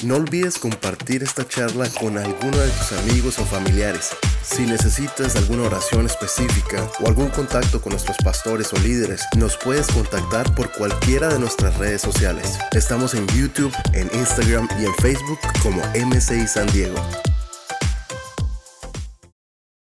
No 0.04 0.16
olvides 0.16 0.58
compartir 0.58 1.22
esta 1.22 1.48
charla 1.48 1.88
con 2.00 2.18
alguno 2.18 2.58
de 2.58 2.70
tus 2.70 2.92
amigos 2.94 3.38
o 3.38 3.46
familiares. 3.46 4.10
Si 4.42 4.64
necesitas 4.64 5.36
alguna 5.36 5.64
oración 5.64 6.08
específica 6.08 6.90
o 7.02 7.08
algún 7.08 7.30
contacto 7.30 7.80
con 7.80 7.92
nuestros 7.92 8.18
pastores 8.18 8.74
o 8.74 8.78
líderes, 8.80 9.22
nos 9.38 9.58
puedes 9.58 9.86
contactar 9.88 10.56
por 10.56 10.72
cualquiera 10.72 11.28
de 11.28 11.38
nuestras 11.38 11.78
redes 11.78 12.02
sociales. 12.02 12.58
Estamos 12.72 13.14
en 13.14 13.28
YouTube, 13.28 13.74
en 13.94 14.10
Instagram 14.18 14.68
y 14.80 14.86
en 14.86 14.96
Facebook 14.96 15.40
como 15.62 15.82
MCI 15.94 16.48
San 16.48 16.66
Diego. 16.74 16.96